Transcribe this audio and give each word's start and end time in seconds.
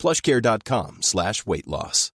plushcare.com 0.00 1.02
slash 1.02 1.46
weight 1.46 1.68
loss. 1.68 2.10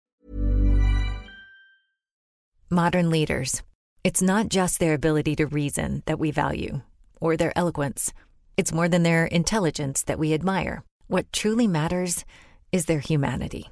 Modern 2.70 3.12
leaders. 3.12 3.62
It's 4.04 4.22
not 4.22 4.50
just 4.50 4.80
their 4.80 4.96
ability 4.96 5.36
to 5.36 5.46
reason 5.46 6.02
that 6.08 6.20
we 6.20 6.32
value, 6.32 6.82
or 7.22 7.38
their 7.38 7.58
eloquence. 7.58 8.12
It's 8.58 8.74
more 8.74 8.90
than 8.90 9.04
their 9.04 9.26
intelligence 9.26 10.04
that 10.04 10.20
we 10.20 10.34
admire. 10.34 10.84
What 11.08 11.32
truly 11.32 11.68
matters 11.68 12.26
is 12.72 12.86
their 12.86 13.00
humanity. 13.00 13.70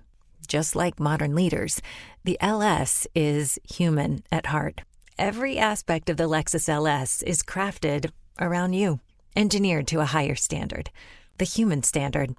Just 0.47 0.75
like 0.75 0.99
modern 0.99 1.33
leaders, 1.33 1.81
the 2.23 2.37
LS 2.39 3.07
is 3.15 3.57
human 3.63 4.23
at 4.31 4.45
heart. 4.47 4.81
Every 5.17 5.57
aspect 5.57 6.09
of 6.09 6.17
the 6.17 6.29
Lexus 6.29 6.69
LS 6.69 7.23
is 7.23 7.41
crafted 7.41 8.11
around 8.39 8.73
you, 8.73 8.99
engineered 9.35 9.87
to 9.87 10.01
a 10.01 10.05
higher 10.05 10.35
standard, 10.35 10.91
the 11.39 11.45
human 11.45 11.81
standard. 11.81 12.35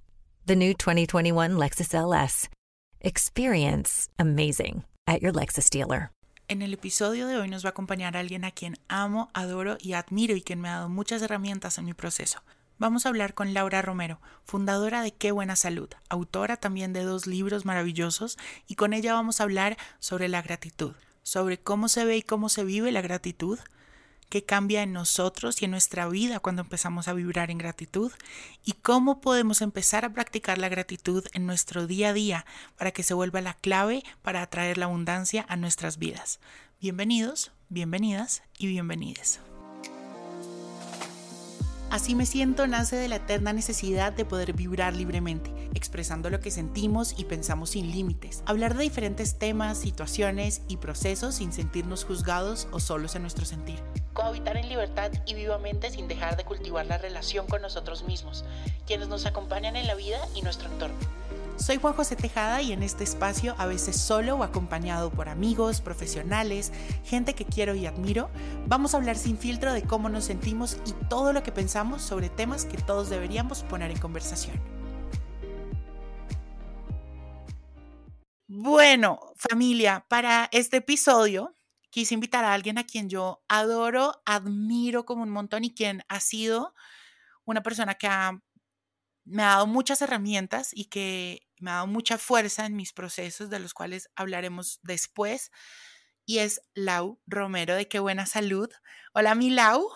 The 0.47 0.57
new 0.57 0.75
2021 0.75 1.57
Lexus 1.57 1.95
LS. 1.95 2.51
Experience 3.01 4.11
amazing 4.19 4.85
at 5.07 5.23
your 5.23 5.33
Lexus 5.33 5.71
dealer. 5.71 6.11
En 6.49 6.61
el 6.61 6.75
episodio 6.75 7.27
de 7.27 7.39
hoy 7.39 7.49
nos 7.49 7.65
va 7.65 7.69
a 7.69 7.71
acompañar 7.71 8.15
alguien 8.15 8.45
a 8.45 8.51
quien 8.51 8.77
amo, 8.87 9.31
adoro 9.33 9.79
y 9.81 9.95
admiro 9.95 10.37
y 10.37 10.43
quien 10.43 10.61
me 10.61 10.69
ha 10.69 10.75
dado 10.75 10.91
muchas 10.91 11.23
herramientas 11.23 11.79
en 11.79 11.87
mi 11.87 11.95
proceso. 11.95 12.43
Vamos 12.77 13.07
a 13.07 13.09
hablar 13.09 13.33
con 13.33 13.55
Laura 13.55 13.81
Romero, 13.81 14.21
fundadora 14.45 15.03
de 15.03 15.15
Qué 15.15 15.33
Buena 15.33 15.57
Salud, 15.57 15.89
autora 16.11 16.59
también 16.59 16.93
de 16.93 17.05
dos 17.05 17.27
libros 17.27 17.65
maravillosos 17.65 18.37
y 18.67 18.75
con 18.75 18.93
ella 18.93 19.15
vamos 19.15 19.41
a 19.41 19.45
hablar 19.45 19.79
sobre 19.99 20.29
la 20.29 20.43
gratitud, 20.43 20.93
sobre 21.23 21.57
cómo 21.59 21.89
se 21.89 22.05
ve 22.05 22.19
y 22.19 22.23
cómo 22.23 22.51
se 22.51 22.65
vive 22.65 22.93
la 22.93 23.01
gratitud, 23.01 23.59
qué 24.35 24.43
cambia 24.43 24.83
en 24.83 24.93
nosotros 24.93 25.63
y 25.63 25.67
en 25.67 25.71
nuestra 25.71 26.09
vida 26.09 26.41
cuando 26.41 26.63
empezamos 26.63 27.07
a 27.07 27.13
vibrar 27.13 27.53
en 27.53 27.59
gratitud 27.59 28.11
y 28.65 28.73
cómo 28.73 29.21
podemos 29.21 29.63
empezar 29.63 30.05
a 30.05 30.13
practicar 30.13 30.59
la 30.59 30.69
gratitud 30.69 31.25
en 31.35 31.47
nuestro 31.47 31.87
día 31.87 32.09
a 32.09 32.13
día 32.13 32.45
para 32.77 32.91
que 32.91 33.05
se 33.05 33.15
vuelva 33.15 33.41
la 33.43 33.55
clave 33.55 34.03
para 34.23 34.43
atraer 34.43 34.77
la 34.77 34.87
abundancia 34.87 35.47
a 35.49 35.55
nuestras 35.55 35.99
vidas. 35.99 36.41
Bienvenidos, 36.81 37.53
bienvenidas 37.69 38.43
y 38.59 38.67
bienvenides. 38.67 39.39
Así 41.93 42.17
me 42.17 42.27
siento 42.27 42.67
nace 42.67 42.97
de 42.97 43.07
la 43.07 43.17
eterna 43.17 43.53
necesidad 43.53 44.13
de 44.13 44.25
poder 44.25 44.53
vibrar 44.53 44.97
libremente, 44.97 45.53
expresando 45.75 46.29
lo 46.29 46.41
que 46.41 46.51
sentimos 46.51 47.15
y 47.17 47.27
pensamos 47.27 47.71
sin 47.71 47.93
límites, 47.93 48.43
hablar 48.47 48.77
de 48.77 48.83
diferentes 48.83 49.39
temas, 49.39 49.79
situaciones 49.79 50.63
y 50.67 50.79
procesos 50.79 51.37
sin 51.37 51.53
sentirnos 51.53 52.05
juzgados 52.05 52.67
o 52.73 52.81
solos 52.81 53.15
en 53.15 53.23
nuestro 53.23 53.45
sentir. 53.45 53.79
Cohabitar 54.15 54.57
en 54.57 54.69
libertad 54.69 55.11
y 55.27 55.35
vivamente 55.35 55.91
sin 55.91 56.09
dejar 56.09 56.37
de 56.37 56.45
cultivar 56.45 56.87
la 56.87 56.99
relación 56.99 57.47
con 57.47 57.61
nosotros 57.61 58.05
mismos, 58.05 58.45
quienes 58.87 59.09
nos 59.09 59.27
acompañan 59.27 59.77
en 59.77 59.87
la 59.87 59.95
vida 59.95 60.21
y 60.35 60.43
nuestro 60.43 60.71
entorno. 60.71 60.97
Soy 61.57 61.77
Juan 61.77 61.95
José 61.95 62.17
Tejada 62.17 62.63
y 62.63 62.73
en 62.73 62.83
este 62.83 63.05
espacio, 63.05 63.55
a 63.59 63.67
veces 63.67 64.01
solo 64.01 64.37
o 64.37 64.43
acompañado 64.43 65.11
por 65.11 65.29
amigos, 65.29 65.81
profesionales, 65.81 66.73
gente 67.05 67.35
que 67.35 67.45
quiero 67.45 67.75
y 67.75 67.87
admiro, 67.87 68.29
vamos 68.67 68.95
a 68.95 68.97
hablar 68.97 69.17
sin 69.17 69.37
filtro 69.37 69.73
de 69.73 69.83
cómo 69.83 70.09
nos 70.09 70.25
sentimos 70.25 70.79
y 70.87 70.93
todo 71.09 71.33
lo 71.33 71.43
que 71.43 71.53
pensamos 71.53 72.03
sobre 72.03 72.29
temas 72.29 72.65
que 72.65 72.79
todos 72.79 73.11
deberíamos 73.11 73.63
poner 73.63 73.91
en 73.91 73.99
conversación. 73.99 74.61
Bueno, 78.47 79.21
familia, 79.37 80.05
para 80.09 80.49
este 80.53 80.79
episodio 80.79 81.55
quise 81.95 82.13
invitar 82.13 82.45
a 82.45 82.53
alguien 82.53 82.77
a 82.77 82.83
quien 82.83 83.09
yo 83.09 83.45
adoro, 83.47 84.21
admiro 84.27 85.05
como 85.05 85.23
un 85.23 85.31
montón 85.31 85.63
y 85.63 85.73
quien 85.73 86.03
ha 86.09 86.19
sido 86.19 86.75
una 87.45 87.63
persona 87.63 87.95
que 87.95 88.09
me 89.25 89.45
ha 89.45 89.51
dado 89.51 89.69
muchas 89.69 90.03
herramientas 90.03 90.71
y 90.73 90.87
que 90.87 91.47
me 91.61 91.71
ha 91.71 91.75
dado 91.75 91.87
mucha 91.87 92.19
fuerza 92.19 92.67
en 92.67 92.75
mis 92.75 92.93
procesos, 92.93 93.49
de 93.49 93.61
los 93.61 93.75
cuales 93.75 94.11
hablaremos 94.17 94.81
después. 94.83 95.53
Y 96.27 96.39
es 96.39 96.63
Lau 96.75 97.21
Romero 97.29 97.77
de 97.77 97.87
Qué 97.87 98.01
Buena 98.01 98.27
Salud. 98.27 98.69
Hola, 99.13 99.37
mi 99.37 99.51
Lau. 99.51 99.89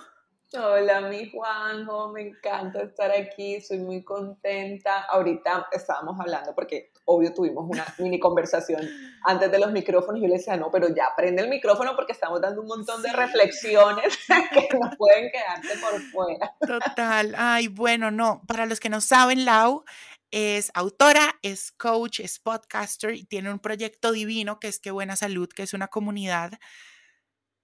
Hola, 0.53 1.01
mi 1.01 1.29
Juanjo, 1.29 2.13
me 2.13 2.29
encanta 2.29 2.81
estar 2.81 3.11
aquí, 3.11 3.61
soy 3.61 3.81
muy 3.81 4.05
contenta. 4.05 5.03
Ahorita 5.03 5.67
estábamos 5.73 6.21
hablando 6.21 6.55
porque 6.55 6.93
obvio 7.09 7.33
tuvimos 7.33 7.65
una 7.69 7.85
mini 7.99 8.21
conversación 8.21 8.89
antes 9.25 9.51
de 9.51 9.59
los 9.59 9.73
micrófonos 9.73 10.19
y 10.21 10.23
yo 10.23 10.29
le 10.29 10.35
decía, 10.35 10.57
no, 10.57 10.71
pero 10.71 10.89
ya 10.95 11.09
prende 11.17 11.43
el 11.43 11.49
micrófono 11.49 11.97
porque 11.97 12.13
estamos 12.13 12.41
dando 12.41 12.61
un 12.61 12.69
montón 12.69 13.03
de 13.03 13.13
reflexiones 13.13 14.19
que 14.53 14.79
nos 14.79 14.97
pueden 14.97 15.31
quedarse 15.31 15.79
por 15.79 16.01
fuera. 16.03 16.55
Total, 16.61 17.35
ay, 17.37 17.69
bueno, 17.69 18.11
no, 18.11 18.43
para 18.47 18.67
los 18.67 18.79
que 18.79 18.91
no 18.91 19.01
saben, 19.01 19.45
Lau 19.45 19.85
es 20.31 20.71
autora, 20.75 21.39
es 21.41 21.73
coach, 21.73 22.21
es 22.21 22.39
podcaster 22.39 23.15
y 23.15 23.25
tiene 23.25 23.51
un 23.51 23.59
proyecto 23.59 24.13
divino 24.13 24.61
que 24.61 24.69
es 24.69 24.79
Qué 24.79 24.91
Buena 24.91 25.17
Salud, 25.17 25.49
que 25.49 25.63
es 25.63 25.73
una 25.73 25.89
comunidad 25.89 26.53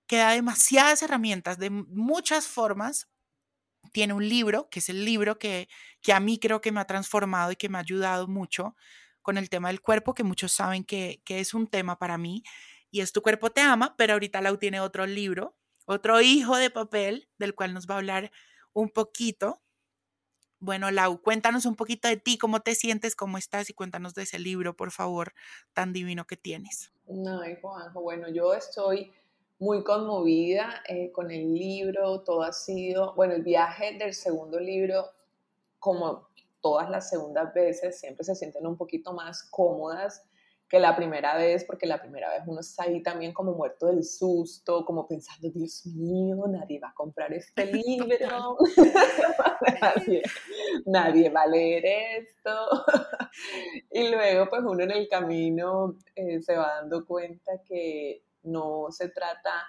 que 0.06 0.16
da 0.16 0.30
demasiadas 0.30 1.02
herramientas 1.02 1.58
de 1.58 1.68
muchas 1.68 2.46
formas. 2.46 3.08
Tiene 3.92 4.14
un 4.14 4.26
libro, 4.26 4.68
que 4.70 4.78
es 4.78 4.88
el 4.88 5.04
libro 5.04 5.38
que, 5.38 5.68
que 6.00 6.14
a 6.14 6.20
mí 6.20 6.38
creo 6.38 6.62
que 6.62 6.72
me 6.72 6.80
ha 6.80 6.86
transformado 6.86 7.52
y 7.52 7.56
que 7.56 7.68
me 7.68 7.76
ha 7.76 7.82
ayudado 7.82 8.26
mucho 8.26 8.74
con 9.24 9.38
el 9.38 9.50
tema 9.50 9.68
del 9.68 9.80
cuerpo, 9.80 10.14
que 10.14 10.22
muchos 10.22 10.52
saben 10.52 10.84
que, 10.84 11.20
que 11.24 11.40
es 11.40 11.54
un 11.54 11.66
tema 11.66 11.98
para 11.98 12.18
mí, 12.18 12.44
y 12.92 13.00
es 13.00 13.12
Tu 13.12 13.22
cuerpo 13.22 13.50
te 13.50 13.60
ama, 13.60 13.96
pero 13.98 14.12
ahorita 14.12 14.40
Lau 14.40 14.56
tiene 14.56 14.78
otro 14.78 15.06
libro, 15.06 15.56
otro 15.86 16.20
hijo 16.20 16.56
de 16.56 16.70
papel, 16.70 17.28
del 17.38 17.54
cual 17.56 17.74
nos 17.74 17.88
va 17.88 17.94
a 17.94 17.98
hablar 17.98 18.30
un 18.72 18.90
poquito. 18.90 19.60
Bueno, 20.60 20.90
Lau, 20.90 21.20
cuéntanos 21.20 21.66
un 21.66 21.74
poquito 21.74 22.06
de 22.06 22.18
ti, 22.18 22.38
cómo 22.38 22.60
te 22.60 22.74
sientes, 22.74 23.16
cómo 23.16 23.38
estás 23.38 23.68
y 23.68 23.74
cuéntanos 23.74 24.14
de 24.14 24.22
ese 24.22 24.38
libro, 24.38 24.76
por 24.76 24.92
favor, 24.92 25.32
tan 25.72 25.92
divino 25.92 26.26
que 26.26 26.36
tienes. 26.36 26.92
Ay, 27.42 27.56
Juanjo, 27.60 28.00
bueno, 28.00 28.28
yo 28.28 28.54
estoy 28.54 29.10
muy 29.58 29.82
conmovida 29.82 30.82
eh, 30.86 31.10
con 31.12 31.30
el 31.30 31.54
libro, 31.54 32.20
todo 32.20 32.42
ha 32.42 32.52
sido, 32.52 33.14
bueno, 33.14 33.34
el 33.34 33.42
viaje 33.42 33.98
del 33.98 34.14
segundo 34.14 34.60
libro, 34.60 35.10
como 35.78 36.28
todas 36.64 36.88
las 36.88 37.10
segundas 37.10 37.52
veces, 37.52 38.00
siempre 38.00 38.24
se 38.24 38.34
sienten 38.34 38.66
un 38.66 38.78
poquito 38.78 39.12
más 39.12 39.42
cómodas 39.50 40.24
que 40.66 40.80
la 40.80 40.96
primera 40.96 41.36
vez, 41.36 41.62
porque 41.62 41.84
la 41.84 42.00
primera 42.00 42.30
vez 42.30 42.40
uno 42.46 42.60
está 42.60 42.84
ahí 42.84 43.02
también 43.02 43.34
como 43.34 43.52
muerto 43.52 43.88
del 43.88 44.02
susto, 44.02 44.82
como 44.86 45.06
pensando, 45.06 45.50
Dios 45.50 45.84
mío, 45.84 46.42
nadie 46.48 46.80
va 46.80 46.88
a 46.88 46.94
comprar 46.94 47.34
este 47.34 47.66
libro, 47.66 48.56
nadie, 50.86 51.28
va 51.28 51.42
a 51.42 51.48
leer 51.48 51.84
esto. 51.84 52.86
y 53.90 54.08
luego 54.08 54.48
pues 54.48 54.62
uno 54.64 54.84
en 54.84 54.92
el 54.92 55.06
camino 55.06 55.98
eh, 56.16 56.40
se 56.40 56.56
va 56.56 56.80
dando 56.80 57.04
cuenta 57.04 57.60
que 57.68 58.24
no 58.44 58.86
se 58.90 59.10
trata 59.10 59.66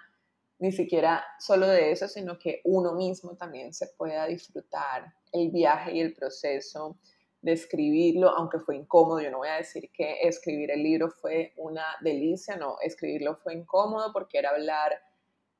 ni 0.59 0.71
siquiera 0.71 1.25
solo 1.39 1.67
de 1.67 1.91
eso, 1.91 2.07
sino 2.07 2.39
que 2.39 2.61
uno 2.63 2.93
mismo 2.93 3.35
también 3.35 3.73
se 3.73 3.87
pueda 3.97 4.27
disfrutar 4.27 5.13
el 5.35 5.51
viaje 5.51 5.95
y 5.95 6.01
el 6.01 6.13
proceso 6.13 6.97
de 7.41 7.53
escribirlo, 7.53 8.29
aunque 8.29 8.59
fue 8.59 8.75
incómodo. 8.75 9.21
Yo 9.21 9.29
no 9.29 9.37
voy 9.37 9.49
a 9.49 9.57
decir 9.57 9.91
que 9.93 10.21
escribir 10.21 10.71
el 10.71 10.81
libro 10.81 11.09
fue 11.09 11.53
una 11.57 11.85
delicia, 12.01 12.55
no, 12.55 12.77
escribirlo 12.81 13.35
fue 13.35 13.53
incómodo 13.53 14.11
porque 14.11 14.39
era 14.39 14.49
hablar 14.49 14.91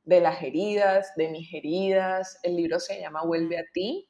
de 0.04 0.19
las 0.19 0.42
heridas, 0.42 1.13
de 1.16 1.30
mis 1.30 1.54
heridas. 1.54 2.39
El 2.44 2.56
libro 2.56 2.80
se 2.80 3.00
llama 3.00 3.24
Vuelve 3.24 3.57
a 3.60 3.66
ti. 3.74 4.07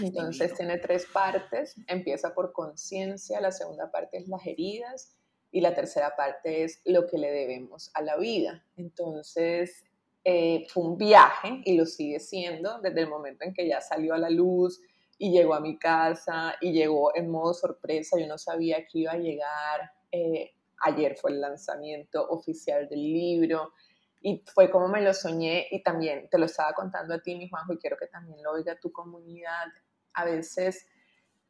Entonces 0.00 0.54
tiene 0.54 0.78
tres 0.78 1.04
partes. 1.12 1.74
Empieza 1.86 2.32
por 2.32 2.52
conciencia, 2.52 3.40
la 3.40 3.52
segunda 3.52 3.90
parte 3.90 4.16
es 4.16 4.28
las 4.28 4.46
heridas 4.46 5.14
y 5.50 5.60
la 5.60 5.74
tercera 5.74 6.16
parte 6.16 6.64
es 6.64 6.80
lo 6.86 7.06
que 7.06 7.18
le 7.18 7.30
debemos 7.30 7.90
a 7.92 8.00
la 8.00 8.16
vida. 8.16 8.64
Entonces, 8.76 9.84
eh, 10.24 10.66
fue 10.70 10.84
un 10.84 10.96
viaje 10.96 11.60
y 11.64 11.76
lo 11.76 11.84
sigue 11.84 12.20
siendo 12.20 12.80
desde 12.80 13.00
el 13.00 13.08
momento 13.08 13.44
en 13.44 13.52
que 13.52 13.66
ya 13.68 13.80
salió 13.80 14.14
a 14.14 14.18
la 14.18 14.30
luz 14.30 14.80
y 15.18 15.30
llegó 15.30 15.54
a 15.54 15.60
mi 15.60 15.78
casa 15.78 16.54
y 16.60 16.72
llegó 16.72 17.14
en 17.16 17.30
modo 17.30 17.54
sorpresa. 17.54 18.18
Yo 18.18 18.26
no 18.26 18.38
sabía 18.38 18.86
que 18.86 19.00
iba 19.00 19.12
a 19.12 19.18
llegar. 19.18 19.92
Eh, 20.10 20.52
ayer 20.82 21.16
fue 21.16 21.32
el 21.32 21.40
lanzamiento 21.40 22.28
oficial 22.28 22.88
del 22.88 23.02
libro 23.02 23.72
y 24.20 24.44
fue 24.54 24.70
como 24.70 24.88
me 24.88 25.00
lo 25.00 25.12
soñé 25.12 25.66
y 25.70 25.82
también 25.82 26.28
te 26.28 26.38
lo 26.38 26.46
estaba 26.46 26.72
contando 26.72 27.14
a 27.14 27.18
ti, 27.18 27.36
mi 27.36 27.48
Juanjo, 27.48 27.72
y 27.72 27.78
quiero 27.78 27.96
que 27.96 28.06
también 28.06 28.42
lo 28.42 28.52
oiga 28.52 28.78
tu 28.78 28.92
comunidad. 28.92 29.66
A 30.14 30.24
veces 30.24 30.86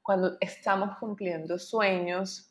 cuando 0.02 0.36
estamos 0.40 0.96
cumpliendo 0.98 1.58
sueños, 1.58 2.50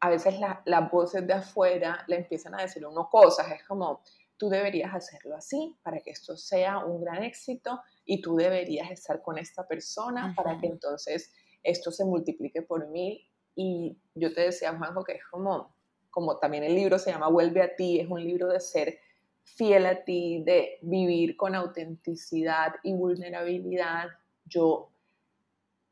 a 0.00 0.08
veces 0.08 0.34
las 0.64 0.90
voces 0.90 1.26
de 1.26 1.34
afuera 1.34 2.04
le 2.06 2.16
empiezan 2.16 2.54
a 2.54 2.62
decir 2.62 2.86
uno 2.86 3.08
cosas, 3.08 3.50
es 3.50 3.64
como, 3.64 4.02
tú 4.36 4.48
deberías 4.48 4.94
hacerlo 4.94 5.36
así 5.36 5.76
para 5.82 6.00
que 6.00 6.10
esto 6.10 6.36
sea 6.36 6.84
un 6.84 7.02
gran 7.02 7.22
éxito 7.22 7.80
y 8.04 8.20
tú 8.20 8.36
deberías 8.36 8.90
estar 8.90 9.22
con 9.22 9.38
esta 9.38 9.66
persona 9.66 10.34
para 10.36 10.58
que 10.58 10.66
entonces 10.66 11.32
esto 11.62 11.90
se 11.90 12.04
multiplique 12.04 12.62
por 12.62 12.88
mil. 12.88 13.20
Y 13.56 13.96
yo 14.14 14.32
te 14.32 14.42
decía, 14.42 14.76
Juanjo, 14.76 15.04
que 15.04 15.12
es 15.12 15.24
como, 15.30 15.74
como 16.10 16.38
también 16.38 16.64
el 16.64 16.74
libro 16.74 16.98
se 16.98 17.10
llama 17.10 17.28
Vuelve 17.28 17.62
a 17.62 17.76
ti, 17.76 18.00
es 18.00 18.08
un 18.08 18.22
libro 18.22 18.48
de 18.48 18.60
ser 18.60 18.98
fiel 19.44 19.86
a 19.86 20.04
ti, 20.04 20.42
de 20.44 20.78
vivir 20.82 21.36
con 21.36 21.54
autenticidad 21.54 22.74
y 22.82 22.92
vulnerabilidad. 22.92 24.08
Yo 24.44 24.90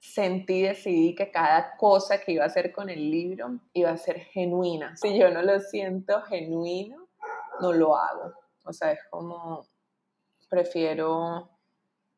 sentí, 0.01 0.63
decidí 0.63 1.15
que 1.15 1.31
cada 1.31 1.77
cosa 1.77 2.21
que 2.21 2.33
iba 2.33 2.45
a 2.45 2.49
hacer 2.49 2.73
con 2.73 2.91
el 2.91 3.11
libro 3.11 3.61
iba 3.73 3.91
a 3.91 3.97
ser 3.97 4.19
genuina. 4.19 4.97
Si 4.97 5.17
yo 5.17 5.31
no 5.31 5.43
lo 5.43 5.61
siento 5.61 6.23
genuino, 6.23 7.02
no 7.63 7.73
lo 7.73 7.97
hago. 7.97 8.35
O 8.65 8.73
sea, 8.73 8.93
es 8.93 9.01
como, 9.11 9.67
prefiero, 10.51 11.49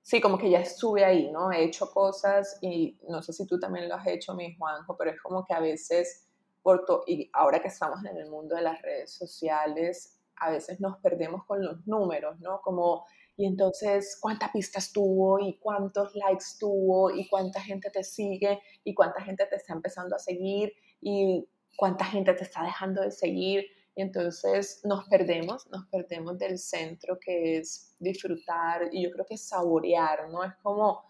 sí, 0.03 0.21
como 0.21 0.39
que 0.39 0.51
ya 0.51 0.61
estuve 0.61 1.05
ahí, 1.05 1.31
¿no? 1.31 1.53
He 1.53 1.65
hecho 1.65 1.91
cosas 1.93 2.59
y 2.61 2.99
no 3.09 3.23
sé 3.23 3.33
si 3.33 3.47
tú 3.47 3.61
también 3.61 3.89
lo 3.89 3.95
has 3.95 4.07
hecho, 4.07 4.35
mi 4.35 4.57
Juanjo, 4.57 4.97
pero 4.97 5.11
es 5.11 5.21
como 5.21 5.45
que 5.45 5.55
a 5.55 5.61
veces, 5.61 6.27
por 6.63 6.85
y 7.07 7.31
ahora 7.33 7.61
que 7.61 7.69
estamos 7.69 8.05
en 8.05 8.17
el 8.17 8.31
mundo 8.31 8.57
de 8.57 8.63
las 8.63 8.81
redes 8.83 9.13
sociales, 9.13 10.19
a 10.37 10.51
veces 10.51 10.81
nos 10.81 10.99
perdemos 10.99 11.45
con 11.45 11.65
los 11.65 11.87
números, 11.87 12.41
¿no? 12.41 12.61
Como 12.63 13.07
y 13.37 13.47
entonces 13.47 14.17
cuántas 14.21 14.51
pistas 14.51 14.93
tuvo 14.93 15.41
y 15.41 15.59
cuántos 15.59 16.15
likes 16.15 16.45
tuvo 16.59 17.11
y 17.11 17.29
cuánta 17.29 17.61
gente 17.61 17.91
te 17.91 18.05
sigue 18.05 18.61
y 18.85 18.95
cuánta 18.95 19.23
gente 19.23 19.47
te 19.47 19.57
está 19.57 19.73
empezando 19.73 20.15
a 20.15 20.21
seguir 20.21 20.73
y 21.01 21.49
cuánta 21.77 22.05
gente 22.05 22.33
te 22.35 22.45
está 22.45 22.63
dejando 22.63 23.03
de 23.03 23.11
seguir. 23.11 23.65
Y 23.97 24.03
entonces 24.03 24.81
nos 24.85 25.09
perdemos, 25.09 25.69
nos 25.71 25.87
perdemos 25.87 26.39
del 26.39 26.59
centro 26.59 27.19
que 27.21 27.59
es 27.59 27.95
disfrutar 27.99 28.89
y 28.93 29.05
yo 29.05 29.11
creo 29.13 29.25
que 29.25 29.37
saborear, 29.37 30.29
¿no? 30.31 30.43
Es 30.43 30.55
como 30.63 31.05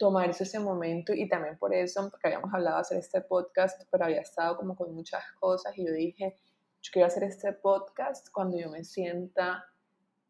tomarse 0.00 0.44
ese 0.44 0.58
momento 0.58 1.12
y 1.12 1.28
también 1.28 1.58
por 1.58 1.74
eso, 1.74 2.08
porque 2.10 2.28
habíamos 2.28 2.52
hablado 2.54 2.76
de 2.76 2.80
hacer 2.80 2.98
este 2.98 3.20
podcast, 3.20 3.82
pero 3.90 4.04
había 4.04 4.20
estado 4.20 4.56
como 4.56 4.74
con 4.74 4.94
muchas 4.94 5.22
cosas 5.38 5.76
y 5.76 5.84
yo 5.84 5.92
dije, 5.92 6.38
yo 6.80 6.90
quiero 6.92 7.06
hacer 7.06 7.24
este 7.24 7.52
podcast 7.52 8.28
cuando 8.32 8.58
yo 8.58 8.70
me 8.70 8.82
sienta 8.84 9.66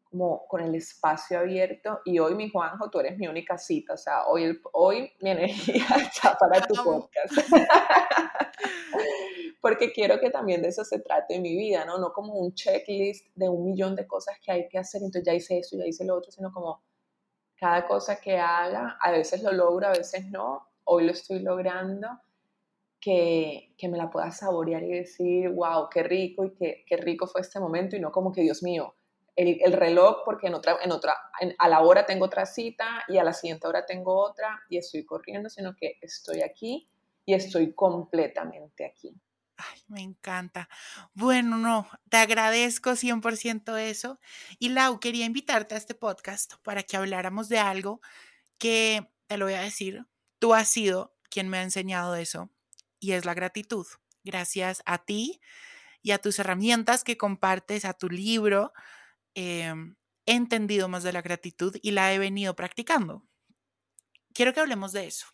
como 0.03 0.45
con 0.47 0.61
el 0.61 0.75
espacio 0.75 1.39
abierto 1.39 2.01
y 2.03 2.19
hoy 2.19 2.35
mi 2.35 2.49
Juanjo, 2.49 2.89
tú 2.89 2.99
eres 2.99 3.17
mi 3.17 3.27
única 3.27 3.57
cita, 3.57 3.93
o 3.93 3.97
sea, 3.97 4.25
hoy, 4.25 4.59
hoy 4.73 5.13
mi 5.21 5.29
energía 5.29 5.85
está 6.01 6.37
para 6.37 6.59
tu 6.67 6.73
podcast. 6.83 7.33
Porque 9.61 9.91
quiero 9.91 10.19
que 10.19 10.31
también 10.31 10.61
de 10.61 10.69
eso 10.69 10.83
se 10.83 10.99
trate 10.99 11.35
en 11.35 11.43
mi 11.43 11.55
vida, 11.55 11.85
¿no? 11.85 11.99
No 11.99 12.11
como 12.11 12.33
un 12.33 12.53
checklist 12.53 13.27
de 13.35 13.47
un 13.47 13.63
millón 13.63 13.95
de 13.95 14.07
cosas 14.07 14.37
que 14.43 14.51
hay 14.51 14.67
que 14.67 14.79
hacer, 14.79 15.03
entonces 15.03 15.23
ya 15.23 15.33
hice 15.33 15.59
eso, 15.59 15.77
ya 15.77 15.85
hice 15.85 16.03
lo 16.03 16.15
otro, 16.15 16.31
sino 16.31 16.51
como 16.51 16.83
cada 17.55 17.87
cosa 17.87 18.19
que 18.19 18.37
haga, 18.37 18.97
a 18.99 19.11
veces 19.11 19.43
lo 19.43 19.51
logro, 19.51 19.87
a 19.87 19.91
veces 19.91 20.25
no, 20.25 20.67
hoy 20.85 21.05
lo 21.05 21.11
estoy 21.11 21.39
logrando, 21.39 22.07
que, 22.99 23.73
que 23.77 23.87
me 23.87 23.97
la 23.97 24.09
pueda 24.09 24.31
saborear 24.31 24.83
y 24.83 24.91
decir, 24.91 25.49
wow, 25.49 25.87
qué 25.89 26.03
rico 26.03 26.43
y 26.45 26.53
qué, 26.53 26.83
qué 26.87 26.97
rico 26.97 27.27
fue 27.27 27.41
este 27.41 27.59
momento 27.59 27.95
y 27.95 27.99
no 27.99 28.11
como 28.11 28.31
que, 28.31 28.41
Dios 28.41 28.63
mío, 28.63 28.95
el, 29.35 29.73
reloj 29.73 30.17
porque 30.25 30.47
en 30.47 30.53
otra, 30.53 30.77
en 30.83 30.91
otra, 30.91 31.15
a 31.57 31.69
la 31.69 31.81
hora 31.81 32.05
tengo 32.05 32.25
otra 32.25 32.45
cita 32.45 33.03
y 33.07 33.17
a 33.17 33.23
la 33.23 33.33
siguiente 33.33 33.67
hora 33.67 33.85
tengo 33.85 34.15
otra 34.15 34.61
y 34.69 34.77
estoy 34.77 35.05
corriendo, 35.05 35.49
sino 35.49 35.75
que 35.75 35.97
estoy 36.01 36.41
aquí 36.41 36.89
y 37.25 37.33
estoy 37.33 37.73
completamente 37.73 38.85
aquí. 38.85 39.15
Ay, 39.61 39.81
me 39.87 40.01
encanta. 40.01 40.69
Bueno, 41.13 41.57
no, 41.57 41.89
te 42.09 42.17
agradezco 42.17 42.95
100% 42.95 43.77
eso. 43.77 44.19
Y 44.59 44.69
Lau, 44.69 44.99
quería 44.99 45.25
invitarte 45.25 45.75
a 45.75 45.77
este 45.77 45.95
podcast 45.95 46.53
para 46.63 46.83
que 46.83 46.97
habláramos 46.97 47.49
de 47.49 47.59
algo 47.59 48.01
que, 48.57 49.09
te 49.27 49.37
lo 49.37 49.45
voy 49.45 49.55
a 49.55 49.61
decir, 49.61 50.05
tú 50.39 50.53
has 50.53 50.67
sido 50.67 51.15
quien 51.29 51.49
me 51.49 51.57
ha 51.57 51.63
enseñado 51.63 52.15
eso 52.15 52.49
y 52.99 53.13
es 53.13 53.25
la 53.25 53.33
gratitud. 53.33 53.87
Gracias 54.23 54.83
a 54.85 54.99
ti 54.99 55.41
y 56.01 56.11
a 56.11 56.19
tus 56.19 56.39
herramientas 56.39 57.03
que 57.03 57.17
compartes, 57.17 57.85
a 57.85 57.93
tu 57.93 58.09
libro, 58.09 58.73
Em, 59.33 59.95
he 60.25 60.33
entendido 60.33 60.89
más 60.89 61.03
de 61.03 61.13
la 61.13 61.21
gratitud 61.21 61.75
y 61.81 61.91
la 61.91 62.13
he 62.13 62.19
venido 62.19 62.55
practicando. 62.55 63.23
Quiero 64.33 64.53
que 64.53 64.59
hablemos 64.59 64.91
de 64.91 65.07
eso. 65.07 65.27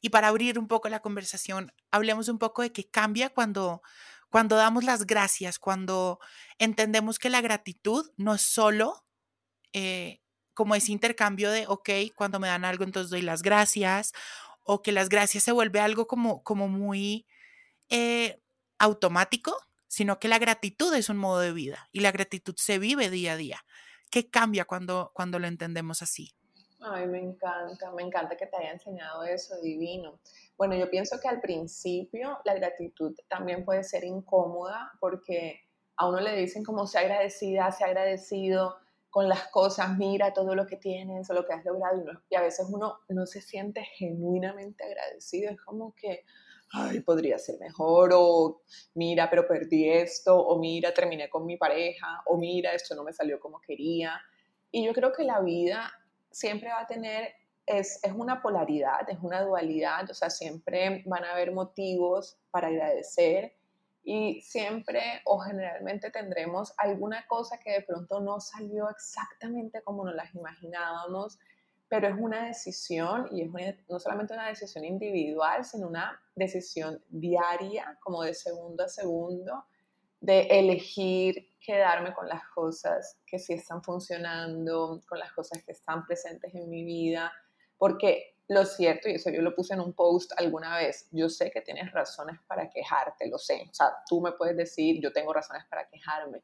Y 0.00 0.10
para 0.10 0.28
abrir 0.28 0.58
un 0.58 0.68
poco 0.68 0.88
la 0.88 1.00
conversación, 1.00 1.72
hablemos 1.90 2.28
un 2.28 2.38
poco 2.38 2.62
de 2.62 2.72
qué 2.72 2.88
cambia 2.88 3.30
cuando, 3.30 3.82
cuando 4.30 4.56
damos 4.56 4.84
las 4.84 5.06
gracias, 5.06 5.58
cuando 5.58 6.18
entendemos 6.58 7.18
que 7.18 7.30
la 7.30 7.40
gratitud 7.40 8.10
no 8.16 8.34
es 8.34 8.42
solo 8.42 9.04
eh, 9.72 10.20
como 10.54 10.74
ese 10.74 10.92
intercambio 10.92 11.50
de, 11.50 11.66
ok, 11.66 11.90
cuando 12.14 12.40
me 12.40 12.48
dan 12.48 12.64
algo, 12.64 12.84
entonces 12.84 13.10
doy 13.10 13.22
las 13.22 13.42
gracias, 13.42 14.12
o 14.62 14.82
que 14.82 14.90
las 14.90 15.08
gracias 15.08 15.44
se 15.44 15.52
vuelve 15.52 15.80
algo 15.80 16.06
como, 16.06 16.42
como 16.42 16.68
muy 16.68 17.26
eh, 17.88 18.40
automático, 18.78 19.56
sino 19.86 20.18
que 20.18 20.28
la 20.28 20.38
gratitud 20.38 20.92
es 20.94 21.08
un 21.08 21.18
modo 21.18 21.40
de 21.40 21.52
vida 21.52 21.88
y 21.92 22.00
la 22.00 22.10
gratitud 22.10 22.54
se 22.56 22.78
vive 22.78 23.10
día 23.10 23.34
a 23.34 23.36
día. 23.36 23.64
¿Qué 24.10 24.28
cambia 24.28 24.64
cuando, 24.64 25.12
cuando 25.14 25.38
lo 25.38 25.46
entendemos 25.46 26.02
así? 26.02 26.34
Ay, 26.88 27.06
me 27.06 27.18
encanta, 27.18 27.90
me 27.92 28.02
encanta 28.02 28.36
que 28.36 28.46
te 28.46 28.56
haya 28.56 28.70
enseñado 28.70 29.24
eso, 29.24 29.60
divino. 29.60 30.20
Bueno, 30.56 30.76
yo 30.76 30.88
pienso 30.88 31.18
que 31.20 31.26
al 31.26 31.40
principio 31.40 32.38
la 32.44 32.54
gratitud 32.54 33.12
también 33.28 33.64
puede 33.64 33.82
ser 33.82 34.04
incómoda 34.04 34.92
porque 35.00 35.62
a 35.96 36.08
uno 36.08 36.20
le 36.20 36.36
dicen 36.36 36.62
como 36.62 36.86
sea 36.86 37.00
agradecida, 37.00 37.72
sea 37.72 37.88
agradecido 37.88 38.76
con 39.10 39.28
las 39.28 39.48
cosas, 39.48 39.96
mira 39.96 40.32
todo 40.32 40.54
lo 40.54 40.66
que 40.66 40.76
tienes 40.76 41.28
o 41.28 41.34
lo 41.34 41.44
que 41.44 41.54
has 41.54 41.64
logrado 41.64 41.98
y, 41.98 42.04
y 42.34 42.36
a 42.36 42.42
veces 42.42 42.66
uno 42.70 42.98
no 43.08 43.26
se 43.26 43.40
siente 43.40 43.82
genuinamente 43.96 44.84
agradecido, 44.84 45.50
es 45.50 45.60
como 45.62 45.94
que, 45.94 46.24
ay, 46.72 47.00
podría 47.00 47.38
ser 47.38 47.58
mejor, 47.58 48.10
o 48.14 48.62
mira, 48.94 49.28
pero 49.28 49.48
perdí 49.48 49.88
esto, 49.88 50.38
o 50.38 50.58
mira, 50.58 50.92
terminé 50.92 51.28
con 51.30 51.46
mi 51.46 51.56
pareja, 51.56 52.22
o 52.26 52.36
mira, 52.36 52.74
esto 52.74 52.94
no 52.94 53.02
me 53.02 53.12
salió 53.12 53.40
como 53.40 53.60
quería. 53.60 54.20
Y 54.70 54.84
yo 54.84 54.92
creo 54.92 55.12
que 55.12 55.24
la 55.24 55.40
vida 55.40 55.90
siempre 56.36 56.68
va 56.68 56.80
a 56.80 56.86
tener, 56.86 57.32
es, 57.64 57.98
es 58.02 58.12
una 58.12 58.42
polaridad, 58.42 59.08
es 59.08 59.18
una 59.22 59.40
dualidad, 59.40 60.10
o 60.10 60.12
sea, 60.12 60.28
siempre 60.28 61.02
van 61.06 61.24
a 61.24 61.32
haber 61.32 61.50
motivos 61.50 62.38
para 62.50 62.68
agradecer 62.68 63.54
y 64.04 64.42
siempre 64.42 65.00
o 65.24 65.38
generalmente 65.38 66.10
tendremos 66.10 66.74
alguna 66.76 67.26
cosa 67.26 67.58
que 67.58 67.72
de 67.72 67.80
pronto 67.80 68.20
no 68.20 68.38
salió 68.38 68.90
exactamente 68.90 69.80
como 69.80 70.04
nos 70.04 70.14
las 70.14 70.34
imaginábamos, 70.34 71.38
pero 71.88 72.06
es 72.08 72.14
una 72.18 72.48
decisión 72.48 73.28
y 73.32 73.40
es 73.40 73.50
no 73.88 73.98
solamente 73.98 74.34
una 74.34 74.48
decisión 74.48 74.84
individual, 74.84 75.64
sino 75.64 75.88
una 75.88 76.20
decisión 76.34 77.02
diaria, 77.08 77.98
como 78.02 78.22
de 78.22 78.34
segundo 78.34 78.84
a 78.84 78.88
segundo, 78.88 79.64
de 80.20 80.42
elegir 80.42 81.54
quedarme 81.60 82.14
con 82.14 82.28
las 82.28 82.46
cosas 82.54 83.18
que 83.26 83.38
sí 83.38 83.54
están 83.54 83.82
funcionando, 83.82 85.00
con 85.08 85.18
las 85.18 85.32
cosas 85.32 85.62
que 85.64 85.72
están 85.72 86.06
presentes 86.06 86.54
en 86.54 86.70
mi 86.70 86.84
vida, 86.84 87.32
porque 87.76 88.36
lo 88.48 88.64
cierto, 88.64 89.08
y 89.08 89.14
eso 89.14 89.30
yo 89.30 89.42
lo 89.42 89.54
puse 89.54 89.74
en 89.74 89.80
un 89.80 89.92
post 89.92 90.32
alguna 90.36 90.76
vez, 90.76 91.08
yo 91.10 91.28
sé 91.28 91.50
que 91.50 91.60
tienes 91.60 91.90
razones 91.92 92.38
para 92.46 92.70
quejarte, 92.70 93.28
lo 93.28 93.38
sé, 93.38 93.66
o 93.68 93.74
sea, 93.74 93.92
tú 94.08 94.20
me 94.20 94.32
puedes 94.32 94.56
decir, 94.56 95.00
yo 95.02 95.12
tengo 95.12 95.32
razones 95.32 95.64
para 95.68 95.88
quejarme, 95.88 96.42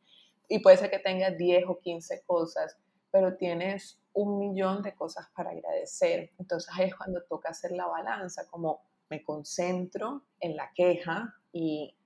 y 0.49 0.59
puede 0.59 0.77
ser 0.77 0.91
que 0.91 0.99
tengas 0.99 1.39
10 1.39 1.65
o 1.69 1.79
15 1.79 2.25
cosas, 2.25 2.77
pero 3.11 3.37
tienes 3.37 4.03
un 4.13 4.39
millón 4.39 4.83
de 4.83 4.95
cosas 4.95 5.27
para 5.35 5.51
agradecer. 5.51 6.31
Entonces 6.39 6.71
ahí 6.75 6.89
es 6.89 6.95
cuando 6.95 7.23
toca 7.23 7.51
hacer 7.51 7.73
la 7.73 7.87
balanza, 7.87 8.47
como 8.49 8.83
me 9.09 9.23
concentro 9.23 10.25
en 10.41 10.57
la 10.57 10.71
queja 10.75 11.35
y 11.53 11.97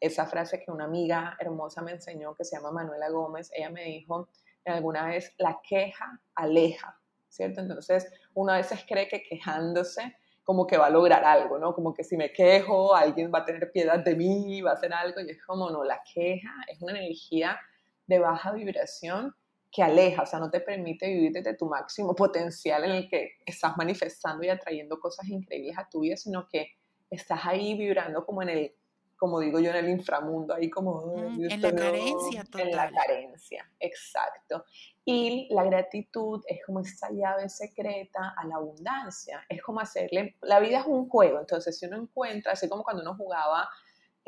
esa 0.00 0.26
frase 0.26 0.62
que 0.62 0.70
una 0.70 0.84
amiga 0.84 1.36
hermosa 1.40 1.82
me 1.82 1.92
enseñó, 1.92 2.34
que 2.34 2.44
se 2.44 2.56
llama 2.56 2.70
Manuela 2.70 3.08
Gómez, 3.08 3.50
ella 3.54 3.70
me 3.70 3.84
dijo 3.84 4.28
alguna 4.64 5.06
vez, 5.06 5.32
la 5.38 5.60
queja 5.62 6.20
aleja, 6.34 6.98
¿cierto? 7.28 7.60
Entonces 7.60 8.10
uno 8.34 8.52
a 8.52 8.56
veces 8.56 8.84
cree 8.86 9.08
que 9.08 9.22
quejándose 9.22 10.16
como 10.44 10.66
que 10.66 10.76
va 10.76 10.86
a 10.86 10.90
lograr 10.90 11.24
algo, 11.24 11.58
¿no? 11.58 11.74
Como 11.74 11.92
que 11.92 12.04
si 12.04 12.16
me 12.16 12.32
quejo, 12.32 12.94
alguien 12.94 13.32
va 13.34 13.40
a 13.40 13.44
tener 13.44 13.72
piedad 13.72 13.98
de 13.98 14.14
mí, 14.14 14.60
va 14.62 14.70
a 14.70 14.74
hacer 14.74 14.92
algo, 14.92 15.20
y 15.20 15.30
es 15.30 15.44
como, 15.44 15.70
no, 15.70 15.82
la 15.82 16.00
queja 16.14 16.50
es 16.70 16.80
una 16.80 16.92
energía 16.92 17.58
de 18.06 18.20
baja 18.20 18.52
vibración 18.52 19.34
que 19.72 19.82
aleja, 19.82 20.22
o 20.22 20.26
sea, 20.26 20.38
no 20.38 20.48
te 20.48 20.60
permite 20.60 21.08
vivir 21.08 21.32
desde 21.32 21.54
tu 21.54 21.66
máximo 21.66 22.14
potencial 22.14 22.84
en 22.84 22.92
el 22.92 23.08
que 23.08 23.32
estás 23.44 23.76
manifestando 23.76 24.44
y 24.44 24.48
atrayendo 24.48 25.00
cosas 25.00 25.28
increíbles 25.28 25.76
a 25.76 25.88
tu 25.88 26.00
vida, 26.00 26.16
sino 26.16 26.46
que 26.48 26.70
estás 27.10 27.40
ahí 27.44 27.76
vibrando 27.76 28.24
como 28.24 28.42
en 28.42 28.48
el, 28.50 28.74
como 29.16 29.40
digo 29.40 29.58
yo, 29.58 29.70
en 29.70 29.76
el 29.76 29.88
inframundo, 29.88 30.54
ahí 30.54 30.68
como... 30.68 31.14
en 31.16 31.62
la 31.62 31.74
carencia 31.74 32.44
total. 32.44 32.68
En 32.68 32.76
la 32.76 32.90
carencia, 32.90 33.70
exacto. 33.80 34.64
Y 35.04 35.48
la 35.50 35.64
gratitud 35.64 36.42
es 36.46 36.58
como 36.64 36.80
esta 36.80 37.10
llave 37.10 37.48
secreta 37.48 38.34
a 38.36 38.46
la 38.46 38.56
abundancia, 38.56 39.44
es 39.48 39.62
como 39.62 39.80
hacerle, 39.80 40.36
la 40.42 40.60
vida 40.60 40.80
es 40.80 40.86
un 40.86 41.08
juego, 41.08 41.40
entonces 41.40 41.78
si 41.78 41.86
uno 41.86 41.96
encuentra, 41.96 42.52
así 42.52 42.68
como 42.68 42.82
cuando 42.82 43.02
uno 43.02 43.14
jugaba 43.16 43.68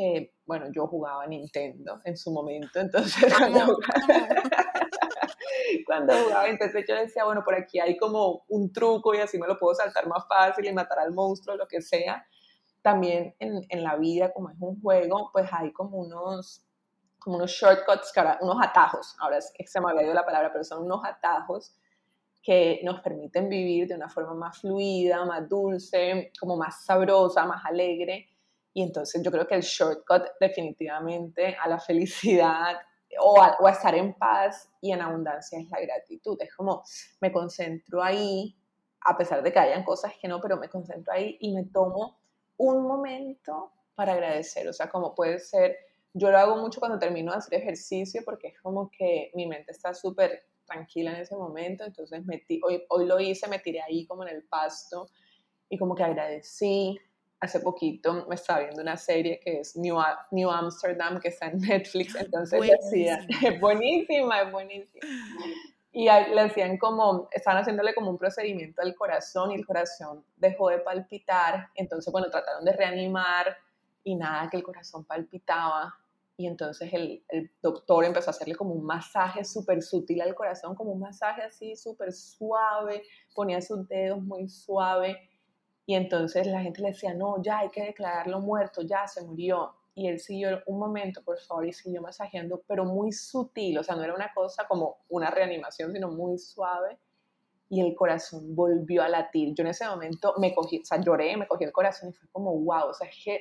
eh, 0.00 0.32
bueno, 0.46 0.66
yo 0.72 0.86
jugaba 0.86 1.26
Nintendo 1.26 2.00
en 2.04 2.16
su 2.16 2.30
momento, 2.30 2.78
entonces 2.80 3.34
cuando 3.36 3.60
jugaba, 3.66 4.42
cuando 5.86 6.14
jugaba, 6.14 6.48
entonces 6.48 6.84
yo 6.88 6.94
decía, 6.94 7.24
bueno, 7.24 7.42
por 7.44 7.56
aquí 7.56 7.80
hay 7.80 7.96
como 7.96 8.44
un 8.48 8.72
truco 8.72 9.12
y 9.12 9.18
así 9.18 9.38
me 9.38 9.48
lo 9.48 9.58
puedo 9.58 9.74
saltar 9.74 10.06
más 10.06 10.24
fácil 10.28 10.66
y 10.66 10.72
matar 10.72 11.00
al 11.00 11.12
monstruo, 11.12 11.56
lo 11.56 11.66
que 11.66 11.82
sea. 11.82 12.24
También 12.88 13.34
en, 13.38 13.66
en 13.68 13.84
la 13.84 13.96
vida, 13.96 14.32
como 14.32 14.48
es 14.48 14.56
un 14.58 14.80
juego, 14.80 15.28
pues 15.30 15.46
hay 15.52 15.74
como 15.74 15.98
unos, 15.98 16.64
como 17.18 17.36
unos 17.36 17.50
shortcuts, 17.50 18.14
unos 18.40 18.56
atajos, 18.62 19.14
ahora 19.20 19.42
se 19.42 19.80
me 19.82 19.90
había 19.90 20.04
ido 20.04 20.14
la 20.14 20.24
palabra, 20.24 20.50
pero 20.50 20.64
son 20.64 20.84
unos 20.84 21.04
atajos 21.04 21.76
que 22.42 22.80
nos 22.84 23.02
permiten 23.02 23.50
vivir 23.50 23.86
de 23.88 23.94
una 23.94 24.08
forma 24.08 24.32
más 24.32 24.62
fluida, 24.62 25.22
más 25.26 25.46
dulce, 25.46 26.32
como 26.40 26.56
más 26.56 26.82
sabrosa, 26.82 27.44
más 27.44 27.62
alegre. 27.66 28.30
Y 28.72 28.82
entonces 28.82 29.22
yo 29.22 29.30
creo 29.30 29.46
que 29.46 29.56
el 29.56 29.60
shortcut 29.60 30.22
definitivamente 30.40 31.54
a 31.62 31.68
la 31.68 31.78
felicidad 31.78 32.74
o 33.20 33.38
a, 33.42 33.70
estar 33.70 33.94
en 33.96 34.14
paz 34.14 34.70
y 34.80 34.92
en 34.92 35.02
abundancia 35.02 35.60
es 35.60 35.68
la 35.68 35.78
gratitud. 35.78 36.38
Es 36.40 36.56
como 36.56 36.82
me 37.20 37.30
concentro 37.30 38.02
ahí, 38.02 38.56
a 39.02 39.14
pesar 39.14 39.42
de 39.42 39.52
que 39.52 39.58
hayan 39.58 39.84
cosas 39.84 40.14
que 40.18 40.26
no, 40.26 40.40
pero 40.40 40.56
me 40.56 40.70
concentro 40.70 41.12
ahí 41.12 41.36
y 41.38 41.54
me 41.54 41.64
tomo 41.64 42.16
un 42.58 42.86
momento 42.86 43.72
para 43.94 44.12
agradecer. 44.12 44.68
O 44.68 44.72
sea, 44.72 44.88
como 44.88 45.14
puede 45.14 45.38
ser, 45.38 45.76
yo 46.12 46.30
lo 46.30 46.38
hago 46.38 46.56
mucho 46.56 46.80
cuando 46.80 46.98
termino 46.98 47.32
de 47.32 47.38
hacer 47.38 47.60
ejercicio 47.60 48.22
porque 48.24 48.48
es 48.48 48.60
como 48.60 48.90
que 48.90 49.30
mi 49.34 49.46
mente 49.46 49.72
está 49.72 49.94
súper 49.94 50.44
tranquila 50.66 51.12
en 51.12 51.22
ese 51.22 51.34
momento, 51.34 51.84
entonces 51.84 52.22
hoy, 52.62 52.84
hoy 52.90 53.06
lo 53.06 53.18
hice, 53.18 53.48
me 53.48 53.58
tiré 53.58 53.80
ahí 53.80 54.06
como 54.06 54.22
en 54.24 54.36
el 54.36 54.44
pasto 54.44 55.08
y 55.68 55.78
como 55.78 55.94
que 55.94 56.04
agradecí. 56.04 56.98
Hace 57.40 57.60
poquito 57.60 58.26
me 58.28 58.34
estaba 58.34 58.60
viendo 58.60 58.82
una 58.82 58.96
serie 58.96 59.38
que 59.38 59.60
es 59.60 59.76
New, 59.76 59.96
New 60.32 60.50
Amsterdam, 60.50 61.20
que 61.20 61.28
está 61.28 61.46
en 61.46 61.58
Netflix, 61.58 62.16
entonces 62.16 62.60
decía, 62.60 63.26
es 63.42 63.60
buenísima, 63.60 64.42
es 64.42 64.52
buenísima. 64.52 65.06
Y 65.90 66.04
le 66.04 66.40
hacían 66.40 66.76
como, 66.76 67.28
estaban 67.32 67.62
haciéndole 67.62 67.94
como 67.94 68.10
un 68.10 68.18
procedimiento 68.18 68.82
al 68.82 68.94
corazón 68.94 69.52
y 69.52 69.54
el 69.54 69.66
corazón 69.66 70.24
dejó 70.36 70.68
de 70.68 70.78
palpitar, 70.78 71.68
entonces 71.74 72.12
bueno, 72.12 72.30
trataron 72.30 72.64
de 72.64 72.72
reanimar 72.72 73.56
y 74.04 74.14
nada, 74.14 74.48
que 74.50 74.58
el 74.58 74.62
corazón 74.62 75.04
palpitaba 75.04 75.94
y 76.40 76.46
entonces 76.46 76.92
el, 76.92 77.24
el, 77.30 77.50
doctor 77.60 78.04
empezó 78.04 78.30
a 78.30 78.32
hacerle 78.32 78.54
como 78.54 78.72
un 78.72 78.84
masaje 78.84 79.44
súper 79.44 79.82
sutil 79.82 80.20
al 80.20 80.36
corazón, 80.36 80.76
como 80.76 80.92
un 80.92 81.00
masaje 81.00 81.42
así 81.42 81.74
súper 81.74 82.12
suave, 82.12 83.02
ponía 83.34 83.60
sus 83.60 83.88
dedos 83.88 84.22
muy 84.22 84.48
suave. 84.48 85.18
Y 85.84 85.96
entonces 85.96 86.46
la 86.46 86.60
gente 86.60 86.80
le 86.80 86.90
decía, 86.90 87.12
no, 87.12 87.42
ya 87.42 87.58
hay 87.58 87.70
que 87.70 87.82
declararlo 87.82 88.38
muerto, 88.38 88.82
ya 88.82 89.08
se 89.08 89.20
murió. 89.22 89.74
Y 89.98 90.06
él 90.06 90.20
siguió 90.20 90.62
un 90.66 90.78
momento, 90.78 91.24
por 91.24 91.40
favor, 91.40 91.66
y 91.66 91.72
siguió 91.72 92.00
masajeando, 92.00 92.62
pero 92.68 92.84
muy 92.84 93.10
sutil, 93.10 93.76
o 93.78 93.82
sea, 93.82 93.96
no 93.96 94.04
era 94.04 94.14
una 94.14 94.32
cosa 94.32 94.64
como 94.68 94.98
una 95.08 95.28
reanimación, 95.28 95.92
sino 95.92 96.08
muy 96.08 96.38
suave. 96.38 97.00
Y 97.68 97.80
el 97.80 97.96
corazón 97.96 98.54
volvió 98.54 99.02
a 99.02 99.08
latir. 99.08 99.54
Yo 99.56 99.62
en 99.62 99.70
ese 99.70 99.88
momento 99.88 100.34
me 100.38 100.54
cogí, 100.54 100.78
o 100.78 100.84
sea, 100.84 101.00
lloré, 101.00 101.36
me 101.36 101.48
cogí 101.48 101.64
el 101.64 101.72
corazón 101.72 102.10
y 102.10 102.12
fue 102.12 102.28
como, 102.30 102.52
wow, 102.60 102.90
o 102.90 102.94
sea, 102.94 103.08
es 103.08 103.16
que 103.24 103.40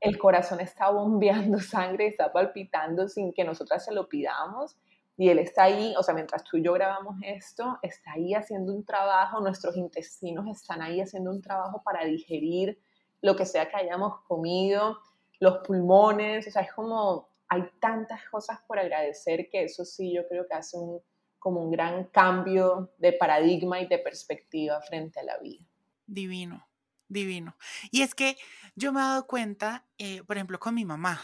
el 0.00 0.16
corazón 0.16 0.60
está 0.60 0.88
bombeando 0.88 1.58
sangre, 1.60 2.06
está 2.06 2.32
palpitando 2.32 3.06
sin 3.06 3.34
que 3.34 3.44
nosotras 3.44 3.84
se 3.84 3.92
lo 3.92 4.08
pidamos. 4.08 4.78
Y 5.18 5.28
él 5.28 5.38
está 5.38 5.64
ahí, 5.64 5.92
o 5.98 6.02
sea, 6.02 6.14
mientras 6.14 6.44
tú 6.44 6.56
y 6.56 6.64
yo 6.64 6.72
grabamos 6.72 7.16
esto, 7.22 7.78
está 7.82 8.12
ahí 8.12 8.32
haciendo 8.32 8.72
un 8.72 8.86
trabajo, 8.86 9.38
nuestros 9.42 9.76
intestinos 9.76 10.46
están 10.48 10.80
ahí 10.80 11.02
haciendo 11.02 11.30
un 11.30 11.42
trabajo 11.42 11.82
para 11.84 12.06
digerir 12.06 12.80
lo 13.20 13.36
que 13.36 13.44
sea 13.44 13.68
que 13.68 13.76
hayamos 13.76 14.22
comido, 14.22 14.96
los 15.40 15.58
pulmones, 15.58 16.46
o 16.46 16.50
sea, 16.50 16.62
es 16.62 16.72
como, 16.72 17.28
hay 17.48 17.64
tantas 17.80 18.28
cosas 18.30 18.60
por 18.66 18.78
agradecer 18.78 19.48
que 19.50 19.64
eso 19.64 19.84
sí 19.84 20.12
yo 20.14 20.26
creo 20.28 20.46
que 20.46 20.54
hace 20.54 20.76
un, 20.76 21.00
como 21.38 21.62
un 21.62 21.70
gran 21.70 22.04
cambio 22.04 22.92
de 22.98 23.12
paradigma 23.12 23.80
y 23.80 23.86
de 23.86 23.98
perspectiva 23.98 24.80
frente 24.80 25.20
a 25.20 25.24
la 25.24 25.38
vida. 25.38 25.64
Divino 26.06 26.64
divino. 27.08 27.56
Y 27.90 28.02
es 28.02 28.14
que 28.14 28.36
yo 28.74 28.92
me 28.92 29.00
he 29.00 29.02
dado 29.02 29.26
cuenta, 29.26 29.86
eh, 29.98 30.22
por 30.24 30.36
ejemplo, 30.36 30.58
con 30.58 30.74
mi 30.74 30.84
mamá. 30.84 31.20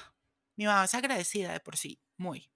Mi 0.56 0.66
mamá 0.66 0.84
es 0.84 0.94
agradecida 0.94 1.52
de 1.52 1.60
por 1.60 1.76
sí, 1.76 2.00
muy. 2.16 2.50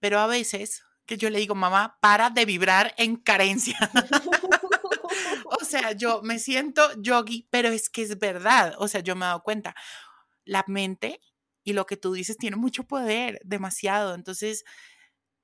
Pero 0.00 0.18
a 0.18 0.26
veces 0.26 0.84
que 1.06 1.16
yo 1.16 1.30
le 1.30 1.38
digo, 1.38 1.54
mamá, 1.54 1.98
para 2.00 2.30
de 2.30 2.44
vibrar 2.44 2.94
en 2.96 3.16
carencia. 3.16 3.76
o 5.60 5.64
sea, 5.64 5.92
yo 5.92 6.22
me 6.22 6.38
siento 6.38 6.82
yogi, 6.98 7.46
pero 7.50 7.68
es 7.68 7.90
que 7.90 8.02
es 8.02 8.18
verdad. 8.18 8.74
O 8.78 8.88
sea, 8.88 9.00
yo 9.00 9.14
me 9.16 9.24
he 9.24 9.28
dado 9.28 9.42
cuenta. 9.42 9.74
La 10.44 10.64
mente 10.66 11.20
y 11.64 11.72
lo 11.72 11.86
que 11.86 11.96
tú 11.96 12.12
dices 12.12 12.36
tiene 12.36 12.56
mucho 12.56 12.84
poder, 12.84 13.40
demasiado. 13.44 14.14
Entonces, 14.14 14.64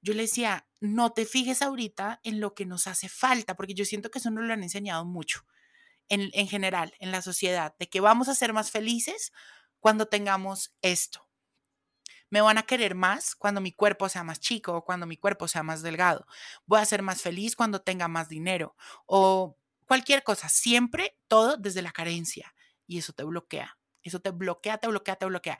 yo 0.00 0.14
le 0.14 0.22
decía, 0.22 0.66
no 0.80 1.12
te 1.12 1.24
fijes 1.24 1.62
ahorita 1.62 2.20
en 2.22 2.40
lo 2.40 2.54
que 2.54 2.66
nos 2.66 2.86
hace 2.86 3.08
falta, 3.08 3.56
porque 3.56 3.74
yo 3.74 3.84
siento 3.84 4.10
que 4.10 4.18
eso 4.18 4.30
no 4.30 4.42
lo 4.42 4.52
han 4.52 4.62
enseñado 4.62 5.04
mucho 5.04 5.44
en, 6.08 6.48
general, 6.48 6.94
en 7.00 7.12
la 7.12 7.22
sociedad, 7.22 7.74
de 7.78 7.88
que 7.88 8.00
vamos 8.00 8.28
a 8.28 8.34
ser 8.34 8.52
más 8.52 8.70
felices 8.70 9.32
cuando 9.78 10.06
tengamos 10.06 10.74
esto. 10.82 11.28
Me 12.30 12.40
van 12.40 12.58
a 12.58 12.62
querer 12.64 12.94
más 12.94 13.34
cuando 13.34 13.60
mi 13.60 13.72
cuerpo 13.72 14.08
sea 14.08 14.24
más 14.24 14.40
chico 14.40 14.74
o 14.74 14.84
cuando 14.84 15.06
mi 15.06 15.16
cuerpo 15.16 15.48
sea 15.48 15.62
más 15.62 15.82
delgado. 15.82 16.26
Voy 16.66 16.80
a 16.80 16.84
ser 16.84 17.02
más 17.02 17.22
feliz 17.22 17.56
cuando 17.56 17.80
tenga 17.80 18.08
más 18.08 18.28
dinero 18.28 18.76
o 19.06 19.56
cualquier 19.86 20.22
cosa. 20.22 20.48
Siempre 20.48 21.18
todo 21.26 21.56
desde 21.56 21.80
la 21.80 21.92
carencia. 21.92 22.54
Y 22.86 22.98
eso 22.98 23.14
te 23.14 23.24
bloquea. 23.24 23.77
Eso 24.02 24.20
te 24.20 24.30
bloquea, 24.30 24.78
te 24.78 24.88
bloquea, 24.88 25.16
te 25.16 25.26
bloquea. 25.26 25.58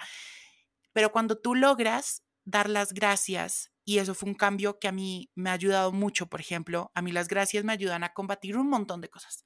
Pero 0.92 1.12
cuando 1.12 1.38
tú 1.38 1.54
logras 1.54 2.24
dar 2.44 2.68
las 2.68 2.92
gracias, 2.92 3.72
y 3.84 3.98
eso 3.98 4.14
fue 4.14 4.28
un 4.28 4.34
cambio 4.34 4.78
que 4.78 4.88
a 4.88 4.92
mí 4.92 5.30
me 5.34 5.50
ha 5.50 5.54
ayudado 5.54 5.92
mucho, 5.92 6.26
por 6.26 6.40
ejemplo, 6.40 6.90
a 6.94 7.02
mí 7.02 7.10
las 7.10 7.28
gracias 7.28 7.64
me 7.64 7.72
ayudan 7.72 8.04
a 8.04 8.12
combatir 8.12 8.56
un 8.56 8.68
montón 8.68 9.00
de 9.00 9.08
cosas. 9.08 9.44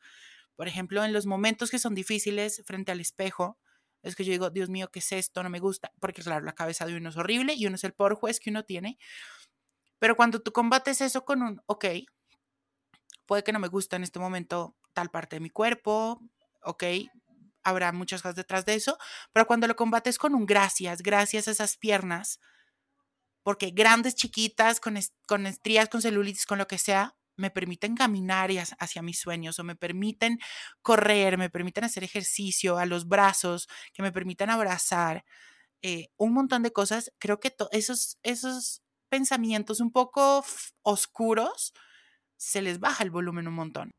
Por 0.57 0.67
ejemplo, 0.67 1.05
en 1.05 1.13
los 1.13 1.27
momentos 1.27 1.71
que 1.71 1.79
son 1.79 1.95
difíciles 1.95 2.63
frente 2.67 2.93
al 2.93 3.01
espejo, 3.01 3.59
es 4.03 4.17
que 4.17 4.25
yo 4.25 4.33
digo, 4.33 4.51
Dios 4.51 4.69
mío, 4.69 4.91
¿qué 4.91 4.99
es 4.99 5.13
esto? 5.13 5.43
No 5.43 5.51
me 5.51 5.61
gusta, 5.61 5.93
porque 6.01 6.23
claro, 6.23 6.45
la 6.45 6.55
cabeza 6.55 6.87
de 6.87 6.97
uno 6.97 7.09
es 7.09 7.17
horrible 7.17 7.55
y 7.55 7.67
uno 7.67 7.77
es 7.77 7.85
el 7.85 7.93
peor 7.93 8.17
juez 8.17 8.41
que 8.41 8.51
uno 8.51 8.65
tiene. 8.65 8.99
Pero 9.99 10.17
cuando 10.17 10.41
tú 10.41 10.53
combates 10.53 11.01
eso 11.01 11.25
con 11.25 11.43
un, 11.43 11.63
ok, 11.67 11.85
puede 13.27 13.45
que 13.45 13.53
no 13.53 13.61
me 13.61 13.69
guste 13.69 13.97
en 13.97 14.03
este 14.03 14.19
momento 14.19 14.77
tal 14.93 15.11
parte 15.11 15.37
de 15.37 15.41
mi 15.41 15.51
cuerpo, 15.51 16.21
ok, 16.63 16.83
habrá 17.65 17.93
muchas 17.93 18.23
cosas 18.23 18.37
detrás 18.37 18.65
de 18.65 18.75
eso, 18.75 18.99
pero 19.33 19.47
cuando 19.47 19.67
lo 19.67 19.77
combates 19.77 20.19
con 20.19 20.35
un 20.35 20.47
gracias, 20.47 21.03
gracias 21.03 21.49
a 21.49 21.53
esas 21.53 21.77
piernas, 21.77 22.41
porque 23.43 23.71
grandes, 23.71 24.15
chiquitas, 24.15 24.81
con, 24.81 24.99
con 25.27 25.47
estrías, 25.47 25.89
con 25.89 26.03
celulitis, 26.03 26.47
con 26.47 26.59
lo 26.59 26.69
que 26.69 26.79
sea, 26.79 27.17
me 27.37 27.51
permiten 27.51 27.97
caminar 27.97 28.51
hacia 28.79 29.03
mis 29.03 29.19
sueños 29.19 29.59
o 29.59 29.65
me 29.65 29.75
permiten 29.75 30.39
correr, 30.83 31.39
me 31.39 31.51
permiten 31.51 31.85
hacer 31.85 32.05
ejercicio, 32.05 32.79
a 32.79 32.87
los 32.87 33.09
brazos, 33.09 33.69
que 33.93 34.03
me 34.03 34.13
permitan 34.13 34.51
abrazar, 34.51 35.25
eh, 35.83 36.09
un 36.17 36.33
montón 36.35 36.63
de 36.63 36.73
cosas. 36.73 37.13
Creo 37.19 37.41
que 37.41 37.55
esos, 37.73 38.19
esos 38.23 38.83
pensamientos 39.09 39.81
un 39.81 39.93
poco 39.93 40.45
oscuros, 40.83 41.75
se 42.37 42.63
les 42.63 42.81
baja 42.81 43.05
el 43.05 43.11
volumen 43.11 43.49
un 43.49 43.55
montón. 43.55 43.93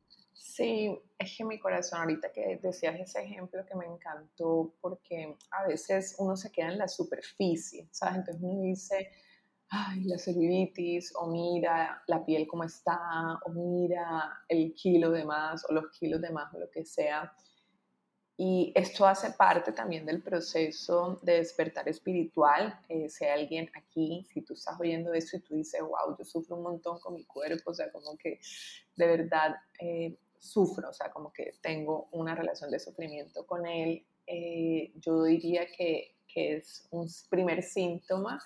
Sí, 0.55 0.95
es 1.17 1.35
que 1.35 1.45
mi 1.45 1.57
corazón, 1.57 2.01
ahorita 2.01 2.31
que 2.31 2.59
decías 2.61 2.99
ese 2.99 3.23
ejemplo 3.23 3.65
que 3.65 3.73
me 3.75 3.87
encantó, 3.87 4.75
porque 4.81 5.35
a 5.49 5.67
veces 5.67 6.15
uno 6.19 6.37
se 6.37 6.51
queda 6.51 6.67
en 6.67 6.77
la 6.77 6.87
superficie, 6.87 7.87
¿sabes? 7.89 8.17
Entonces 8.17 8.43
uno 8.43 8.61
dice, 8.61 9.09
ay, 9.69 10.03
la 10.03 10.19
celulitis, 10.19 11.11
o 11.15 11.25
mira 11.25 12.03
la 12.05 12.23
piel 12.23 12.45
como 12.45 12.65
está, 12.65 13.39
o 13.47 13.49
mira 13.49 14.31
el 14.47 14.75
kilo 14.75 15.09
de 15.09 15.25
más, 15.25 15.65
o 15.67 15.73
los 15.73 15.85
kilos 15.97 16.21
de 16.21 16.29
más, 16.29 16.53
o 16.53 16.59
lo 16.59 16.69
que 16.69 16.85
sea. 16.85 17.33
Y 18.37 18.71
esto 18.75 19.07
hace 19.07 19.31
parte 19.31 19.71
también 19.71 20.05
del 20.05 20.21
proceso 20.21 21.19
de 21.23 21.37
despertar 21.37 21.89
espiritual. 21.89 22.79
Eh, 22.89 23.09
si 23.09 23.25
hay 23.25 23.41
alguien 23.41 23.71
aquí, 23.73 24.23
si 24.31 24.41
tú 24.43 24.53
estás 24.53 24.79
oyendo 24.79 25.13
esto 25.13 25.37
y 25.37 25.39
tú 25.39 25.55
dices, 25.55 25.81
wow, 25.81 26.15
yo 26.15 26.23
sufro 26.23 26.57
un 26.57 26.63
montón 26.63 26.99
con 26.99 27.15
mi 27.15 27.25
cuerpo, 27.25 27.71
o 27.71 27.73
sea, 27.73 27.91
como 27.91 28.15
que 28.17 28.39
de 28.95 29.07
verdad 29.07 29.55
eh, 29.79 30.15
sufro, 30.43 30.89
o 30.89 30.93
sea, 30.93 31.09
como 31.09 31.31
que 31.31 31.53
tengo 31.61 32.09
una 32.11 32.35
relación 32.35 32.69
de 32.69 32.79
sufrimiento 32.79 33.45
con 33.45 33.65
él, 33.65 34.05
eh, 34.27 34.91
yo 34.95 35.23
diría 35.23 35.65
que, 35.65 36.17
que 36.27 36.57
es 36.57 36.85
un 36.91 37.07
primer 37.29 37.63
síntoma 37.63 38.39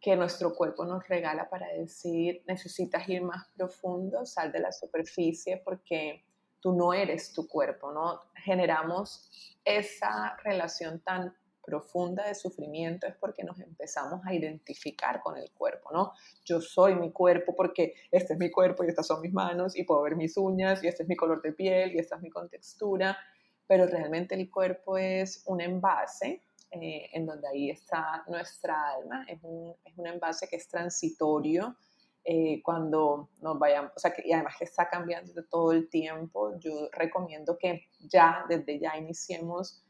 que 0.00 0.14
nuestro 0.16 0.54
cuerpo 0.54 0.84
nos 0.84 1.08
regala 1.08 1.48
para 1.48 1.66
decir, 1.68 2.42
necesitas 2.46 3.08
ir 3.08 3.22
más 3.22 3.48
profundo, 3.56 4.24
sal 4.26 4.52
de 4.52 4.60
la 4.60 4.70
superficie 4.70 5.56
porque 5.64 6.24
tú 6.60 6.72
no 6.72 6.92
eres 6.94 7.32
tu 7.32 7.48
cuerpo, 7.48 7.90
¿no? 7.90 8.20
Generamos 8.36 9.58
esa 9.64 10.36
relación 10.44 11.00
tan 11.00 11.34
profunda 11.64 12.26
de 12.26 12.34
sufrimiento 12.34 13.06
es 13.06 13.14
porque 13.16 13.44
nos 13.44 13.58
empezamos 13.60 14.24
a 14.26 14.34
identificar 14.34 15.20
con 15.20 15.36
el 15.36 15.50
cuerpo, 15.52 15.90
¿no? 15.92 16.12
Yo 16.44 16.60
soy 16.60 16.94
mi 16.94 17.10
cuerpo 17.10 17.54
porque 17.54 17.94
este 18.10 18.34
es 18.34 18.38
mi 18.38 18.50
cuerpo 18.50 18.84
y 18.84 18.88
estas 18.88 19.06
son 19.06 19.20
mis 19.20 19.32
manos 19.32 19.76
y 19.76 19.84
puedo 19.84 20.02
ver 20.02 20.16
mis 20.16 20.36
uñas 20.36 20.82
y 20.82 20.88
este 20.88 21.02
es 21.02 21.08
mi 21.08 21.16
color 21.16 21.42
de 21.42 21.52
piel 21.52 21.94
y 21.94 21.98
esta 21.98 22.16
es 22.16 22.22
mi 22.22 22.30
contextura, 22.30 23.16
pero 23.66 23.86
realmente 23.86 24.34
el 24.34 24.50
cuerpo 24.50 24.96
es 24.98 25.42
un 25.46 25.60
envase 25.60 26.42
eh, 26.70 27.08
en 27.12 27.24
donde 27.24 27.46
ahí 27.46 27.70
está 27.70 28.24
nuestra 28.26 28.94
alma. 28.94 29.24
Es 29.28 29.38
un, 29.42 29.74
es 29.84 29.96
un 29.96 30.06
envase 30.08 30.48
que 30.48 30.56
es 30.56 30.66
transitorio. 30.68 31.76
Eh, 32.24 32.62
cuando 32.62 33.28
nos 33.42 33.58
vayamos, 33.58 33.92
o 33.94 33.98
sea, 33.98 34.12
que, 34.12 34.22
y 34.26 34.32
además 34.32 34.56
que 34.58 34.64
está 34.64 34.88
cambiando 34.88 35.44
todo 35.44 35.72
el 35.72 35.88
tiempo, 35.88 36.58
yo 36.58 36.88
recomiendo 36.90 37.58
que 37.58 37.86
ya, 38.00 38.44
desde 38.48 38.80
ya 38.80 38.96
iniciemos, 38.96 39.84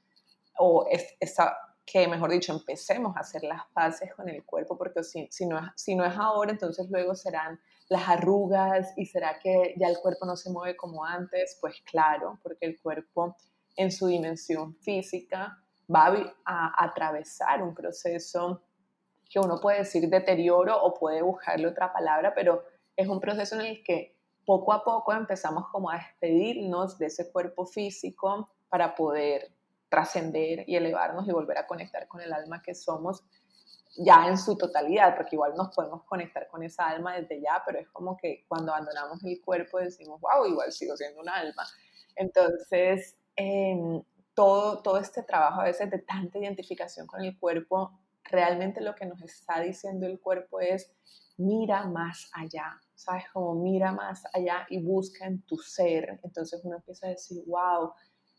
o 0.56 0.86
es, 0.90 1.16
que 1.86 2.08
mejor 2.08 2.30
dicho, 2.30 2.52
empecemos 2.52 3.16
a 3.16 3.20
hacer 3.20 3.42
las 3.42 3.62
paces 3.72 4.14
con 4.14 4.28
el 4.28 4.44
cuerpo, 4.44 4.76
porque 4.76 5.02
si, 5.02 5.28
si, 5.30 5.46
no, 5.46 5.60
si 5.76 5.94
no 5.94 6.04
es 6.04 6.16
ahora, 6.16 6.50
entonces 6.50 6.88
luego 6.90 7.14
serán 7.14 7.60
las 7.88 8.08
arrugas 8.08 8.92
y 8.96 9.06
será 9.06 9.38
que 9.38 9.74
ya 9.76 9.88
el 9.88 9.98
cuerpo 9.98 10.24
no 10.24 10.36
se 10.36 10.50
mueve 10.50 10.76
como 10.76 11.04
antes, 11.04 11.58
pues 11.60 11.82
claro, 11.82 12.38
porque 12.42 12.66
el 12.66 12.80
cuerpo 12.80 13.36
en 13.76 13.92
su 13.92 14.06
dimensión 14.06 14.76
física 14.76 15.58
va 15.94 16.34
a, 16.44 16.84
atravesar 16.84 17.62
un 17.62 17.74
proceso 17.74 18.62
que 19.28 19.38
uno 19.38 19.60
puede 19.60 19.78
decir 19.78 20.08
deterioro 20.08 20.80
o 20.80 20.94
puede 20.94 21.22
buscarle 21.22 21.66
otra 21.66 21.92
palabra, 21.92 22.32
pero 22.34 22.64
es 22.96 23.08
un 23.08 23.20
proceso 23.20 23.56
en 23.56 23.66
el 23.66 23.82
que 23.82 24.16
poco 24.46 24.72
a 24.72 24.84
poco 24.84 25.12
empezamos 25.12 25.68
como 25.70 25.90
a 25.90 25.96
despedirnos 25.96 26.98
de 26.98 27.06
ese 27.06 27.30
cuerpo 27.32 27.66
físico 27.66 28.50
para 28.68 28.94
poder 28.94 29.50
trascender 29.88 30.64
y 30.66 30.76
elevarnos 30.76 31.26
y 31.28 31.32
volver 31.32 31.58
a 31.58 31.66
conectar 31.66 32.08
con 32.08 32.20
el 32.20 32.32
alma 32.32 32.62
que 32.62 32.74
somos 32.74 33.22
ya 33.96 34.26
en 34.26 34.36
su 34.36 34.56
totalidad, 34.56 35.16
porque 35.16 35.36
igual 35.36 35.54
nos 35.56 35.74
podemos 35.74 36.02
conectar 36.04 36.48
con 36.48 36.62
esa 36.62 36.88
alma 36.88 37.16
desde 37.16 37.40
ya, 37.40 37.62
pero 37.64 37.78
es 37.78 37.88
como 37.90 38.16
que 38.16 38.44
cuando 38.48 38.72
abandonamos 38.72 39.22
el 39.24 39.40
cuerpo 39.40 39.78
decimos, 39.78 40.20
wow, 40.20 40.46
igual 40.46 40.72
sigo 40.72 40.96
siendo 40.96 41.20
un 41.20 41.28
alma. 41.28 41.64
Entonces, 42.16 43.16
em, 43.36 44.02
todo, 44.34 44.82
todo 44.82 44.98
este 44.98 45.22
trabajo 45.22 45.60
a 45.60 45.64
veces 45.64 45.90
de 45.90 45.98
tanta 45.98 46.38
identificación 46.38 47.06
con 47.06 47.22
el 47.22 47.38
cuerpo, 47.38 47.92
realmente 48.24 48.80
lo 48.80 48.94
que 48.94 49.06
nos 49.06 49.22
está 49.22 49.60
diciendo 49.60 50.06
el 50.06 50.18
cuerpo 50.18 50.60
es, 50.60 50.90
mira 51.36 51.86
más 51.86 52.30
allá, 52.32 52.80
¿sabes? 52.94 53.24
Como 53.32 53.54
mira 53.54 53.92
más 53.92 54.24
allá 54.32 54.66
y 54.70 54.82
busca 54.82 55.26
en 55.26 55.42
tu 55.42 55.56
ser. 55.58 56.20
Entonces 56.22 56.60
uno 56.64 56.76
empieza 56.76 57.06
a 57.06 57.10
decir, 57.10 57.42
wow, 57.46 57.92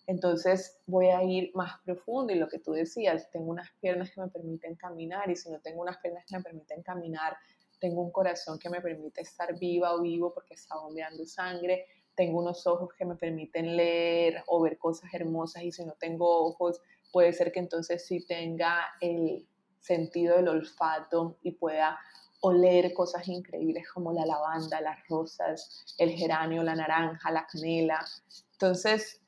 entonces 0.07 0.79
voy 0.85 1.07
a 1.07 1.24
ir 1.24 1.51
más 1.55 1.79
profundo 1.83 2.31
y 2.33 2.38
lo 2.38 2.47
que 2.47 2.59
tú 2.59 2.74
decías, 2.74 3.29
tengo 3.31 3.51
unas 3.51 3.71
piernas 3.81 4.12
que 4.12 4.21
me 4.21 4.27
permiten 4.27 4.75
caminar 4.75 5.29
y 5.29 5.35
si 5.35 5.50
no 5.50 5.59
tengo 5.59 5.81
unas 5.81 5.97
piernas 5.97 6.25
que 6.27 6.38
me 6.38 6.43
permiten 6.43 6.83
caminar, 6.83 7.35
tengo 7.79 8.01
un 8.01 8.12
corazón 8.12 8.59
que 8.59 8.69
me 8.69 8.81
permite 8.81 9.21
estar 9.21 9.57
viva 9.57 9.93
o 9.93 10.01
vivo 10.01 10.33
porque 10.33 10.53
está 10.53 10.77
bombeando 10.77 11.25
sangre, 11.25 11.85
tengo 12.15 12.39
unos 12.39 12.65
ojos 12.67 12.89
que 12.97 13.05
me 13.05 13.15
permiten 13.15 13.75
leer 13.75 14.43
o 14.47 14.62
ver 14.62 14.77
cosas 14.77 15.13
hermosas 15.13 15.63
y 15.63 15.71
si 15.71 15.85
no 15.85 15.93
tengo 15.93 16.47
ojos, 16.47 16.81
puede 17.12 17.33
ser 17.33 17.51
que 17.51 17.59
entonces 17.59 18.05
sí 18.05 18.25
tenga 18.25 18.85
el 19.01 19.47
sentido 19.79 20.38
del 20.38 20.47
olfato 20.47 21.38
y 21.41 21.51
pueda 21.51 22.00
oler 22.41 22.93
cosas 22.93 23.27
increíbles 23.27 23.88
como 23.91 24.13
la 24.13 24.25
lavanda, 24.25 24.79
las 24.81 25.00
rosas, 25.07 25.95
el 25.97 26.12
geranio, 26.12 26.63
la 26.63 26.75
naranja, 26.75 27.31
la 27.31 27.47
canela. 27.47 28.05
Entonces, 28.51 29.25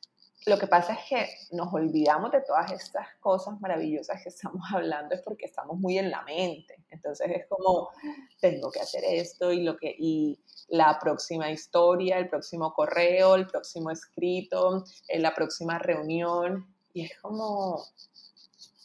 lo 0.48 0.58
que 0.58 0.68
pasa 0.68 0.94
es 0.94 1.00
que 1.10 1.56
nos 1.56 1.74
olvidamos 1.74 2.32
de 2.32 2.40
todas 2.42 2.72
estas 2.72 3.06
cosas 3.20 3.60
maravillosas 3.60 4.24
que 4.24 4.30
estamos 4.30 4.62
hablando 4.74 5.14
es 5.14 5.22
porque 5.22 5.46
estamos 5.46 5.78
muy 5.78 5.98
en 5.98 6.10
la 6.10 6.22
mente. 6.22 6.84
Entonces 6.90 7.30
es 7.32 7.48
como, 7.48 7.90
tengo 8.40 8.72
que 8.72 8.80
hacer 8.80 9.04
esto 9.06 9.52
y, 9.52 9.62
lo 9.64 9.76
que, 9.76 9.94
y 9.98 10.40
la 10.70 10.98
próxima 11.00 11.52
historia, 11.52 12.18
el 12.18 12.30
próximo 12.30 12.74
correo, 12.74 13.36
el 13.36 13.46
próximo 13.46 13.92
escrito, 13.92 14.86
eh, 15.10 15.20
la 15.20 15.36
próxima 15.36 15.80
reunión. 15.80 16.74
Y 16.94 17.04
es 17.04 17.20
como, 17.20 17.84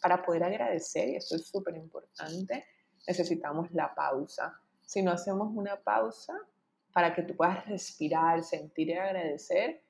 para 0.02 0.20
poder 0.20 0.42
agradecer, 0.42 1.10
y 1.10 1.16
eso 1.16 1.36
es 1.36 1.46
súper 1.46 1.76
importante, 1.76 2.66
necesitamos 3.06 3.70
la 3.70 3.94
pausa. 3.94 4.58
Si 4.84 5.00
no 5.00 5.12
hacemos 5.12 5.48
una 5.54 5.76
pausa 5.76 6.34
para 6.92 7.14
que 7.14 7.22
tú 7.22 7.36
puedas 7.36 7.64
respirar, 7.66 8.42
sentir 8.42 8.88
y 8.88 8.94
agradecer, 8.94 9.80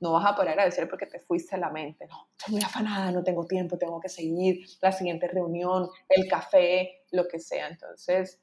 no 0.00 0.12
vas 0.12 0.26
a 0.26 0.34
poder 0.34 0.50
agradecer 0.50 0.88
porque 0.88 1.06
te 1.06 1.20
fuiste 1.20 1.56
a 1.56 1.58
la 1.58 1.70
mente. 1.70 2.06
No, 2.06 2.28
estoy 2.36 2.54
muy 2.54 2.62
afanada, 2.62 3.10
no 3.10 3.22
tengo 3.22 3.46
tiempo, 3.46 3.78
tengo 3.78 4.00
que 4.00 4.08
seguir 4.08 4.66
la 4.80 4.92
siguiente 4.92 5.28
reunión, 5.28 5.88
el 6.08 6.28
café, 6.28 7.04
lo 7.10 7.26
que 7.26 7.40
sea. 7.40 7.68
Entonces, 7.68 8.40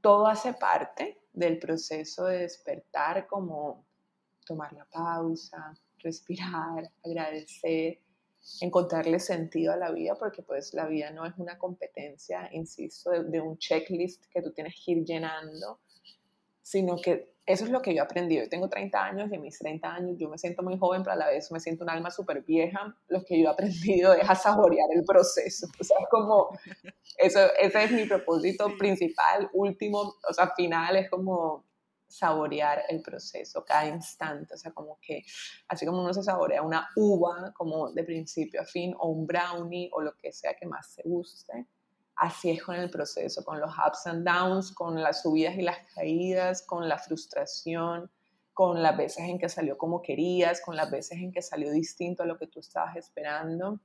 todo 0.00 0.26
hace 0.26 0.54
parte 0.54 1.20
del 1.32 1.58
proceso 1.58 2.26
de 2.26 2.38
despertar, 2.38 3.26
como 3.26 3.86
tomar 4.44 4.72
la 4.72 4.84
pausa, 4.86 5.74
respirar, 5.98 6.90
agradecer, 7.04 8.00
encontrarle 8.60 9.18
sentido 9.18 9.72
a 9.72 9.76
la 9.76 9.90
vida, 9.90 10.14
porque 10.14 10.42
pues 10.42 10.72
la 10.74 10.86
vida 10.86 11.10
no 11.10 11.26
es 11.26 11.34
una 11.36 11.58
competencia, 11.58 12.48
insisto, 12.52 13.10
de, 13.10 13.40
un 13.40 13.58
checklist 13.58 14.24
que 14.26 14.42
tú 14.42 14.52
tienes 14.52 14.74
que 14.84 14.92
ir 14.92 15.04
llenando, 15.04 15.80
sino 16.66 16.96
que 16.96 17.32
eso 17.46 17.64
es 17.64 17.70
lo 17.70 17.80
que 17.80 17.94
yo 17.94 18.02
he 18.02 18.04
aprendido. 18.04 18.42
Yo 18.42 18.48
tengo 18.48 18.68
30 18.68 19.00
años 19.00 19.30
y 19.30 19.36
en 19.36 19.40
mis 19.40 19.56
30 19.56 19.88
años 19.88 20.16
yo 20.18 20.28
me 20.28 20.36
siento 20.36 20.64
muy 20.64 20.76
joven, 20.76 21.04
pero 21.04 21.12
a 21.12 21.16
la 21.16 21.28
vez 21.28 21.52
me 21.52 21.60
siento 21.60 21.84
un 21.84 21.90
alma 21.90 22.10
súper 22.10 22.42
vieja. 22.42 22.92
Lo 23.06 23.24
que 23.24 23.40
yo 23.40 23.46
he 23.46 23.52
aprendido 23.52 24.12
es 24.14 24.28
a 24.28 24.34
saborear 24.34 24.88
el 24.92 25.04
proceso. 25.04 25.68
O 25.80 25.84
sea, 25.84 25.96
como, 26.10 26.48
eso, 27.18 27.38
ese 27.60 27.84
es 27.84 27.92
mi 27.92 28.04
propósito 28.06 28.76
principal, 28.76 29.48
último, 29.52 30.16
o 30.28 30.32
sea, 30.32 30.52
final, 30.56 30.96
es 30.96 31.08
como 31.08 31.64
saborear 32.08 32.82
el 32.88 33.00
proceso 33.00 33.64
cada 33.64 33.86
instante, 33.86 34.54
o 34.54 34.58
sea, 34.58 34.72
como 34.72 34.98
que 35.00 35.22
así 35.68 35.86
como 35.86 36.02
uno 36.02 36.12
se 36.12 36.24
saborea 36.24 36.62
una 36.62 36.88
uva 36.96 37.52
como 37.54 37.92
de 37.92 38.02
principio 38.02 38.60
a 38.62 38.64
fin 38.64 38.92
o 38.98 39.08
un 39.08 39.24
brownie 39.24 39.88
o 39.92 40.00
lo 40.00 40.16
que 40.16 40.32
sea 40.32 40.54
que 40.54 40.66
más 40.66 40.94
se 40.94 41.02
guste, 41.04 41.66
así 42.16 42.50
es 42.50 42.62
con 42.62 42.74
el 42.74 42.90
proceso, 42.90 43.44
con 43.44 43.60
los 43.60 43.70
ups 43.70 44.06
and 44.06 44.26
downs, 44.26 44.72
con 44.72 45.00
las 45.00 45.22
subidas 45.22 45.54
y 45.56 45.62
las 45.62 45.78
caídas, 45.94 46.62
con 46.62 46.88
la 46.88 46.98
frustración, 46.98 48.10
con 48.52 48.82
las 48.82 48.96
veces 48.96 49.28
en 49.28 49.38
que 49.38 49.48
salió 49.48 49.76
como 49.76 50.00
querías, 50.00 50.60
con 50.62 50.76
las 50.76 50.90
veces 50.90 51.18
en 51.18 51.30
que 51.30 51.42
salió 51.42 51.70
distinto 51.70 52.22
a 52.22 52.26
lo 52.26 52.38
que 52.38 52.46
tú 52.46 52.60
estabas 52.60 52.96
esperando. 52.96 53.80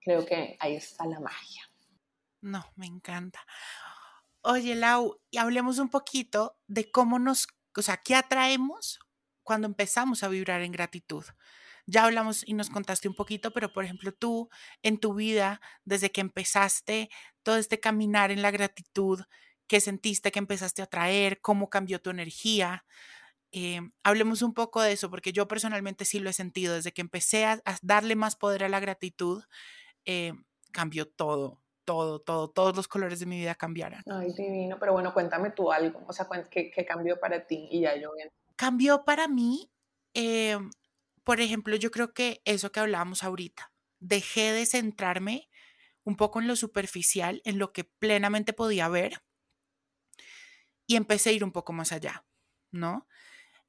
Creo 0.00 0.24
que 0.24 0.56
ahí 0.60 0.76
está 0.76 1.04
la 1.04 1.18
magia. 1.18 1.62
No, 2.40 2.64
me 2.76 2.86
encanta. 2.86 3.40
Oye, 4.42 4.76
Lau, 4.76 5.20
y 5.30 5.38
hablemos 5.38 5.78
un 5.78 5.88
poquito 5.88 6.56
de 6.68 6.90
cómo 6.92 7.18
nos, 7.18 7.48
o 7.76 7.82
sea, 7.82 7.96
qué 7.96 8.14
atraemos 8.14 9.00
cuando 9.42 9.66
empezamos 9.66 10.22
a 10.22 10.28
vibrar 10.28 10.62
en 10.62 10.70
gratitud. 10.70 11.24
Ya 11.86 12.04
hablamos 12.04 12.46
y 12.46 12.52
nos 12.52 12.68
contaste 12.68 13.08
un 13.08 13.14
poquito, 13.14 13.50
pero 13.50 13.72
por 13.72 13.82
ejemplo 13.82 14.12
tú 14.12 14.50
en 14.82 15.00
tu 15.00 15.14
vida, 15.14 15.60
desde 15.84 16.12
que 16.12 16.20
empezaste 16.20 17.08
todo 17.48 17.56
este 17.56 17.80
caminar 17.80 18.30
en 18.30 18.42
la 18.42 18.50
gratitud, 18.50 19.22
qué 19.66 19.80
sentiste 19.80 20.30
que 20.30 20.38
empezaste 20.38 20.82
a 20.82 20.86
traer, 20.86 21.40
cómo 21.40 21.70
cambió 21.70 21.98
tu 21.98 22.10
energía. 22.10 22.84
Eh, 23.52 23.80
hablemos 24.02 24.42
un 24.42 24.52
poco 24.52 24.82
de 24.82 24.92
eso, 24.92 25.08
porque 25.08 25.32
yo 25.32 25.48
personalmente 25.48 26.04
sí 26.04 26.18
lo 26.18 26.28
he 26.28 26.34
sentido. 26.34 26.74
Desde 26.74 26.92
que 26.92 27.00
empecé 27.00 27.46
a, 27.46 27.62
darle 27.80 28.16
más 28.16 28.36
poder 28.36 28.64
a 28.64 28.68
la 28.68 28.80
gratitud, 28.80 29.42
eh, 30.04 30.34
cambió 30.70 31.08
todo, 31.08 31.62
todo, 31.86 32.20
todo, 32.20 32.50
todos 32.50 32.76
los 32.76 32.86
colores 32.86 33.18
de 33.18 33.24
mi 33.24 33.38
vida 33.38 33.54
cambiaron. 33.54 34.02
Ay, 34.10 34.34
divino, 34.36 34.76
pero 34.78 34.92
bueno, 34.92 35.14
cuéntame 35.14 35.50
tú 35.52 35.72
algo, 35.72 36.04
o 36.06 36.12
sea, 36.12 36.28
¿qué, 36.50 36.70
qué 36.70 36.84
cambió 36.84 37.18
para 37.18 37.46
ti? 37.46 37.66
Y 37.70 37.80
ya 37.80 37.96
yo 37.96 38.12
bien. 38.14 38.28
Cambió 38.56 39.06
para 39.06 39.26
mí 39.26 39.70
eh, 40.12 40.58
por 41.24 41.40
ejemplo, 41.40 41.76
yo 41.76 41.90
creo 41.90 42.12
que 42.12 42.42
eso 42.44 42.72
que 42.72 42.80
hablábamos 42.80 43.22
ahorita, 43.22 43.72
dejé 44.00 44.52
de 44.52 44.66
centrarme 44.66 45.48
un 46.08 46.16
poco 46.16 46.40
en 46.40 46.46
lo 46.46 46.56
superficial, 46.56 47.42
en 47.44 47.58
lo 47.58 47.72
que 47.72 47.84
plenamente 47.84 48.52
podía 48.52 48.88
ver, 48.88 49.22
y 50.86 50.96
empecé 50.96 51.30
a 51.30 51.32
ir 51.32 51.44
un 51.44 51.52
poco 51.52 51.72
más 51.72 51.92
allá, 51.92 52.24
¿no? 52.70 53.06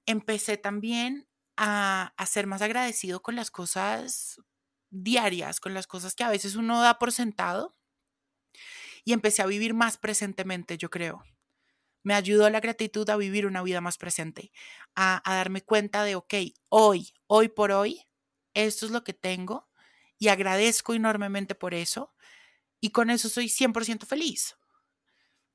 Empecé 0.05 0.57
también 0.57 1.27
a, 1.57 2.13
a 2.15 2.25
ser 2.25 2.47
más 2.47 2.61
agradecido 2.61 3.21
con 3.21 3.35
las 3.35 3.51
cosas 3.51 4.41
diarias, 4.89 5.59
con 5.59 5.73
las 5.73 5.85
cosas 5.87 6.15
que 6.15 6.23
a 6.23 6.29
veces 6.29 6.55
uno 6.55 6.81
da 6.81 6.97
por 6.97 7.11
sentado, 7.11 7.75
y 9.03 9.13
empecé 9.13 9.41
a 9.41 9.47
vivir 9.47 9.73
más 9.73 9.97
presentemente, 9.97 10.77
yo 10.77 10.89
creo 10.89 11.23
me 12.03 12.13
ayudó 12.13 12.49
la 12.49 12.59
gratitud 12.59 13.09
a 13.09 13.17
vivir 13.17 13.45
una 13.45 13.61
vida 13.61 13.81
más 13.81 13.97
presente, 13.97 14.51
a, 14.95 15.21
darme 15.25 15.61
cuenta 15.61 16.03
de, 16.03 16.15
ok, 16.15 16.33
hoy, 16.69 17.13
hoy 17.27 17.49
por 17.49 17.71
hoy, 17.71 18.07
esto 18.53 18.85
es 18.85 18.91
lo 18.91 19.03
que 19.03 19.13
tengo 19.13 19.69
y 20.17 20.29
agradezco 20.29 20.93
enormemente 20.93 21.55
por 21.55 21.73
eso 21.73 22.13
y 22.79 22.91
con 22.91 23.09
eso 23.09 23.29
soy 23.29 23.49
100% 23.49 24.05
feliz, 24.05 24.57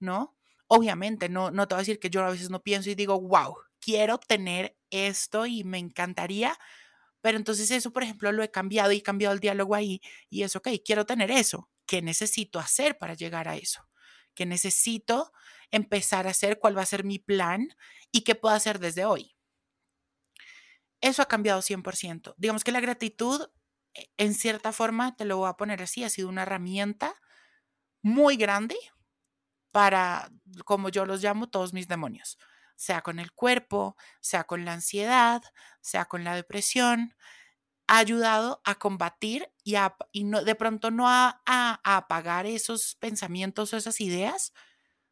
¿no? 0.00 0.37
Obviamente, 0.66 1.28
no, 1.28 1.50
no 1.50 1.68
te 1.68 1.74
voy 1.74 1.80
a 1.80 1.82
decir 1.82 1.98
que 1.98 2.10
yo 2.10 2.24
a 2.24 2.30
veces 2.30 2.50
no 2.50 2.62
pienso 2.62 2.90
y 2.90 2.94
digo, 2.94 3.20
wow, 3.20 3.56
quiero 3.80 4.18
tener 4.18 4.76
esto 4.90 5.46
y 5.46 5.64
me 5.64 5.78
encantaría, 5.78 6.56
pero 7.20 7.38
entonces 7.38 7.70
eso, 7.70 7.92
por 7.92 8.02
ejemplo, 8.02 8.32
lo 8.32 8.42
he 8.42 8.50
cambiado 8.50 8.92
y 8.92 8.98
he 8.98 9.02
cambiado 9.02 9.34
el 9.34 9.40
diálogo 9.40 9.74
ahí 9.74 10.00
y 10.30 10.42
es, 10.42 10.56
ok, 10.56 10.68
quiero 10.84 11.06
tener 11.06 11.30
eso, 11.30 11.70
¿qué 11.87 12.02
necesito 12.02 12.58
hacer 12.58 12.98
para 12.98 13.14
llegar 13.14 13.48
a 13.48 13.56
eso? 13.56 13.88
¿Qué 14.34 14.46
necesito 14.46 15.32
empezar 15.74 16.26
a 16.26 16.30
hacer, 16.30 16.58
cuál 16.58 16.76
va 16.78 16.82
a 16.82 16.87
ser 16.87 17.04
mi 17.04 17.18
plan 17.18 17.68
y 18.12 18.22
qué 18.22 18.34
puedo 18.34 18.54
hacer 18.54 18.78
desde 18.78 19.04
hoy. 19.04 19.34
Eso 21.00 21.20
ha 21.20 21.26
cambiado 21.26 21.60
100%. 21.62 22.34
Digamos 22.38 22.64
que 22.64 22.72
la 22.72 22.80
gratitud 22.80 23.48
en 24.16 24.35
cierta 24.35 24.72
forma, 24.72 25.16
te 25.16 25.24
lo 25.24 25.38
voy 25.38 25.48
a 25.48 25.57
poner 25.57 25.83
así, 25.83 26.04
ha 26.04 26.09
sido 26.09 26.28
una 26.28 26.42
herramienta 26.42 27.14
muy 28.02 28.37
grande 28.37 28.76
para, 29.72 30.30
como 30.64 30.88
yo 30.88 31.07
los 31.07 31.22
llamo, 31.22 31.48
todos 31.48 31.72
mis 31.72 31.88
demonios, 31.88 32.38
sea 32.76 33.02
con 33.02 33.18
el 33.18 33.33
cuerpo, 33.33 33.96
sea 34.20 34.44
con 34.44 34.64
la 34.64 34.74
ansiedad, 34.74 35.42
sea 35.80 36.04
con 36.07 36.24
la 36.24 36.37
depresión, 36.37 37.14
ha 37.88 37.98
ayudado 37.98 38.61
a 38.64 38.76
combatir 38.76 39.52
y, 39.64 39.76
a, 39.76 39.96
y 40.12 40.24
no, 40.24 40.44
de 40.44 40.54
pronto 40.54 40.90
no 40.90 41.09
a, 41.09 41.42
a, 41.46 41.80
a 41.85 41.96
apagar 41.96 42.46
esos 42.46 42.96
pensamientos 42.96 43.72
o 43.72 43.76
esas 43.76 44.00
ideas, 44.00 44.52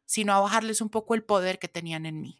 sino 0.05 0.33
a 0.33 0.41
bajarles 0.41 0.81
un 0.81 0.89
poco 0.89 1.15
el 1.15 1.23
poder 1.25 1.59
que 1.59 1.67
tenían 1.67 2.05
en 2.05 2.21
mí. 2.21 2.39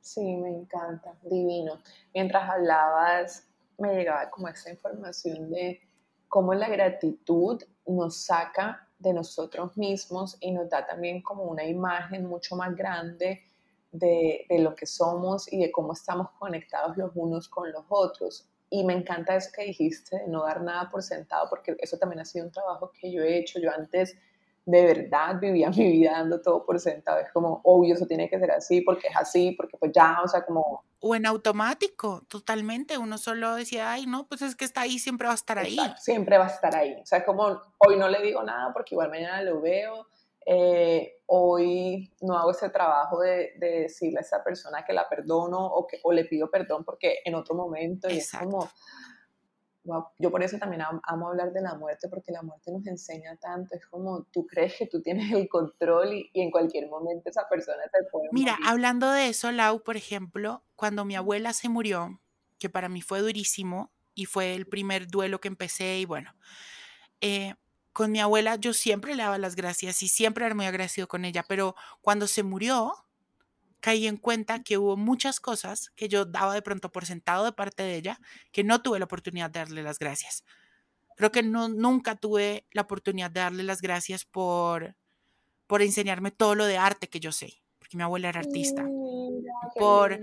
Sí, 0.00 0.22
me 0.36 0.48
encanta, 0.48 1.16
divino. 1.22 1.82
Mientras 2.14 2.48
hablabas, 2.48 3.47
me 3.78 3.94
llegaba 3.94 4.28
como 4.30 4.48
esa 4.48 4.70
información 4.70 5.50
de 5.50 5.80
cómo 6.28 6.52
la 6.54 6.68
gratitud 6.68 7.62
nos 7.86 8.16
saca 8.24 8.88
de 8.98 9.12
nosotros 9.12 9.76
mismos 9.76 10.36
y 10.40 10.50
nos 10.50 10.68
da 10.68 10.86
también 10.86 11.22
como 11.22 11.44
una 11.44 11.64
imagen 11.64 12.26
mucho 12.26 12.56
más 12.56 12.74
grande 12.76 13.44
de, 13.92 14.44
de, 14.48 14.58
lo 14.58 14.74
que 14.74 14.86
somos 14.86 15.50
y 15.50 15.60
de 15.60 15.72
cómo 15.72 15.92
estamos 15.92 16.30
conectados 16.38 16.96
los 16.96 17.12
unos 17.14 17.48
con 17.48 17.72
los 17.72 17.84
otros. 17.88 18.48
Y 18.68 18.84
me 18.84 18.92
encanta 18.92 19.36
eso 19.36 19.50
que 19.54 19.64
dijiste 19.64 20.18
de 20.18 20.28
no 20.28 20.42
dar 20.42 20.60
nada 20.60 20.90
por 20.90 21.02
sentado, 21.02 21.48
porque 21.48 21.74
eso 21.78 21.96
también 21.96 22.20
ha 22.20 22.24
sido 22.24 22.44
un 22.44 22.52
trabajo 22.52 22.92
que 22.92 23.10
yo 23.10 23.22
he 23.22 23.38
hecho. 23.38 23.58
Yo 23.58 23.70
antes 23.70 24.18
de 24.68 24.84
verdad 24.84 25.40
vivía 25.40 25.70
mi 25.70 25.90
vida 25.92 26.12
dando 26.12 26.42
todo 26.42 26.66
por 26.66 26.78
sentado. 26.78 27.20
Es 27.20 27.32
como, 27.32 27.62
obvio, 27.64 27.94
eso 27.94 28.06
tiene 28.06 28.28
que 28.28 28.38
ser 28.38 28.50
así, 28.50 28.82
porque 28.82 29.08
es 29.08 29.16
así, 29.16 29.52
porque 29.52 29.78
pues 29.78 29.92
ya, 29.94 30.18
o 30.22 30.28
sea, 30.28 30.44
como... 30.44 30.84
O 31.00 31.14
en 31.14 31.24
automático, 31.24 32.22
totalmente. 32.28 32.98
Uno 32.98 33.16
solo 33.16 33.54
decía, 33.54 33.92
ay, 33.92 34.04
no, 34.04 34.26
pues 34.28 34.42
es 34.42 34.54
que 34.56 34.66
está 34.66 34.82
ahí, 34.82 34.98
siempre 34.98 35.26
va 35.26 35.32
a 35.32 35.36
estar 35.36 35.58
ahí. 35.58 35.78
siempre 35.98 36.36
va 36.36 36.44
a 36.44 36.48
estar 36.48 36.76
ahí. 36.76 36.98
O 37.00 37.06
sea, 37.06 37.24
como, 37.24 37.62
hoy 37.78 37.96
no 37.96 38.08
le 38.10 38.20
digo 38.20 38.42
nada 38.42 38.70
porque 38.74 38.94
igual 38.94 39.08
mañana 39.08 39.40
lo 39.40 39.62
veo. 39.62 40.06
Eh, 40.44 41.22
hoy 41.26 42.12
no 42.20 42.36
hago 42.36 42.50
ese 42.50 42.68
trabajo 42.68 43.20
de, 43.20 43.52
de, 43.56 43.80
decirle 43.80 44.18
a 44.18 44.22
esa 44.22 44.44
persona 44.44 44.84
que 44.84 44.92
la 44.92 45.08
perdono 45.08 45.64
o, 45.64 45.86
que, 45.86 45.98
o 46.02 46.12
le 46.12 46.24
pido 46.24 46.50
perdón 46.50 46.84
porque 46.84 47.18
en 47.24 47.34
otro 47.34 47.54
momento 47.54 48.08
y 48.08 48.16
es 48.16 48.32
como 48.32 48.66
yo 50.18 50.30
por 50.30 50.42
eso 50.42 50.58
también 50.58 50.82
amo, 50.82 51.28
hablar 51.28 51.52
de 51.52 51.62
la 51.62 51.74
muerte, 51.74 52.08
porque 52.08 52.32
la 52.32 52.42
muerte 52.42 52.70
nos 52.72 52.86
enseña 52.86 53.36
tanto. 53.36 53.74
Es 53.74 53.86
como 53.86 54.24
tú 54.32 54.46
crees 54.46 54.74
que 54.76 54.86
tú 54.86 55.02
tienes 55.02 55.32
el 55.32 55.48
control 55.48 56.14
y, 56.14 56.30
en 56.34 56.50
cualquier 56.50 56.88
momento 56.88 57.28
esa 57.30 57.48
persona 57.48 57.82
te 57.92 58.04
puede. 58.10 58.28
Mira, 58.32 58.58
hablando 58.64 59.10
de 59.10 59.28
eso, 59.28 59.52
Lau, 59.52 59.82
por 59.82 59.96
ejemplo, 59.96 60.64
cuando 60.76 61.04
mi 61.04 61.16
abuela 61.16 61.52
se 61.52 61.68
murió, 61.68 62.20
que 62.58 62.68
para 62.68 62.88
mí 62.88 63.02
fue 63.02 63.20
durísimo 63.20 63.92
y 64.14 64.24
fue 64.24 64.54
el 64.54 64.66
primer 64.66 65.08
duelo 65.08 65.40
que 65.40 65.48
empecé, 65.48 65.98
y 66.00 66.04
bueno, 66.04 66.34
eh, 67.20 67.54
con 67.92 68.12
mi 68.12 68.20
abuela 68.20 68.56
yo 68.56 68.72
siempre 68.74 69.14
le 69.14 69.22
daba 69.22 69.38
las 69.38 69.56
gracias 69.56 70.02
y 70.02 70.08
siempre 70.08 70.46
era 70.46 70.54
muy 70.54 70.66
agradecido 70.66 71.08
con 71.08 71.24
ella, 71.24 71.44
pero 71.48 71.74
cuando 72.00 72.26
se 72.26 72.42
murió, 72.42 72.92
caí 73.80 74.06
en 74.06 74.16
cuenta 74.16 74.62
que 74.62 74.78
hubo 74.78 74.96
muchas 74.96 75.40
cosas 75.40 75.90
que 75.94 76.08
yo 76.08 76.24
daba 76.24 76.54
de 76.54 76.62
pronto 76.62 76.90
por 76.90 77.06
sentado 77.06 77.44
de 77.44 77.52
parte 77.52 77.82
de 77.82 77.96
ella, 77.96 78.20
que 78.52 78.64
no 78.64 78.82
tuve 78.82 78.98
la 78.98 79.04
oportunidad 79.04 79.50
de 79.50 79.60
darle 79.60 79.82
las 79.82 79.98
gracias. 79.98 80.44
Creo 81.16 81.32
que 81.32 81.42
no, 81.42 81.68
nunca 81.68 82.16
tuve 82.16 82.66
la 82.72 82.82
oportunidad 82.82 83.30
de 83.30 83.40
darle 83.40 83.62
las 83.62 83.80
gracias 83.80 84.24
por, 84.24 84.96
por 85.66 85.82
enseñarme 85.82 86.30
todo 86.30 86.54
lo 86.54 86.64
de 86.64 86.78
arte 86.78 87.08
que 87.08 87.20
yo 87.20 87.32
sé, 87.32 87.62
porque 87.78 87.96
mi 87.96 88.02
abuela 88.02 88.28
era 88.28 88.40
artista. 88.40 88.84
por, 89.74 90.20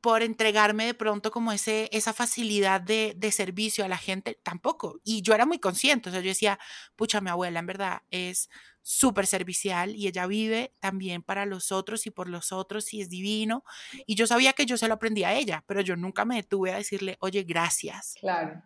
por 0.00 0.22
entregarme 0.22 0.86
de 0.86 0.94
pronto 0.94 1.30
como 1.30 1.52
ese, 1.52 1.88
esa 1.92 2.12
facilidad 2.12 2.80
de, 2.80 3.14
de, 3.16 3.32
servicio 3.32 3.84
a 3.84 3.88
la 3.88 3.98
gente, 3.98 4.38
tampoco. 4.42 4.98
Y 5.04 5.22
yo 5.22 5.34
era 5.34 5.44
muy 5.44 5.58
consciente, 5.58 6.08
o 6.08 6.12
sea, 6.12 6.20
yo 6.20 6.28
decía, 6.28 6.58
pucha, 6.96 7.20
mi 7.20 7.30
abuela 7.30 7.60
en 7.60 7.66
verdad 7.66 8.02
es 8.10 8.48
súper 8.82 9.26
servicial 9.26 9.94
y 9.94 10.06
ella 10.06 10.26
vive 10.26 10.74
también 10.80 11.22
para 11.22 11.46
los 11.46 11.70
otros 11.70 12.06
y 12.06 12.10
por 12.10 12.28
los 12.28 12.52
otros 12.52 12.92
y 12.94 13.00
es 13.00 13.08
divino. 13.08 13.64
Y 14.06 14.14
yo 14.14 14.26
sabía 14.26 14.52
que 14.52 14.66
yo 14.66 14.76
se 14.76 14.88
lo 14.88 14.94
aprendí 14.94 15.24
a 15.24 15.34
ella, 15.34 15.64
pero 15.66 15.80
yo 15.80 15.96
nunca 15.96 16.24
me 16.24 16.36
detuve 16.36 16.72
a 16.72 16.76
decirle, 16.76 17.16
oye, 17.20 17.42
gracias. 17.42 18.14
Claro. 18.20 18.62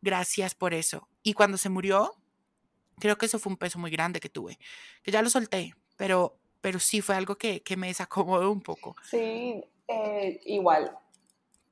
Gracias 0.00 0.54
por 0.54 0.74
eso. 0.74 1.08
Y 1.22 1.32
cuando 1.32 1.56
se 1.56 1.70
murió, 1.70 2.14
creo 2.98 3.16
que 3.16 3.26
eso 3.26 3.38
fue 3.38 3.52
un 3.52 3.56
peso 3.56 3.78
muy 3.78 3.90
grande 3.90 4.20
que 4.20 4.28
tuve, 4.28 4.58
que 5.02 5.10
ya 5.10 5.22
lo 5.22 5.30
solté, 5.30 5.74
pero, 5.96 6.38
pero 6.60 6.78
sí 6.78 7.00
fue 7.00 7.16
algo 7.16 7.36
que, 7.36 7.62
que 7.62 7.76
me 7.76 7.86
desacomodó 7.86 8.50
un 8.50 8.60
poco. 8.60 8.96
Sí, 9.02 9.64
eh, 9.88 10.40
igual, 10.44 10.96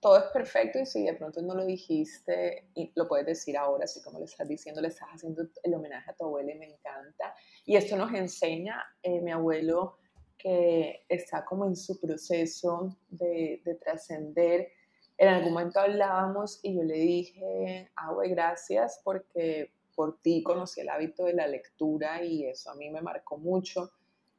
todo 0.00 0.18
es 0.18 0.24
perfecto 0.32 0.80
y 0.80 0.86
si 0.86 1.04
de 1.04 1.14
pronto 1.14 1.40
no 1.42 1.54
lo 1.54 1.64
dijiste, 1.64 2.68
lo 2.96 3.06
puedes 3.06 3.24
decir 3.24 3.56
ahora, 3.56 3.84
así 3.84 4.02
como 4.02 4.18
le 4.18 4.24
estás 4.24 4.48
diciendo, 4.48 4.80
le 4.80 4.88
estás 4.88 5.08
haciendo 5.10 5.46
el 5.62 5.74
homenaje 5.74 6.10
a 6.10 6.14
tu 6.14 6.24
abuela 6.24 6.52
y 6.52 6.58
me 6.58 6.66
encanta. 6.66 7.34
Y 7.64 7.76
esto 7.76 7.96
nos 7.96 8.12
enseña, 8.12 8.82
eh, 9.02 9.20
mi 9.20 9.30
abuelo, 9.30 9.98
que 10.36 11.04
está 11.08 11.44
como 11.44 11.66
en 11.66 11.76
su 11.76 12.00
proceso 12.00 12.98
de, 13.08 13.62
de 13.64 13.74
trascender. 13.76 14.72
En 15.16 15.28
algún 15.28 15.52
momento 15.52 15.78
hablábamos 15.78 16.58
y 16.64 16.74
yo 16.74 16.82
le 16.82 16.94
dije, 16.94 17.92
abue, 17.94 18.28
gracias 18.28 19.00
porque 19.04 19.72
por 19.94 20.20
ti 20.20 20.42
conocí 20.42 20.80
el 20.80 20.88
hábito 20.88 21.26
de 21.26 21.34
la 21.34 21.46
lectura 21.46 22.24
y 22.24 22.44
eso 22.46 22.70
a 22.70 22.74
mí 22.74 22.90
me 22.90 23.02
marcó 23.02 23.38
mucho 23.38 23.92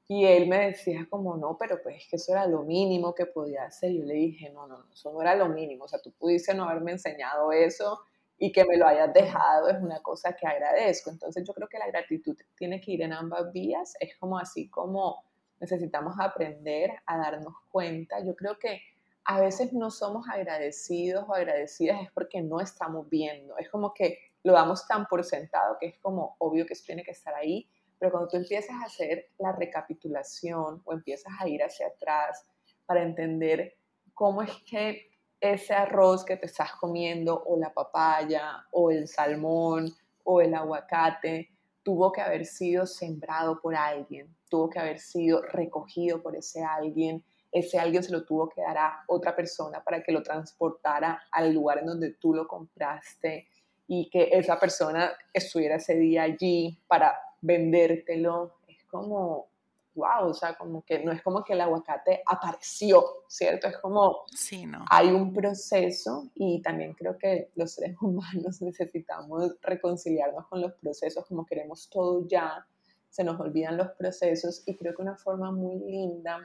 y 0.07 0.25
él 0.25 0.47
me 0.47 0.67
decía 0.67 1.07
como, 1.09 1.37
no, 1.37 1.57
pero 1.57 1.81
pues 1.81 1.97
es 1.97 2.07
que 2.09 2.15
eso 2.17 2.33
era 2.33 2.45
lo 2.45 2.63
mínimo 2.63 3.15
que 3.15 3.25
podía 3.25 3.63
hacer. 3.65 3.93
Yo 3.93 4.03
le 4.03 4.15
dije, 4.15 4.49
no, 4.49 4.67
no, 4.67 4.79
no, 4.79 4.91
eso 4.91 5.13
no 5.13 5.21
era 5.21 5.35
lo 5.35 5.47
mínimo. 5.47 5.85
O 5.85 5.87
sea, 5.87 5.99
tú 5.99 6.11
pudiste 6.11 6.53
no 6.53 6.65
haberme 6.65 6.91
enseñado 6.91 7.51
eso 7.51 8.01
y 8.37 8.51
que 8.51 8.65
me 8.65 8.77
lo 8.77 8.85
hayas 8.85 9.13
dejado 9.13 9.69
es 9.69 9.81
una 9.81 10.01
cosa 10.01 10.35
que 10.35 10.45
agradezco. 10.45 11.09
Entonces 11.09 11.47
yo 11.47 11.53
creo 11.53 11.69
que 11.69 11.79
la 11.79 11.87
gratitud 11.87 12.37
tiene 12.57 12.81
que 12.81 12.91
ir 12.91 13.01
en 13.01 13.13
ambas 13.13 13.51
vías. 13.53 13.93
Es 13.99 14.17
como 14.17 14.37
así 14.37 14.69
como 14.69 15.23
necesitamos 15.59 16.15
aprender 16.19 16.91
a 17.05 17.17
darnos 17.17 17.53
cuenta. 17.69 18.19
Yo 18.19 18.35
creo 18.35 18.59
que 18.59 18.81
a 19.23 19.39
veces 19.39 19.71
no 19.71 19.89
somos 19.89 20.27
agradecidos 20.29 21.23
o 21.29 21.33
agradecidas 21.33 22.01
es 22.01 22.11
porque 22.11 22.41
no 22.41 22.59
estamos 22.59 23.09
viendo. 23.09 23.57
Es 23.57 23.69
como 23.69 23.93
que 23.93 24.17
lo 24.43 24.51
damos 24.51 24.85
tan 24.85 25.05
por 25.05 25.23
sentado 25.23 25.77
que 25.79 25.87
es 25.87 25.97
como 25.99 26.35
obvio 26.39 26.65
que 26.65 26.73
eso 26.73 26.83
tiene 26.85 27.03
que 27.03 27.11
estar 27.11 27.33
ahí 27.33 27.69
pero 28.03 28.11
cuando 28.11 28.27
tú 28.27 28.35
empiezas 28.35 28.75
a 28.81 28.83
hacer 28.87 29.29
la 29.37 29.53
recapitulación 29.53 30.81
o 30.83 30.91
empiezas 30.91 31.31
a 31.39 31.47
ir 31.47 31.63
hacia 31.63 31.87
atrás 31.87 32.45
para 32.85 33.01
entender 33.01 33.77
cómo 34.13 34.41
es 34.41 34.51
que 34.69 35.09
ese 35.39 35.73
arroz 35.73 36.25
que 36.25 36.35
te 36.35 36.47
estás 36.47 36.73
comiendo 36.73 37.41
o 37.45 37.57
la 37.57 37.73
papaya 37.73 38.65
o 38.71 38.91
el 38.91 39.07
salmón 39.07 39.95
o 40.25 40.41
el 40.41 40.53
aguacate 40.53 41.51
tuvo 41.81 42.11
que 42.11 42.19
haber 42.19 42.45
sido 42.45 42.85
sembrado 42.85 43.61
por 43.61 43.73
alguien, 43.73 44.35
tuvo 44.49 44.69
que 44.69 44.79
haber 44.79 44.99
sido 44.99 45.41
recogido 45.41 46.21
por 46.21 46.35
ese 46.35 46.61
alguien, 46.61 47.23
ese 47.53 47.79
alguien 47.79 48.03
se 48.03 48.11
lo 48.11 48.25
tuvo 48.25 48.49
que 48.49 48.63
dar 48.63 48.77
a 48.79 49.03
otra 49.07 49.33
persona 49.33 49.81
para 49.81 50.03
que 50.03 50.11
lo 50.11 50.21
transportara 50.21 51.23
al 51.31 51.53
lugar 51.53 51.77
en 51.77 51.85
donde 51.85 52.15
tú 52.15 52.33
lo 52.33 52.49
compraste 52.49 53.47
y 53.87 54.09
que 54.09 54.27
esa 54.33 54.59
persona 54.59 55.13
estuviera 55.31 55.77
ese 55.77 55.95
día 55.95 56.23
allí 56.23 56.83
para 56.85 57.17
vendértelo, 57.43 58.55
es 58.67 58.83
como, 58.85 59.49
wow, 59.95 60.29
o 60.29 60.33
sea, 60.33 60.55
como 60.55 60.83
que 60.83 61.03
no 61.03 61.11
es 61.11 61.21
como 61.21 61.43
que 61.43 61.53
el 61.53 61.61
aguacate 61.61 62.23
apareció, 62.25 63.03
¿cierto? 63.27 63.67
Es 63.67 63.77
como, 63.77 64.23
sí, 64.33 64.65
no. 64.65 64.85
hay 64.89 65.09
un 65.09 65.33
proceso 65.33 66.31
y 66.35 66.61
también 66.61 66.93
creo 66.93 67.17
que 67.17 67.51
los 67.55 67.73
seres 67.73 67.95
humanos 68.01 68.61
necesitamos 68.61 69.55
reconciliarnos 69.61 70.47
con 70.47 70.61
los 70.61 70.73
procesos, 70.73 71.25
como 71.27 71.45
queremos 71.45 71.89
todo 71.89 72.25
ya, 72.27 72.65
se 73.09 73.23
nos 73.23 73.39
olvidan 73.39 73.77
los 73.77 73.89
procesos 73.91 74.63
y 74.65 74.75
creo 74.75 74.95
que 74.95 75.01
una 75.03 75.17
forma 75.17 75.51
muy 75.51 75.77
linda 75.77 76.39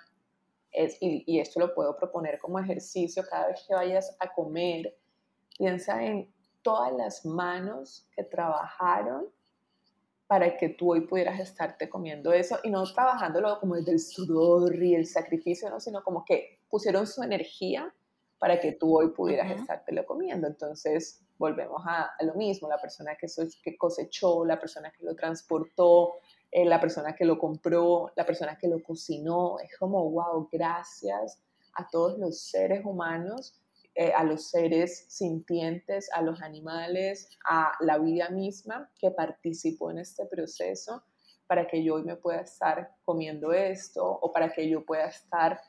es, 0.71 0.99
y, 1.01 1.25
y 1.27 1.41
esto 1.41 1.61
lo 1.61 1.75
puedo 1.75 1.97
proponer 1.97 2.39
como 2.39 2.59
ejercicio, 2.59 3.23
cada 3.29 3.49
vez 3.49 3.65
que 3.67 3.75
vayas 3.75 4.15
a 4.21 4.31
comer, 4.35 4.95
piensa 5.57 6.05
en 6.05 6.31
todas 6.61 6.93
las 6.93 7.25
manos 7.25 8.07
que 8.15 8.25
trabajaron 8.25 9.29
para 10.29 10.59
que 10.59 10.69
tú 10.69 10.93
hoy 10.93 11.01
pudieras 11.01 11.41
estarte 11.41 11.89
comiendo 11.89 12.33
eso 12.33 12.59
y 12.63 12.71
no 12.71 12.85
trabajándolo 12.85 13.59
como 13.59 13.77
desde 13.77 13.93
el 13.93 13.99
sudor 13.99 14.81
y 14.81 14.95
el 14.95 15.07
sacrificio, 15.07 15.71
¿no? 15.71 15.81
sino 15.81 16.05
como 16.05 16.23
que 16.25 16.61
pusieron 16.69 17.07
su 17.07 17.23
energía 17.23 17.93
para 18.39 18.61
que 18.61 18.73
tú 18.73 18.97
hoy 18.97 19.09
pudieras 19.09 19.51
estártelo 19.51 20.05
comiendo. 20.05 20.47
Entonces, 20.47 21.23
volvemos 21.39 21.83
a, 21.87 22.11
lo 22.21 22.35
mismo, 22.35 22.69
la 22.69 22.79
persona 22.79 23.17
que, 23.17 23.27
que 23.63 23.77
cosechó, 23.77 24.45
la 24.45 24.61
persona 24.61 24.93
que 24.93 25.03
lo 25.03 25.17
transportó, 25.17 26.17
eh, 26.51 26.65
la 26.65 26.79
persona 26.79 27.17
que 27.17 27.25
lo 27.25 27.39
compró, 27.39 28.13
la 28.15 28.27
persona 28.27 28.59
que 28.59 28.69
lo 28.69 28.83
cocinó, 28.83 29.59
es 29.61 29.77
como, 29.79 30.11
wow, 30.11 30.47
gracias 30.53 31.41
a 31.73 31.89
todos 31.89 32.19
los 32.19 32.39
seres 32.39 32.85
humanos 32.85 33.59
eh, 34.01 34.13
a 34.15 34.23
los 34.23 34.51
seres 34.51 35.07
sintientes, 35.09 36.09
a 36.13 36.23
los 36.23 36.41
animales, 36.41 37.37
a 37.45 37.73
la 37.81 37.99
vida 37.99 38.29
misma 38.29 38.89
que 38.97 39.11
participó 39.11 39.91
en 39.91 39.99
este 39.99 40.25
proceso 40.27 41.03
para 41.49 41.67
que 41.67 41.83
yo 41.83 41.97
hoy 41.97 42.05
me 42.05 42.15
pueda 42.15 42.43
estar 42.43 42.95
comiendo 43.05 43.53
esto 43.53 44.07
o 44.07 44.33
para 44.33 44.53
que 44.53 44.69
yo 44.69 44.87
pueda 44.87 45.07
estar 45.07 45.61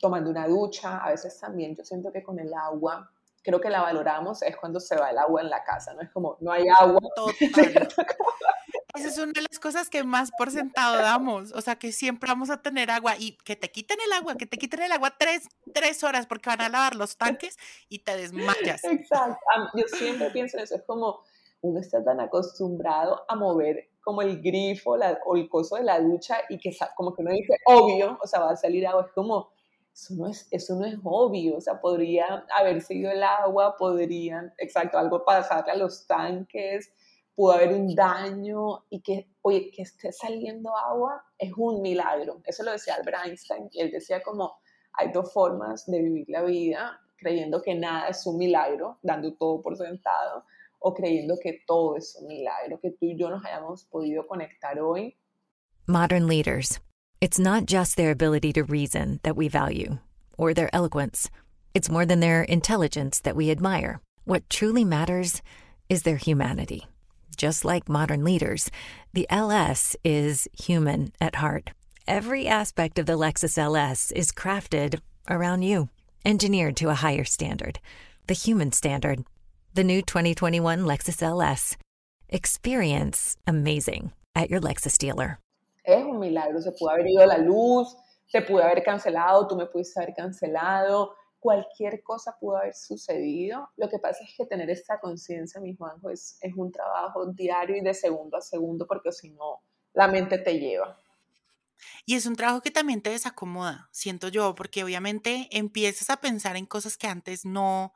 tomando 0.00 0.30
una 0.30 0.46
ducha. 0.46 0.98
A 0.98 1.10
veces 1.10 1.40
también 1.40 1.74
yo 1.74 1.84
siento 1.84 2.12
que 2.12 2.22
con 2.22 2.38
el 2.38 2.54
agua 2.54 3.10
creo 3.42 3.60
que 3.60 3.68
la 3.68 3.82
valoramos 3.82 4.42
es 4.42 4.56
cuando 4.56 4.78
se 4.78 4.96
va 4.96 5.10
el 5.10 5.18
agua 5.18 5.40
en 5.40 5.50
la 5.50 5.64
casa, 5.64 5.92
¿no? 5.92 6.02
Es 6.02 6.10
como, 6.10 6.36
no 6.38 6.52
hay 6.52 6.68
agua. 6.68 7.00
Esa 8.96 9.08
es 9.08 9.18
una 9.18 9.32
de 9.32 9.42
las 9.42 9.58
cosas 9.58 9.88
que 9.90 10.04
más 10.04 10.30
por 10.36 10.50
sentado 10.50 10.96
damos, 10.96 11.52
o 11.52 11.60
sea, 11.60 11.76
que 11.76 11.92
siempre 11.92 12.28
vamos 12.28 12.50
a 12.50 12.62
tener 12.62 12.90
agua 12.90 13.14
y 13.18 13.36
que 13.38 13.56
te 13.56 13.70
quiten 13.70 13.98
el 14.04 14.12
agua, 14.12 14.36
que 14.36 14.46
te 14.46 14.58
quiten 14.58 14.82
el 14.82 14.92
agua 14.92 15.14
tres, 15.18 15.48
tres 15.74 16.02
horas 16.02 16.26
porque 16.26 16.48
van 16.48 16.60
a 16.60 16.68
lavar 16.68 16.96
los 16.96 17.16
tanques 17.16 17.56
y 17.88 18.00
te 18.00 18.16
desmayas. 18.16 18.84
Exacto, 18.84 19.38
yo 19.74 19.84
siempre 19.88 20.30
pienso 20.30 20.56
en 20.56 20.64
eso, 20.64 20.76
es 20.76 20.82
como 20.86 21.20
uno 21.60 21.80
está 21.80 22.02
tan 22.04 22.20
acostumbrado 22.20 23.24
a 23.28 23.34
mover 23.34 23.90
como 24.02 24.22
el 24.22 24.40
grifo 24.40 24.96
o 25.24 25.36
el 25.36 25.48
coso 25.48 25.76
de 25.76 25.82
la 25.82 26.00
ducha 26.00 26.38
y 26.48 26.58
que 26.58 26.76
como 26.94 27.12
que 27.12 27.22
uno 27.22 27.32
dice, 27.32 27.58
obvio, 27.64 28.18
o 28.22 28.26
sea, 28.26 28.40
va 28.40 28.52
a 28.52 28.56
salir 28.56 28.86
agua, 28.86 29.04
es 29.06 29.12
como, 29.12 29.50
eso 29.92 30.14
no 30.14 30.28
es, 30.28 30.46
eso 30.52 30.76
no 30.76 30.86
es 30.86 30.94
obvio, 31.02 31.56
o 31.56 31.60
sea, 31.60 31.80
podría 31.80 32.46
haber 32.56 32.82
sido 32.82 33.10
el 33.10 33.22
agua, 33.22 33.76
podrían, 33.76 34.54
exacto, 34.58 34.96
algo 34.96 35.24
pasarle 35.24 35.72
a 35.72 35.76
los 35.76 36.06
tanques, 36.06 36.92
pudo 37.36 37.52
haber 37.52 37.74
un 37.74 37.94
daño 37.94 38.84
y 38.88 39.00
que, 39.00 39.28
oye, 39.42 39.70
que 39.70 39.82
esté 39.82 40.10
saliendo 40.10 40.74
agua 40.74 41.22
es 41.38 41.52
un 41.56 41.82
milagro. 41.82 42.40
Eso 42.44 42.64
lo 42.64 42.72
decía 42.72 42.94
Albert 42.94 43.26
Einstein, 43.26 43.68
y 43.72 43.80
él 43.82 43.90
decía 43.90 44.22
como, 44.22 44.54
hay 44.94 45.12
dos 45.12 45.32
formas 45.32 45.84
de 45.86 46.00
vivir 46.00 46.26
la 46.28 46.42
vida, 46.42 46.98
creyendo 47.18 47.62
que 47.62 47.74
nada 47.74 48.08
es 48.08 48.26
un 48.26 48.38
milagro, 48.38 48.98
dando 49.02 49.34
todo 49.34 49.62
por 49.62 49.76
sentado, 49.76 50.44
o 50.78 50.94
creyendo 50.94 51.36
que 51.40 51.62
todo 51.66 51.96
es 51.96 52.16
un 52.20 52.28
milagro, 52.28 52.80
que 52.80 52.90
tú 52.90 53.06
y 53.06 53.16
yo 53.18 53.28
nos 53.28 53.44
hayamos 53.44 53.84
podido 53.84 54.26
conectar 54.26 54.80
hoy. 54.80 55.16
Modern 55.86 56.26
leaders. 56.26 56.80
It's 57.20 57.38
not 57.38 57.66
just 57.66 57.96
their 57.96 58.10
ability 58.10 58.52
to 58.54 58.64
reason 58.64 59.20
that 59.22 59.36
we 59.36 59.48
value, 59.48 59.98
or 60.38 60.54
their 60.54 60.74
eloquence. 60.74 61.30
It's 61.74 61.90
more 61.90 62.06
than 62.06 62.20
their 62.20 62.42
intelligence 62.42 63.20
that 63.20 63.36
we 63.36 63.50
admire. 63.50 64.00
What 64.24 64.48
truly 64.48 64.84
matters 64.84 65.42
is 65.88 66.02
their 66.02 66.16
humanity. 66.16 66.86
Just 67.36 67.64
like 67.64 67.88
modern 67.88 68.24
leaders, 68.24 68.70
the 69.12 69.26
LS 69.28 69.96
is 70.04 70.48
human 70.52 71.12
at 71.20 71.36
heart. 71.36 71.70
Every 72.06 72.46
aspect 72.48 72.98
of 72.98 73.06
the 73.06 73.18
Lexus 73.18 73.58
LS 73.58 74.10
is 74.12 74.32
crafted 74.32 75.00
around 75.28 75.62
you, 75.62 75.88
engineered 76.24 76.76
to 76.76 76.88
a 76.88 76.94
higher 76.94 77.24
standard, 77.24 77.78
the 78.26 78.34
human 78.34 78.72
standard. 78.72 79.24
The 79.74 79.84
new 79.84 80.00
2021 80.00 80.80
Lexus 80.80 81.22
LS. 81.22 81.76
Experience 82.30 83.36
amazing 83.46 84.12
at 84.34 84.50
your 84.50 84.60
Lexus 84.60 84.96
dealer. 84.96 85.38
es 85.86 86.02
un 86.04 86.18
milagro. 86.18 86.60
Se 86.60 86.72
pudo 86.72 86.90
haber 86.90 87.06
ido 87.06 87.26
la 87.26 87.38
luz, 87.38 87.96
se 88.26 88.40
pudo 88.42 88.62
haber 88.62 88.82
cancelado, 88.82 89.46
tú 89.46 89.56
me 89.56 89.66
pudiste 89.66 90.00
haber 90.00 90.14
cancelado, 90.14 91.14
cualquier 91.38 92.02
cosa 92.02 92.36
pudo 92.38 92.58
haber 92.58 92.74
sucedido. 92.74 93.70
Lo 93.76 93.88
que 93.88 93.98
pasa 93.98 94.24
es 94.24 94.34
que 94.36 94.46
tener 94.46 94.70
esta 94.70 94.98
conciencia, 94.98 95.60
mi 95.60 95.74
Juanjo, 95.74 96.10
es, 96.10 96.38
es 96.40 96.54
un 96.54 96.72
trabajo 96.72 97.26
diario 97.26 97.76
y 97.76 97.80
de 97.80 97.94
segundo 97.94 98.36
a 98.36 98.40
segundo, 98.40 98.86
porque 98.86 99.12
si 99.12 99.30
no, 99.30 99.62
la 99.92 100.08
mente 100.08 100.38
te 100.38 100.58
lleva. 100.58 100.98
Y 102.04 102.14
es 102.14 102.26
un 102.26 102.36
trabajo 102.36 102.62
que 102.62 102.70
también 102.70 103.02
te 103.02 103.10
desacomoda, 103.10 103.88
siento 103.92 104.28
yo, 104.28 104.54
porque 104.54 104.82
obviamente 104.82 105.48
empiezas 105.50 106.10
a 106.10 106.20
pensar 106.20 106.56
en 106.56 106.66
cosas 106.66 106.96
que 106.96 107.06
antes 107.06 107.44
no, 107.44 107.92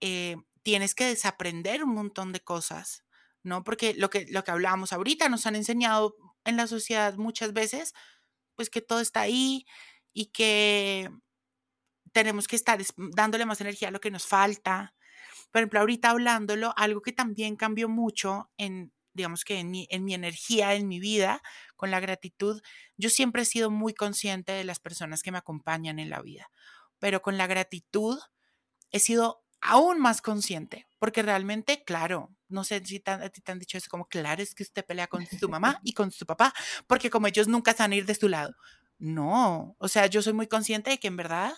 eh, 0.00 0.36
tienes 0.62 0.94
que 0.94 1.04
desaprender 1.04 1.84
un 1.84 1.94
montón 1.94 2.32
de 2.32 2.40
cosas, 2.40 3.04
¿no? 3.42 3.62
Porque 3.62 3.94
lo 3.94 4.10
que, 4.10 4.26
lo 4.30 4.44
que 4.44 4.50
hablábamos 4.50 4.92
ahorita 4.92 5.28
nos 5.28 5.46
han 5.46 5.56
enseñado 5.56 6.16
en 6.44 6.56
la 6.56 6.66
sociedad 6.66 7.14
muchas 7.14 7.52
veces, 7.52 7.94
pues 8.56 8.70
que 8.70 8.80
todo 8.80 9.00
está 9.00 9.20
ahí 9.20 9.66
y 10.12 10.26
que 10.26 11.10
tenemos 12.14 12.46
que 12.46 12.56
estar 12.56 12.80
dándole 12.96 13.44
más 13.44 13.60
energía 13.60 13.88
a 13.88 13.90
lo 13.90 14.00
que 14.00 14.12
nos 14.12 14.24
falta. 14.26 14.94
Por 15.50 15.60
ejemplo, 15.60 15.80
ahorita 15.80 16.10
hablándolo, 16.10 16.72
algo 16.76 17.02
que 17.02 17.12
también 17.12 17.56
cambió 17.56 17.88
mucho 17.88 18.50
en, 18.56 18.92
digamos 19.12 19.44
que 19.44 19.58
en 19.58 19.70
mi, 19.72 19.88
en 19.90 20.04
mi 20.04 20.14
energía, 20.14 20.74
en 20.74 20.86
mi 20.86 21.00
vida, 21.00 21.42
con 21.74 21.90
la 21.90 21.98
gratitud, 21.98 22.62
yo 22.96 23.10
siempre 23.10 23.42
he 23.42 23.44
sido 23.44 23.68
muy 23.70 23.94
consciente 23.94 24.52
de 24.52 24.62
las 24.62 24.78
personas 24.78 25.22
que 25.22 25.32
me 25.32 25.38
acompañan 25.38 25.98
en 25.98 26.08
la 26.08 26.22
vida, 26.22 26.48
pero 27.00 27.20
con 27.20 27.36
la 27.36 27.48
gratitud 27.48 28.18
he 28.92 29.00
sido 29.00 29.42
aún 29.60 29.98
más 29.98 30.22
consciente, 30.22 30.86
porque 31.00 31.22
realmente, 31.22 31.82
claro, 31.82 32.30
no 32.48 32.62
sé 32.62 32.84
si 32.84 33.02
a 33.04 33.28
ti 33.28 33.40
te 33.40 33.50
han 33.50 33.58
dicho 33.58 33.76
eso, 33.76 33.88
como 33.90 34.06
claro, 34.06 34.40
es 34.40 34.54
que 34.54 34.62
usted 34.62 34.86
pelea 34.86 35.08
con 35.08 35.26
su 35.26 35.48
mamá 35.48 35.80
y 35.82 35.94
con 35.94 36.12
su 36.12 36.26
papá, 36.26 36.54
porque 36.86 37.10
como 37.10 37.26
ellos 37.26 37.48
nunca 37.48 37.72
se 37.72 37.82
van 37.82 37.92
a 37.92 37.96
ir 37.96 38.06
de 38.06 38.14
su 38.14 38.28
lado. 38.28 38.54
No, 38.98 39.74
o 39.78 39.88
sea, 39.88 40.06
yo 40.06 40.22
soy 40.22 40.32
muy 40.32 40.46
consciente 40.46 40.90
de 40.90 40.98
que 40.98 41.08
en 41.08 41.16
verdad 41.16 41.54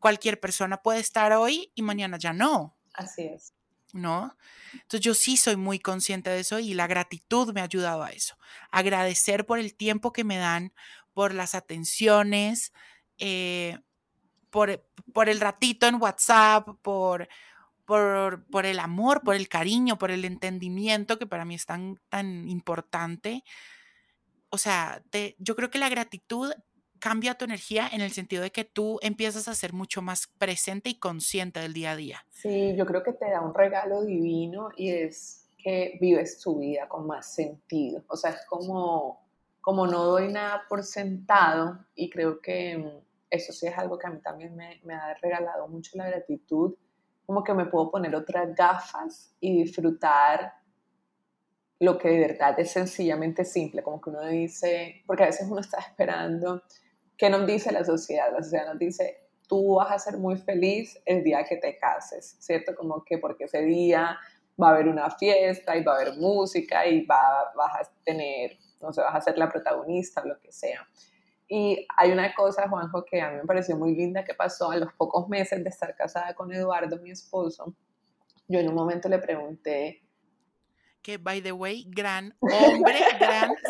cualquier 0.00 0.40
persona 0.40 0.82
puede 0.82 0.98
estar 0.98 1.32
hoy 1.32 1.70
y 1.74 1.82
mañana 1.82 2.18
ya 2.18 2.32
no. 2.32 2.76
Así 2.94 3.22
es. 3.22 3.54
¿No? 3.92 4.36
Entonces 4.72 5.00
yo 5.00 5.14
sí 5.14 5.36
soy 5.36 5.56
muy 5.56 5.78
consciente 5.78 6.30
de 6.30 6.40
eso 6.40 6.58
y 6.58 6.74
la 6.74 6.86
gratitud 6.86 7.52
me 7.52 7.60
ha 7.60 7.64
ayudado 7.64 8.02
a 8.02 8.10
eso. 8.10 8.36
Agradecer 8.70 9.46
por 9.46 9.58
el 9.58 9.74
tiempo 9.74 10.12
que 10.12 10.24
me 10.24 10.38
dan, 10.38 10.72
por 11.12 11.34
las 11.34 11.54
atenciones, 11.54 12.72
eh, 13.18 13.78
por, 14.50 14.84
por 15.12 15.28
el 15.28 15.40
ratito 15.40 15.86
en 15.86 16.00
WhatsApp, 16.00 16.68
por, 16.82 17.28
por, 17.84 18.44
por, 18.46 18.66
el 18.66 18.78
amor, 18.78 19.22
por 19.22 19.34
el 19.34 19.48
cariño, 19.48 19.98
por 19.98 20.10
el 20.10 20.24
entendimiento 20.24 21.18
que 21.18 21.26
para 21.26 21.44
mí 21.44 21.56
es 21.56 21.66
tan, 21.66 22.00
tan 22.08 22.48
importante. 22.48 23.44
O 24.50 24.58
sea, 24.58 25.02
yo 25.38 25.56
creo 25.56 25.70
que 25.70 25.78
la 25.78 25.88
gratitud 25.88 26.52
cambia 27.00 27.34
tu 27.34 27.44
energía 27.44 27.88
en 27.90 28.00
el 28.00 28.12
sentido 28.12 28.42
de 28.42 28.52
que 28.52 28.64
tú 28.64 28.98
empiezas 29.02 29.48
a 29.48 29.54
ser 29.54 29.72
mucho 29.72 30.02
más 30.02 30.28
presente 30.38 30.90
y 30.90 30.94
consciente 30.94 31.60
del 31.60 31.72
día 31.72 31.92
a 31.92 31.96
día. 31.96 32.24
Sí, 32.30 32.74
yo 32.76 32.86
creo 32.86 33.02
que 33.02 33.12
te 33.12 33.30
da 33.30 33.40
un 33.40 33.54
regalo 33.54 34.02
divino 34.04 34.68
y 34.76 34.90
es 34.90 35.48
que 35.58 35.98
vives 36.00 36.40
tu 36.40 36.58
vida 36.58 36.88
con 36.88 37.06
más 37.06 37.34
sentido. 37.34 38.04
O 38.08 38.16
sea, 38.16 38.30
es 38.30 38.46
como, 38.46 39.26
como 39.60 39.86
no 39.86 40.04
doy 40.04 40.32
nada 40.32 40.62
por 40.68 40.84
sentado 40.84 41.84
y 41.94 42.08
creo 42.08 42.40
que 42.40 43.02
eso 43.28 43.52
sí 43.52 43.66
es 43.66 43.76
algo 43.76 43.98
que 43.98 44.06
a 44.06 44.10
mí 44.10 44.20
también 44.20 44.54
me, 44.54 44.80
me 44.84 44.94
ha 44.94 45.14
regalado 45.14 45.68
mucho 45.68 45.96
la 45.96 46.08
gratitud, 46.08 46.74
como 47.26 47.44
que 47.44 47.54
me 47.54 47.66
puedo 47.66 47.90
poner 47.90 48.14
otras 48.14 48.54
gafas 48.54 49.34
y 49.40 49.62
disfrutar 49.62 50.60
lo 51.80 51.96
que 51.96 52.08
de 52.08 52.20
verdad 52.20 52.58
es 52.60 52.72
sencillamente 52.72 53.44
simple, 53.44 53.82
como 53.82 54.00
que 54.00 54.10
uno 54.10 54.26
dice, 54.26 55.02
porque 55.06 55.22
a 55.22 55.26
veces 55.26 55.48
uno 55.50 55.60
está 55.60 55.78
esperando, 55.78 56.62
¿qué 57.20 57.28
nos 57.28 57.46
dice 57.46 57.70
la 57.70 57.84
sociedad? 57.84 58.32
La 58.32 58.42
sociedad 58.42 58.66
nos 58.66 58.78
dice, 58.78 59.28
tú 59.46 59.74
vas 59.74 59.92
a 59.92 59.98
ser 59.98 60.16
muy 60.16 60.38
feliz 60.38 60.98
el 61.04 61.22
día 61.22 61.44
que 61.44 61.58
te 61.58 61.78
cases, 61.78 62.36
¿cierto? 62.40 62.74
Como 62.74 63.04
que 63.04 63.18
porque 63.18 63.44
ese 63.44 63.60
día 63.62 64.18
va 64.60 64.68
a 64.68 64.70
haber 64.70 64.88
una 64.88 65.10
fiesta 65.10 65.76
y 65.76 65.84
va 65.84 65.92
a 65.92 65.96
haber 65.96 66.16
música 66.16 66.86
y 66.86 67.04
va, 67.04 67.52
vas 67.54 67.74
a 67.74 67.92
tener, 68.04 68.56
no 68.80 68.90
sé, 68.94 69.02
vas 69.02 69.14
a 69.14 69.20
ser 69.20 69.36
la 69.36 69.50
protagonista, 69.50 70.24
lo 70.24 70.40
que 70.40 70.50
sea. 70.50 70.88
Y 71.46 71.86
hay 71.98 72.10
una 72.10 72.34
cosa, 72.34 72.66
Juanjo, 72.70 73.04
que 73.04 73.20
a 73.20 73.30
mí 73.30 73.36
me 73.36 73.44
pareció 73.44 73.76
muy 73.76 73.94
linda 73.94 74.24
que 74.24 74.32
pasó 74.32 74.70
a 74.70 74.76
los 74.76 74.90
pocos 74.94 75.28
meses 75.28 75.62
de 75.62 75.68
estar 75.68 75.94
casada 75.94 76.32
con 76.34 76.50
Eduardo, 76.54 76.96
mi 77.02 77.10
esposo. 77.10 77.74
Yo 78.48 78.60
en 78.60 78.68
un 78.68 78.74
momento 78.74 79.10
le 79.10 79.18
pregunté... 79.18 80.02
Que, 81.02 81.18
by 81.18 81.42
the 81.42 81.52
way, 81.52 81.84
gran 81.88 82.34
hombre, 82.40 83.00
gran 83.18 83.50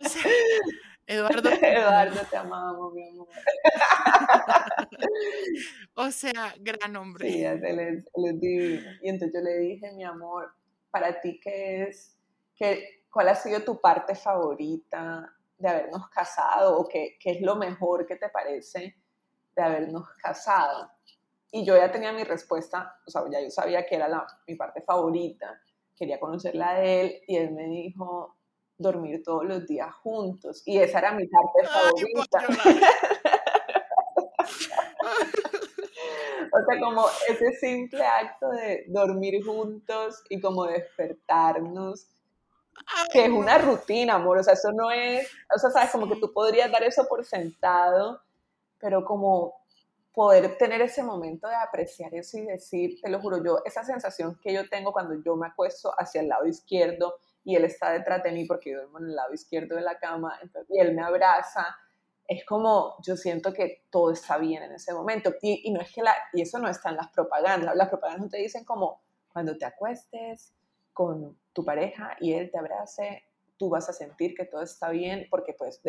ser 0.00 0.26
Eduardo. 1.06 1.50
Eduardo, 1.62 2.20
te 2.28 2.36
amamos, 2.36 2.92
mi 2.92 3.08
amor. 3.08 3.28
o 5.94 6.10
sea, 6.10 6.54
gran 6.58 6.96
hombre. 6.96 7.30
Sí, 7.30 7.44
él 7.44 7.78
es, 7.78 8.40
divino. 8.40 8.90
Y 9.02 9.08
entonces 9.08 9.34
yo 9.34 9.40
le 9.40 9.58
dije, 9.58 9.92
mi 9.92 10.04
amor, 10.04 10.52
para 10.90 11.20
ti, 11.20 11.40
¿qué 11.40 11.84
es? 11.84 12.16
¿Qué, 12.54 13.04
¿Cuál 13.10 13.28
ha 13.28 13.34
sido 13.34 13.62
tu 13.62 13.80
parte 13.80 14.14
favorita 14.14 15.32
de 15.58 15.68
habernos 15.68 16.08
casado 16.10 16.78
o 16.78 16.88
qué, 16.88 17.16
qué 17.20 17.32
es 17.32 17.40
lo 17.40 17.56
mejor 17.56 18.06
que 18.06 18.16
te 18.16 18.28
parece 18.28 18.96
de 19.54 19.62
habernos 19.62 20.08
casado? 20.20 20.90
Y 21.52 21.64
yo 21.64 21.76
ya 21.76 21.92
tenía 21.92 22.12
mi 22.12 22.24
respuesta, 22.24 22.98
o 23.06 23.10
sea, 23.10 23.22
ya 23.30 23.40
yo 23.40 23.50
sabía 23.50 23.86
que 23.86 23.94
era 23.94 24.08
la, 24.08 24.26
mi 24.46 24.56
parte 24.56 24.82
favorita, 24.82 25.60
quería 25.94 26.20
conocerla 26.20 26.80
de 26.80 27.00
él 27.00 27.20
y 27.26 27.36
él 27.36 27.52
me 27.52 27.64
dijo 27.64 28.35
dormir 28.78 29.22
todos 29.22 29.44
los 29.44 29.66
días 29.66 29.94
juntos 29.94 30.62
y 30.66 30.78
esa 30.78 30.98
era 30.98 31.12
mi 31.12 31.26
parte 31.26 31.66
favorita. 31.66 32.46
o 36.52 36.64
sea, 36.64 36.80
como 36.80 37.06
ese 37.28 37.52
simple 37.58 38.04
acto 38.04 38.50
de 38.50 38.84
dormir 38.88 39.44
juntos 39.44 40.22
y 40.28 40.40
como 40.40 40.66
despertarnos 40.66 42.08
que 43.12 43.24
es 43.24 43.30
una 43.30 43.58
rutina, 43.58 44.14
amor, 44.14 44.38
o 44.38 44.42
sea, 44.42 44.54
eso 44.54 44.72
no 44.72 44.90
es, 44.90 45.28
o 45.54 45.58
sea, 45.58 45.70
sabes, 45.70 45.90
como 45.90 46.08
que 46.08 46.16
tú 46.16 46.32
podrías 46.32 46.70
dar 46.70 46.82
eso 46.82 47.06
por 47.08 47.24
sentado, 47.24 48.20
pero 48.78 49.04
como 49.04 49.54
poder 50.12 50.56
tener 50.56 50.80
ese 50.80 51.02
momento 51.02 51.48
de 51.48 51.54
apreciar 51.54 52.14
eso 52.14 52.38
y 52.38 52.46
decir, 52.46 53.00
te 53.02 53.10
lo 53.10 53.20
juro, 53.20 53.42
yo, 53.44 53.58
esa 53.64 53.84
sensación 53.84 54.38
que 54.42 54.52
yo 54.52 54.68
tengo 54.68 54.92
cuando 54.92 55.14
yo 55.22 55.36
me 55.36 55.46
acuesto 55.46 55.92
hacia 55.98 56.20
el 56.20 56.28
lado 56.28 56.46
izquierdo 56.46 57.16
y 57.46 57.54
él 57.54 57.64
está 57.64 57.92
detrás 57.92 58.24
de 58.24 58.32
mí 58.32 58.44
porque 58.44 58.72
yo 58.72 58.78
duermo 58.78 58.98
en 58.98 59.04
el 59.04 59.14
lado 59.14 59.32
izquierdo 59.32 59.76
de 59.76 59.82
la 59.82 60.00
cama 60.00 60.36
y 60.68 60.80
él 60.80 60.96
me 60.96 61.02
abraza, 61.02 61.76
es 62.26 62.44
como 62.44 62.96
yo 63.04 63.16
siento 63.16 63.54
que 63.54 63.84
todo 63.88 64.10
está 64.10 64.36
bien 64.36 64.64
en 64.64 64.72
ese 64.72 64.92
momento. 64.92 65.32
Y, 65.40 65.70
no 65.70 65.80
es 65.80 65.92
que 65.92 66.02
la, 66.02 66.12
y 66.32 66.42
eso 66.42 66.58
no 66.58 66.68
está 66.68 66.90
en 66.90 66.96
las 66.96 67.08
propagandas. 67.10 67.76
Las 67.76 67.88
propagandas 67.88 68.24
no 68.24 68.28
te 68.28 68.38
dicen 68.38 68.64
como 68.64 69.00
cuando 69.32 69.56
te 69.56 69.64
acuestes 69.64 70.54
con 70.92 71.38
tu 71.52 71.64
pareja 71.64 72.16
y 72.18 72.32
él 72.32 72.50
te 72.50 72.58
abrace, 72.58 73.22
tú 73.56 73.68
vas 73.68 73.88
a 73.88 73.92
sentir 73.92 74.34
que 74.34 74.46
todo 74.46 74.62
está 74.62 74.88
bien, 74.88 75.28
porque 75.30 75.52
pues 75.52 75.80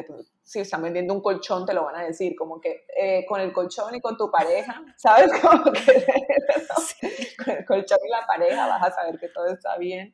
si 0.43 0.59
están 0.59 0.83
vendiendo 0.83 1.15
un 1.15 1.23
colchón 1.23 1.65
te 1.65 1.73
lo 1.73 1.85
van 1.85 1.95
a 1.95 2.03
decir, 2.03 2.35
como 2.35 2.61
que 2.61 2.85
eh, 2.95 3.25
con 3.25 3.41
el 3.41 3.51
colchón 3.51 3.95
y 3.95 3.99
con 3.99 4.15
tu 4.15 4.29
pareja, 4.29 4.79
¿sabes? 4.95 5.31
Como 5.41 5.71
que 5.71 6.05
con 7.43 7.55
el 7.55 7.65
colchón 7.65 7.97
y 8.05 8.09
la 8.11 8.27
pareja 8.27 8.67
vas 8.67 8.83
a 8.83 8.91
saber 8.91 9.17
que 9.17 9.29
todo 9.29 9.47
está 9.47 9.75
bien. 9.79 10.13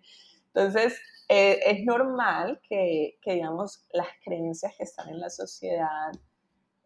Entonces, 0.54 0.98
eh, 1.30 1.60
es 1.66 1.84
normal 1.86 2.60
que, 2.68 3.18
que, 3.22 3.34
digamos, 3.34 3.86
las 3.92 4.08
creencias 4.24 4.76
que 4.78 4.84
están 4.84 5.10
en 5.10 5.20
la 5.20 5.30
sociedad 5.30 6.12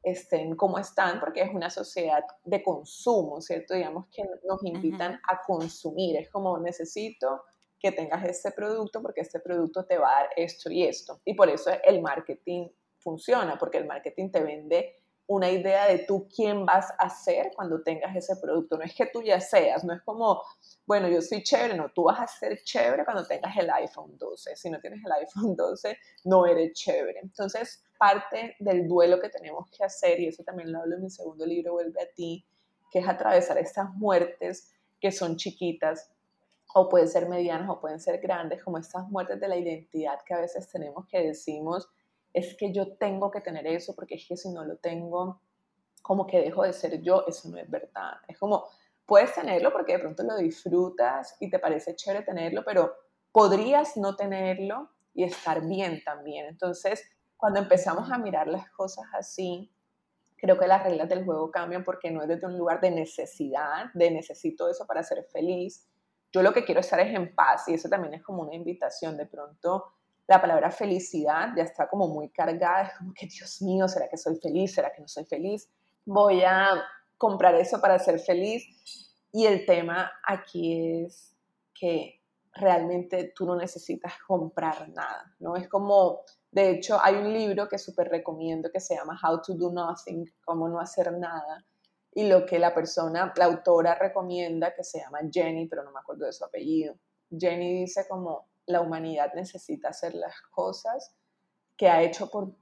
estén 0.03 0.55
como 0.55 0.77
están, 0.79 1.19
porque 1.19 1.41
es 1.41 1.53
una 1.53 1.69
sociedad 1.69 2.23
de 2.45 2.63
consumo, 2.63 3.41
¿cierto? 3.41 3.73
Digamos 3.73 4.07
que 4.11 4.23
nos 4.47 4.63
invitan 4.63 5.19
a 5.27 5.41
consumir, 5.45 6.17
es 6.17 6.29
como 6.29 6.57
necesito 6.59 7.43
que 7.79 7.91
tengas 7.91 8.23
este 8.25 8.51
producto 8.51 9.01
porque 9.01 9.21
este 9.21 9.39
producto 9.39 9.85
te 9.85 9.97
va 9.97 10.09
a 10.09 10.21
dar 10.21 10.29
esto 10.35 10.71
y 10.71 10.83
esto. 10.83 11.21
Y 11.25 11.33
por 11.33 11.49
eso 11.49 11.71
el 11.83 12.01
marketing 12.01 12.69
funciona, 12.97 13.57
porque 13.57 13.77
el 13.77 13.85
marketing 13.85 14.31
te 14.31 14.41
vende 14.41 14.95
una 15.27 15.51
idea 15.51 15.87
de 15.87 15.99
tú 15.99 16.27
quién 16.33 16.65
vas 16.65 16.93
a 16.97 17.09
ser 17.09 17.51
cuando 17.53 17.83
tengas 17.83 18.15
ese 18.15 18.37
producto. 18.37 18.77
No 18.77 18.83
es 18.83 18.95
que 18.95 19.07
tú 19.07 19.21
ya 19.21 19.41
seas, 19.41 19.83
no 19.83 19.93
es 19.93 20.01
como, 20.03 20.41
bueno, 20.85 21.09
yo 21.09 21.21
soy 21.21 21.43
chévere, 21.43 21.75
no, 21.75 21.89
tú 21.89 22.05
vas 22.05 22.19
a 22.19 22.27
ser 22.27 22.57
chévere 22.63 23.03
cuando 23.03 23.25
tengas 23.25 23.55
el 23.57 23.69
iPhone 23.69 24.17
12. 24.17 24.55
Si 24.55 24.69
no 24.69 24.79
tienes 24.79 25.03
el 25.05 25.11
iPhone 25.11 25.55
12, 25.55 25.97
no 26.23 26.45
eres 26.45 26.73
chévere. 26.73 27.19
Entonces, 27.19 27.83
parte 27.99 28.55
del 28.59 28.87
duelo 28.87 29.19
que 29.19 29.29
tenemos 29.29 29.69
que 29.69 29.83
hacer, 29.83 30.19
y 30.19 30.27
eso 30.27 30.43
también 30.43 30.71
lo 30.71 30.79
hablo 30.79 30.95
en 30.95 31.03
mi 31.03 31.09
segundo 31.09 31.45
libro, 31.45 31.73
Vuelve 31.73 32.01
a 32.01 32.09
ti, 32.15 32.45
que 32.89 32.99
es 32.99 33.07
atravesar 33.07 33.57
estas 33.57 33.89
muertes 33.95 34.71
que 35.01 35.11
son 35.11 35.35
chiquitas, 35.35 36.09
o 36.73 36.89
pueden 36.89 37.07
ser 37.09 37.27
medianas 37.27 37.69
o 37.69 37.79
pueden 37.79 37.99
ser 37.99 38.19
grandes, 38.19 38.63
como 38.63 38.77
estas 38.77 39.09
muertes 39.09 39.39
de 39.39 39.47
la 39.47 39.57
identidad 39.57 40.19
que 40.25 40.33
a 40.33 40.41
veces 40.41 40.69
tenemos 40.69 41.05
que 41.07 41.21
decimos, 41.21 41.89
es 42.33 42.55
que 42.55 42.71
yo 42.73 42.95
tengo 42.97 43.31
que 43.31 43.41
tener 43.41 43.65
eso 43.67 43.95
porque 43.95 44.15
es 44.15 44.25
que 44.27 44.37
si 44.37 44.49
no 44.49 44.63
lo 44.63 44.77
tengo, 44.77 45.41
como 46.01 46.25
que 46.25 46.39
dejo 46.39 46.63
de 46.63 46.73
ser 46.73 47.01
yo, 47.01 47.25
eso 47.27 47.49
no 47.49 47.57
es 47.57 47.69
verdad. 47.69 48.13
Es 48.27 48.37
como, 48.37 48.65
puedes 49.05 49.33
tenerlo 49.33 49.71
porque 49.71 49.93
de 49.93 49.99
pronto 49.99 50.23
lo 50.23 50.37
disfrutas 50.37 51.35
y 51.39 51.49
te 51.49 51.59
parece 51.59 51.95
chévere 51.95 52.23
tenerlo, 52.23 52.63
pero 52.65 52.93
podrías 53.31 53.97
no 53.97 54.15
tenerlo 54.15 54.89
y 55.13 55.23
estar 55.23 55.65
bien 55.65 56.01
también. 56.03 56.45
Entonces, 56.45 57.03
cuando 57.35 57.59
empezamos 57.59 58.11
a 58.11 58.17
mirar 58.17 58.47
las 58.47 58.69
cosas 58.71 59.05
así, 59.13 59.71
creo 60.37 60.57
que 60.57 60.67
las 60.67 60.83
reglas 60.83 61.09
del 61.09 61.25
juego 61.25 61.51
cambian 61.51 61.83
porque 61.83 62.11
no 62.11 62.21
es 62.21 62.27
desde 62.27 62.47
un 62.47 62.57
lugar 62.57 62.79
de 62.81 62.91
necesidad, 62.91 63.85
de 63.93 64.11
necesito 64.11 64.69
eso 64.69 64.85
para 64.85 65.03
ser 65.03 65.23
feliz. 65.31 65.87
Yo 66.31 66.41
lo 66.41 66.53
que 66.53 66.63
quiero 66.63 66.81
estar 66.81 66.99
es 66.99 67.13
en 67.15 67.33
paz 67.33 67.67
y 67.67 67.73
eso 67.73 67.89
también 67.89 68.13
es 68.13 68.23
como 68.23 68.43
una 68.43 68.55
invitación 68.55 69.17
de 69.17 69.25
pronto 69.25 69.85
la 70.27 70.41
palabra 70.41 70.69
felicidad 70.71 71.53
ya 71.55 71.63
está 71.63 71.87
como 71.87 72.07
muy 72.07 72.29
cargada, 72.29 72.83
es 72.83 72.97
como 72.97 73.13
que 73.13 73.27
Dios 73.27 73.61
mío, 73.61 73.87
¿será 73.87 74.09
que 74.09 74.17
soy 74.17 74.35
feliz? 74.35 74.73
¿Será 74.73 74.91
que 74.91 75.01
no 75.01 75.07
soy 75.07 75.25
feliz? 75.25 75.69
Voy 76.05 76.43
a 76.43 76.69
comprar 77.17 77.55
eso 77.55 77.79
para 77.79 77.97
ser 77.97 78.19
feliz. 78.19 78.65
Y 79.31 79.45
el 79.45 79.65
tema 79.65 80.11
aquí 80.25 81.03
es 81.05 81.33
que 81.73 82.21
realmente 82.53 83.31
tú 83.35 83.45
no 83.45 83.55
necesitas 83.55 84.13
comprar 84.27 84.89
nada, 84.89 85.35
¿no? 85.39 85.55
Es 85.55 85.69
como, 85.69 86.21
de 86.51 86.71
hecho, 86.71 86.99
hay 87.01 87.15
un 87.15 87.31
libro 87.31 87.69
que 87.69 87.77
súper 87.77 88.09
recomiendo 88.09 88.69
que 88.71 88.79
se 88.79 88.95
llama 88.95 89.19
How 89.21 89.41
to 89.41 89.53
Do 89.53 89.71
Nothing, 89.71 90.25
cómo 90.43 90.67
no 90.67 90.79
hacer 90.79 91.11
nada. 91.13 91.65
Y 92.13 92.27
lo 92.27 92.45
que 92.45 92.57
la 92.57 92.73
persona, 92.73 93.31
la 93.37 93.45
autora 93.45 93.95
recomienda, 93.95 94.73
que 94.73 94.83
se 94.83 94.99
llama 94.99 95.19
Jenny, 95.31 95.67
pero 95.67 95.83
no 95.83 95.91
me 95.91 95.99
acuerdo 95.99 96.25
de 96.25 96.33
su 96.33 96.43
apellido, 96.43 96.95
Jenny 97.29 97.81
dice 97.81 98.07
como, 98.07 98.47
la 98.67 98.81
humanidad 98.81 99.33
necesita 99.33 99.89
hacer 99.89 100.13
las 100.13 100.39
cosas 100.51 101.15
que 101.75 101.89
ha 101.89 102.01
hecho 102.01 102.29
por, 102.29 102.53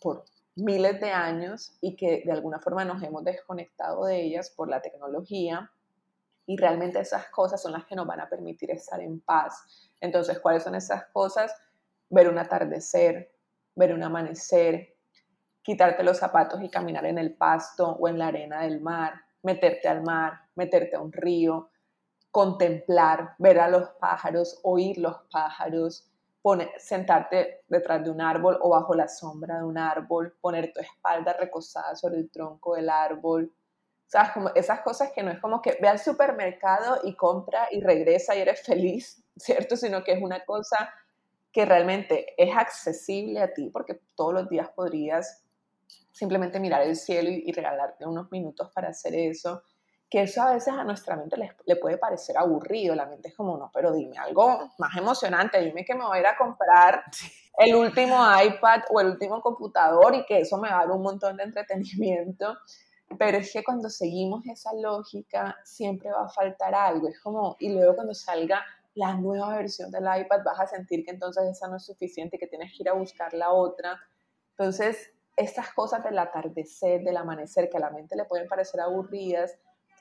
por 0.00 0.24
miles 0.56 1.00
de 1.00 1.10
años 1.10 1.76
y 1.80 1.96
que 1.96 2.22
de 2.24 2.32
alguna 2.32 2.60
forma 2.60 2.84
nos 2.84 3.02
hemos 3.02 3.24
desconectado 3.24 4.04
de 4.04 4.22
ellas 4.22 4.50
por 4.50 4.68
la 4.68 4.80
tecnología 4.80 5.70
y 6.46 6.56
realmente 6.56 7.00
esas 7.00 7.26
cosas 7.28 7.60
son 7.60 7.72
las 7.72 7.86
que 7.86 7.96
nos 7.96 8.06
van 8.06 8.20
a 8.20 8.28
permitir 8.28 8.70
estar 8.70 9.00
en 9.00 9.20
paz. 9.20 9.90
Entonces, 10.00 10.38
¿cuáles 10.40 10.62
son 10.62 10.74
esas 10.74 11.06
cosas? 11.06 11.54
Ver 12.10 12.28
un 12.28 12.38
atardecer, 12.38 13.32
ver 13.74 13.94
un 13.94 14.02
amanecer, 14.02 14.94
quitarte 15.62 16.02
los 16.02 16.18
zapatos 16.18 16.62
y 16.62 16.68
caminar 16.68 17.06
en 17.06 17.18
el 17.18 17.34
pasto 17.34 17.96
o 17.98 18.08
en 18.08 18.18
la 18.18 18.26
arena 18.26 18.62
del 18.62 18.80
mar, 18.80 19.14
meterte 19.42 19.88
al 19.88 20.02
mar, 20.02 20.40
meterte 20.54 20.96
a 20.96 21.00
un 21.00 21.12
río, 21.12 21.70
contemplar, 22.34 23.36
ver 23.38 23.60
a 23.60 23.68
los 23.68 23.90
pájaros, 24.00 24.58
oír 24.64 24.98
los 24.98 25.14
pájaros, 25.30 26.10
poner, 26.42 26.68
sentarte 26.78 27.62
detrás 27.68 28.02
de 28.02 28.10
un 28.10 28.20
árbol 28.20 28.58
o 28.60 28.70
bajo 28.70 28.92
la 28.92 29.06
sombra 29.06 29.58
de 29.58 29.62
un 29.62 29.78
árbol, 29.78 30.36
poner 30.40 30.72
tu 30.72 30.80
espalda 30.80 31.34
recostada 31.34 31.94
sobre 31.94 32.16
el 32.16 32.32
tronco 32.32 32.74
del 32.74 32.90
árbol. 32.90 33.54
¿Sabes? 34.08 34.32
Como 34.32 34.48
esas 34.56 34.80
cosas 34.80 35.12
que 35.14 35.22
no 35.22 35.30
es 35.30 35.38
como 35.38 35.62
que 35.62 35.78
ve 35.80 35.86
al 35.86 36.00
supermercado 36.00 37.02
y 37.04 37.14
compra 37.14 37.68
y 37.70 37.80
regresa 37.80 38.34
y 38.34 38.40
eres 38.40 38.62
feliz, 38.66 39.22
¿cierto? 39.36 39.76
Sino 39.76 40.02
que 40.02 40.14
es 40.14 40.20
una 40.20 40.44
cosa 40.44 40.92
que 41.52 41.64
realmente 41.64 42.34
es 42.36 42.56
accesible 42.56 43.40
a 43.40 43.54
ti 43.54 43.70
porque 43.70 44.00
todos 44.16 44.34
los 44.34 44.48
días 44.48 44.68
podrías 44.70 45.44
simplemente 46.10 46.58
mirar 46.58 46.82
el 46.82 46.96
cielo 46.96 47.30
y 47.30 47.52
regalarte 47.52 48.04
unos 48.08 48.28
minutos 48.32 48.72
para 48.74 48.88
hacer 48.88 49.14
eso 49.14 49.62
que 50.14 50.22
eso 50.22 50.42
a 50.42 50.52
veces 50.52 50.72
a 50.72 50.84
nuestra 50.84 51.16
mente 51.16 51.36
le, 51.36 51.74
puede 51.74 51.98
parecer 51.98 52.38
aburrido, 52.38 52.94
la 52.94 53.04
mente 53.04 53.30
es 53.30 53.34
como, 53.34 53.58
no, 53.58 53.68
pero 53.74 53.90
dime 53.90 54.16
algo 54.16 54.70
más 54.78 54.96
emocionante, 54.96 55.60
dime 55.60 55.84
que 55.84 55.96
me 55.96 56.04
voy 56.04 56.18
a 56.18 56.20
ir 56.20 56.26
a 56.28 56.36
comprar 56.36 57.02
el 57.58 57.74
último 57.74 58.16
iPad 58.40 58.82
o 58.90 59.00
el 59.00 59.08
último 59.08 59.42
computador 59.42 60.14
y 60.14 60.24
que 60.24 60.42
eso 60.42 60.56
me 60.58 60.68
va 60.68 60.76
a 60.76 60.86
dar 60.86 60.92
un 60.92 61.02
montón 61.02 61.36
de 61.36 61.42
entretenimiento, 61.42 62.56
pero 63.18 63.38
es 63.38 63.52
que 63.52 63.64
cuando 63.64 63.90
seguimos 63.90 64.46
esa 64.46 64.72
lógica 64.74 65.56
siempre 65.64 66.12
va 66.12 66.26
a 66.26 66.28
faltar 66.28 66.76
algo, 66.76 67.08
es 67.08 67.18
como, 67.18 67.56
y 67.58 67.70
luego 67.70 67.96
cuando 67.96 68.14
salga 68.14 68.64
la 68.94 69.14
nueva 69.14 69.56
versión 69.56 69.90
del 69.90 70.04
iPad 70.04 70.44
vas 70.44 70.60
a 70.60 70.68
sentir 70.68 71.04
que 71.04 71.10
entonces 71.10 71.42
esa 71.50 71.66
no 71.66 71.78
es 71.78 71.86
suficiente 71.86 72.36
y 72.36 72.38
que 72.38 72.46
tienes 72.46 72.70
que 72.70 72.84
ir 72.84 72.88
a 72.88 72.92
buscar 72.92 73.34
la 73.34 73.50
otra. 73.50 73.98
Entonces, 74.50 75.10
estas 75.36 75.72
cosas 75.72 76.04
del 76.04 76.16
atardecer, 76.16 77.02
del 77.02 77.16
amanecer, 77.16 77.68
que 77.68 77.78
a 77.78 77.80
la 77.80 77.90
mente 77.90 78.14
le 78.14 78.26
pueden 78.26 78.46
parecer 78.46 78.80
aburridas, 78.80 79.58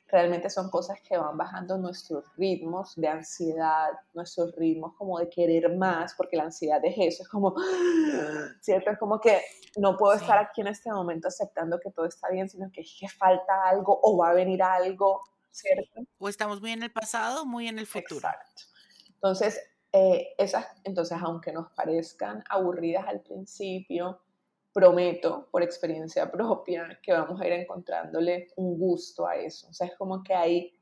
realmente 0.08 0.50
son 0.50 0.70
cosas 0.70 1.00
que 1.02 1.18
van 1.18 1.38
bajando 1.38 1.78
nuestros 1.78 2.26
ritmos 2.38 2.94
de 2.96 3.08
ansiedad, 3.08 3.90
nuestros 4.14 4.56
ritmos 4.56 4.94
como 4.96 5.20
de 5.20 5.30
querer 5.30 5.76
más, 5.76 6.14
porque 6.16 6.38
la 6.38 6.44
ansiedad 6.44 6.80
es 6.84 6.96
eso, 6.98 7.24
es 7.24 7.30
como, 7.30 7.56
¿cierto? 8.62 8.92
Es 8.92 9.00
como 9.00 9.20
que 9.20 9.42
no 9.78 9.98
puedo 9.98 10.14
estar 10.14 10.38
aquí 10.38 10.62
en 10.62 10.68
este 10.68 10.92
momento 10.92 11.28
aceptando 11.28 11.80
que 11.80 11.92
todo 11.92 12.06
está 12.06 12.30
bien, 12.30 12.50
sino 12.50 12.72
que 12.72 12.82
es 12.82 12.96
que 13.00 13.08
falta 13.08 13.68
algo 13.68 14.00
o 14.04 14.18
va 14.18 14.30
a 14.30 14.34
venir 14.34 14.62
algo, 14.62 15.24
¿cierto? 15.52 16.02
O 16.20 16.30
estamos 16.30 16.62
muy 16.62 16.72
en 16.72 16.84
el 16.84 16.92
pasado, 16.92 17.46
muy 17.46 17.68
en 17.68 17.80
el 17.80 17.88
futuro. 17.88 18.28
Exacto. 18.28 18.64
Entonces, 19.16 19.60
eh, 19.92 20.34
esas, 20.38 20.66
entonces, 20.84 21.18
aunque 21.22 21.52
nos 21.52 21.72
parezcan 21.72 22.44
aburridas 22.50 23.08
al 23.08 23.22
principio, 23.22 24.20
prometo 24.74 25.48
por 25.52 25.62
experiencia 25.62 26.30
propia 26.32 27.00
que 27.02 27.14
vamos 27.14 27.40
a 27.40 27.48
ir 27.48 27.54
encontrándole 27.54 28.50
un 28.58 28.78
gusto 28.78 29.28
a 29.28 29.36
eso. 29.36 29.68
O 29.70 29.74
sea, 29.74 29.88
es 29.88 29.96
como 29.96 30.24
que 30.24 30.34
ahí 30.34 30.74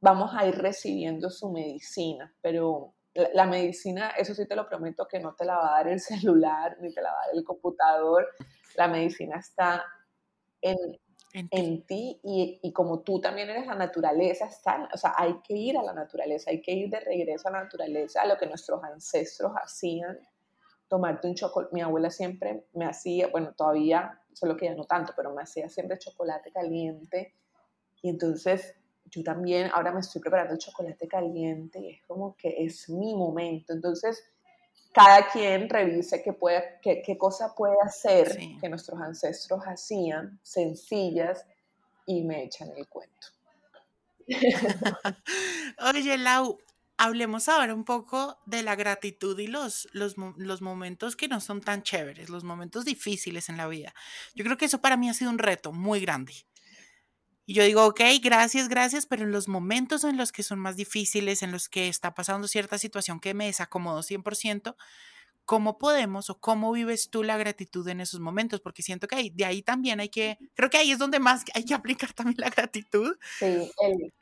vamos 0.00 0.32
a 0.34 0.46
ir 0.46 0.56
recibiendo 0.56 1.30
su 1.30 1.50
medicina, 1.50 2.34
pero 2.42 2.94
la, 3.14 3.46
medicina, 3.46 4.10
eso 4.10 4.34
sí 4.34 4.46
te 4.46 4.56
lo 4.56 4.66
prometo 4.66 5.06
que 5.06 5.20
no 5.20 5.34
te 5.34 5.44
la 5.44 5.56
va 5.56 5.68
a 5.68 5.76
dar 5.76 5.88
el 5.88 6.00
celular 6.00 6.76
ni 6.80 6.92
te 6.92 7.00
la 7.00 7.12
va 7.12 7.22
a 7.22 7.26
dar 7.26 7.36
el 7.36 7.44
computador. 7.44 8.28
La 8.74 8.88
medicina 8.88 9.38
está 9.38 9.84
en, 10.60 10.76
en 11.32 11.86
ti, 11.86 12.20
y, 12.22 12.60
y, 12.62 12.72
como 12.72 13.00
tú 13.00 13.20
también 13.20 13.50
eres 13.50 13.66
la 13.66 13.74
naturaleza, 13.74 14.46
está, 14.46 14.88
o 14.92 14.96
sea, 14.96 15.14
hay 15.16 15.40
que 15.42 15.54
ir 15.54 15.76
a 15.76 15.82
la 15.82 15.92
naturaleza, 15.92 16.50
hay 16.50 16.60
que 16.60 16.72
ir 16.72 16.90
de 16.90 17.00
regreso 17.00 17.48
a 17.48 17.52
la 17.52 17.64
naturaleza, 17.64 18.22
a 18.22 18.26
lo 18.26 18.36
que 18.36 18.46
nuestros 18.46 18.82
ancestros 18.84 19.52
hacían 19.56 20.18
tomarte 20.92 21.26
un 21.26 21.34
chocolate. 21.34 21.74
Mi 21.74 21.80
abuela 21.80 22.10
siempre 22.10 22.66
me 22.74 22.84
hacía, 22.84 23.28
bueno, 23.28 23.54
todavía, 23.56 24.20
solo 24.34 24.58
que 24.58 24.66
ya 24.66 24.74
no 24.74 24.84
tanto, 24.84 25.14
pero 25.16 25.32
me 25.32 25.40
hacía 25.40 25.66
siempre 25.70 25.98
chocolate 25.98 26.52
caliente. 26.52 27.34
Y 28.02 28.10
entonces 28.10 28.74
yo 29.06 29.22
también 29.22 29.70
ahora 29.72 29.90
me 29.90 30.00
estoy 30.00 30.20
preparando 30.20 30.52
el 30.52 30.58
chocolate 30.58 31.08
caliente 31.08 31.80
y 31.80 31.88
es 31.92 32.02
como 32.06 32.36
que 32.36 32.62
es 32.62 32.90
mi 32.90 33.14
momento. 33.14 33.72
Entonces, 33.72 34.22
cada 34.92 35.30
quien 35.30 35.70
revise 35.70 36.22
qué, 36.22 36.34
puede, 36.34 36.78
qué, 36.82 37.00
qué 37.00 37.16
cosa 37.16 37.54
puede 37.54 37.76
hacer 37.82 38.36
que 38.60 38.68
nuestros 38.68 39.00
ancestros 39.00 39.62
hacían, 39.64 40.38
sencillas, 40.42 41.46
y 42.04 42.22
me 42.22 42.44
echan 42.44 42.68
el 42.76 42.86
cuento. 42.86 43.28
Oye, 45.94 46.18
Lau, 46.18 46.58
hablemos 46.96 47.48
ahora 47.48 47.74
un 47.74 47.84
poco 47.84 48.38
de 48.46 48.62
la 48.62 48.76
gratitud 48.76 49.38
y 49.38 49.46
los, 49.46 49.88
los, 49.92 50.16
los, 50.36 50.62
momentos 50.62 51.16
que 51.16 51.28
no 51.28 51.40
son 51.40 51.60
tan 51.60 51.82
chéveres, 51.82 52.28
los 52.28 52.44
momentos 52.44 52.84
difíciles 52.84 53.48
en 53.48 53.56
la 53.56 53.68
vida. 53.68 53.94
Yo 54.34 54.44
creo 54.44 54.56
que 54.56 54.66
eso 54.66 54.80
para 54.80 54.96
mí 54.96 55.08
ha 55.08 55.14
sido 55.14 55.30
un 55.30 55.38
reto 55.38 55.72
muy 55.72 56.00
grande. 56.00 56.34
Y 57.44 57.54
yo 57.54 57.64
digo, 57.64 57.84
ok, 57.86 58.00
gracias, 58.22 58.68
gracias, 58.68 59.06
pero 59.06 59.24
en 59.24 59.32
los 59.32 59.48
momentos 59.48 60.04
en 60.04 60.16
los 60.16 60.30
que 60.30 60.44
son 60.44 60.60
más 60.60 60.76
difíciles, 60.76 61.42
en 61.42 61.50
los 61.50 61.68
que 61.68 61.88
está 61.88 62.14
pasando 62.14 62.46
cierta 62.46 62.78
situación 62.78 63.18
que 63.18 63.34
me 63.34 63.46
desacomodo 63.46 64.02
100%, 64.02 64.76
¿Cómo 65.44 65.78
podemos 65.78 66.30
o 66.30 66.38
cómo 66.38 66.72
vives 66.72 67.10
tú 67.10 67.22
la 67.22 67.36
gratitud 67.36 67.86
en 67.88 68.00
esos 68.00 68.20
momentos? 68.20 68.60
Porque 68.60 68.82
siento 68.82 69.08
que 69.08 69.30
de 69.32 69.44
ahí 69.44 69.62
también 69.62 70.00
hay 70.00 70.08
que, 70.08 70.38
creo 70.54 70.70
que 70.70 70.78
ahí 70.78 70.92
es 70.92 70.98
donde 70.98 71.18
más 71.18 71.44
hay 71.54 71.64
que 71.64 71.74
aplicar 71.74 72.12
también 72.12 72.36
la 72.38 72.50
gratitud. 72.50 73.16
Sí, 73.38 73.70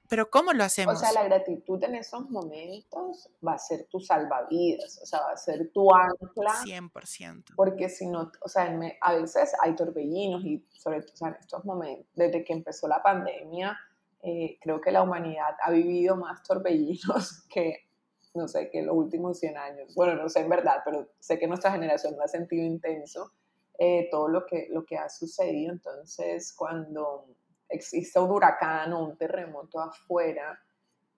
pero 0.08 0.28
¿cómo 0.28 0.52
lo 0.52 0.64
hacemos? 0.64 0.96
O 0.96 0.98
sea, 0.98 1.12
la 1.12 1.22
gratitud 1.22 1.82
en 1.84 1.94
esos 1.94 2.28
momentos 2.30 3.30
va 3.46 3.52
a 3.52 3.58
ser 3.58 3.86
tu 3.88 4.00
salvavidas, 4.00 4.98
o 5.02 5.06
sea, 5.06 5.20
va 5.20 5.32
a 5.32 5.36
ser 5.36 5.70
tu 5.72 5.94
ancla. 5.94 6.54
100%. 6.64 7.54
Porque 7.54 7.88
si 7.88 8.06
no, 8.06 8.32
o 8.42 8.48
sea, 8.48 8.76
a 9.02 9.14
veces 9.14 9.52
hay 9.60 9.76
torbellinos 9.76 10.44
y 10.44 10.64
sobre 10.72 11.02
todo 11.02 11.28
en 11.28 11.36
estos 11.38 11.64
momentos, 11.64 12.06
desde 12.14 12.44
que 12.44 12.52
empezó 12.52 12.88
la 12.88 13.02
pandemia, 13.02 13.78
eh, 14.22 14.58
creo 14.60 14.80
que 14.80 14.90
la 14.90 15.02
humanidad 15.02 15.54
ha 15.62 15.70
vivido 15.70 16.16
más 16.16 16.42
torbellinos 16.42 17.42
que 17.48 17.89
no 18.34 18.48
sé, 18.48 18.70
que 18.70 18.82
los 18.82 18.96
últimos 18.96 19.38
100 19.38 19.56
años, 19.56 19.94
bueno, 19.94 20.14
no 20.14 20.28
sé 20.28 20.40
en 20.40 20.48
verdad, 20.48 20.82
pero 20.84 21.08
sé 21.18 21.38
que 21.38 21.46
nuestra 21.46 21.72
generación 21.72 22.16
lo 22.16 22.22
ha 22.22 22.28
sentido 22.28 22.64
intenso, 22.64 23.32
eh, 23.78 24.08
todo 24.10 24.28
lo 24.28 24.46
que, 24.46 24.68
lo 24.70 24.84
que 24.84 24.96
ha 24.96 25.08
sucedido. 25.08 25.72
Entonces, 25.72 26.54
cuando 26.56 27.26
existe 27.68 28.20
un 28.20 28.30
huracán 28.30 28.92
o 28.92 29.04
un 29.04 29.16
terremoto 29.16 29.80
afuera, 29.80 30.58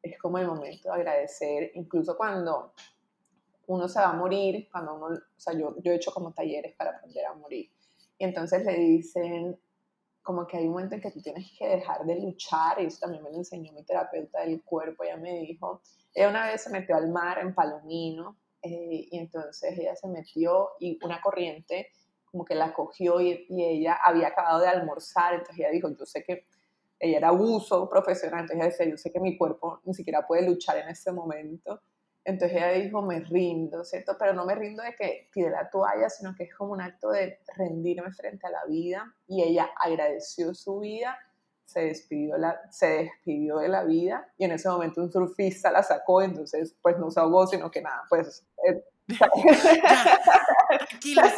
es 0.03 0.19
como 0.19 0.39
el 0.39 0.47
momento 0.47 0.89
de 0.89 0.95
agradecer, 0.95 1.71
incluso 1.75 2.17
cuando 2.17 2.73
uno 3.67 3.89
se 3.89 4.01
va 4.01 4.11
a 4.11 4.15
morir, 4.15 4.69
cuando 4.71 4.95
uno, 4.95 5.07
o 5.07 5.41
sea, 5.41 5.55
yo, 5.55 5.77
yo 5.83 5.93
he 5.93 5.97
hecho 5.97 6.13
como 6.13 6.33
talleres 6.33 6.75
para 6.77 6.91
aprender 6.91 7.25
a 7.27 7.35
morir, 7.35 7.71
y 8.19 8.25
entonces 8.25 8.65
le 8.65 8.75
dicen, 8.75 9.59
como 10.23 10.47
que 10.47 10.57
hay 10.57 10.67
un 10.67 10.73
momento 10.73 10.95
en 10.95 11.01
que 11.01 11.11
tú 11.11 11.21
tienes 11.21 11.51
que 11.59 11.69
dejar 11.69 12.05
de 12.05 12.21
luchar, 12.21 12.81
y 12.81 12.87
eso 12.87 12.99
también 13.01 13.23
me 13.23 13.31
lo 13.31 13.37
enseñó 13.37 13.73
mi 13.73 13.85
terapeuta 13.85 14.41
del 14.41 14.63
cuerpo, 14.65 15.05
ella 15.05 15.17
me 15.17 15.39
dijo, 15.41 15.83
ella 16.15 16.29
una 16.29 16.47
vez 16.47 16.63
se 16.63 16.71
metió 16.71 16.97
al 16.97 17.11
mar 17.11 17.39
en 17.39 17.55
Palomino, 17.55 18.37
eh, 18.63 19.09
y 19.11 19.19
entonces 19.19 19.77
ella 19.79 19.97
se 19.97 20.09
metió 20.09 20.71
y 20.79 20.99
una 21.03 21.21
corriente 21.21 21.89
como 22.25 22.45
que 22.45 22.55
la 22.55 22.73
cogió 22.73 23.21
y, 23.21 23.47
ella 23.49 23.99
había 24.03 24.29
acabado 24.29 24.61
de 24.61 24.69
almorzar, 24.69 25.35
entonces 25.35 25.59
ella 25.59 25.71
dijo, 25.71 25.91
yo 25.91 26.07
sé 26.07 26.23
que 26.23 26.47
ella 26.99 27.19
era 27.19 27.29
abuso 27.29 27.89
profesional, 27.89 28.41
entonces 28.41 28.57
ella 28.57 28.71
decía, 28.71 28.87
yo 28.87 28.97
sé 28.97 29.13
que 29.13 29.21
mi 29.21 29.37
cuerpo 29.37 29.81
ni 29.85 29.93
siquiera 29.93 30.27
puede 30.27 30.47
luchar 30.47 30.79
en 30.79 30.89
ese 30.89 31.13
momento, 31.13 31.81
entonces 32.25 32.57
ella 32.57 32.73
dijo, 32.73 33.03
me 33.03 33.21
rindo, 33.21 33.85
¿cierto? 33.85 34.17
Pero 34.19 34.33
no 34.33 34.45
me 34.45 34.55
rindo 34.55 34.83
de 34.83 34.95
que 34.95 35.29
tire 35.33 35.51
la 35.51 35.69
toalla, 35.69 36.09
sino 36.09 36.35
que 36.37 36.45
es 36.45 36.55
como 36.55 36.73
un 36.73 36.81
acto 36.81 37.11
de 37.11 37.41
rendirme 37.57 38.13
frente 38.13 38.47
a 38.47 38.51
la 38.51 38.65
vida. 38.67 39.13
Y 39.27 39.43
ella 39.43 39.71
agradeció 39.77 40.55
su 40.55 40.79
vida, 40.79 41.19
se 41.65 41.81
despidió, 41.81 42.37
la, 42.37 42.61
se 42.71 42.87
despidió 42.87 43.59
de 43.59 43.69
la 43.69 43.85
vida 43.85 44.27
y 44.37 44.45
en 44.45 44.53
ese 44.53 44.69
momento 44.69 45.01
un 45.01 45.11
surfista 45.11 45.71
la 45.71 45.83
sacó, 45.83 46.23
entonces 46.23 46.77
pues 46.83 46.99
no 46.99 47.11
se 47.11 47.21
ahogó, 47.21 47.47
sino 47.47 47.71
que 47.71 47.83
nada, 47.83 48.03
pues... 48.09 48.47
Eh, 48.69 48.85
Tranquila. 50.69 51.33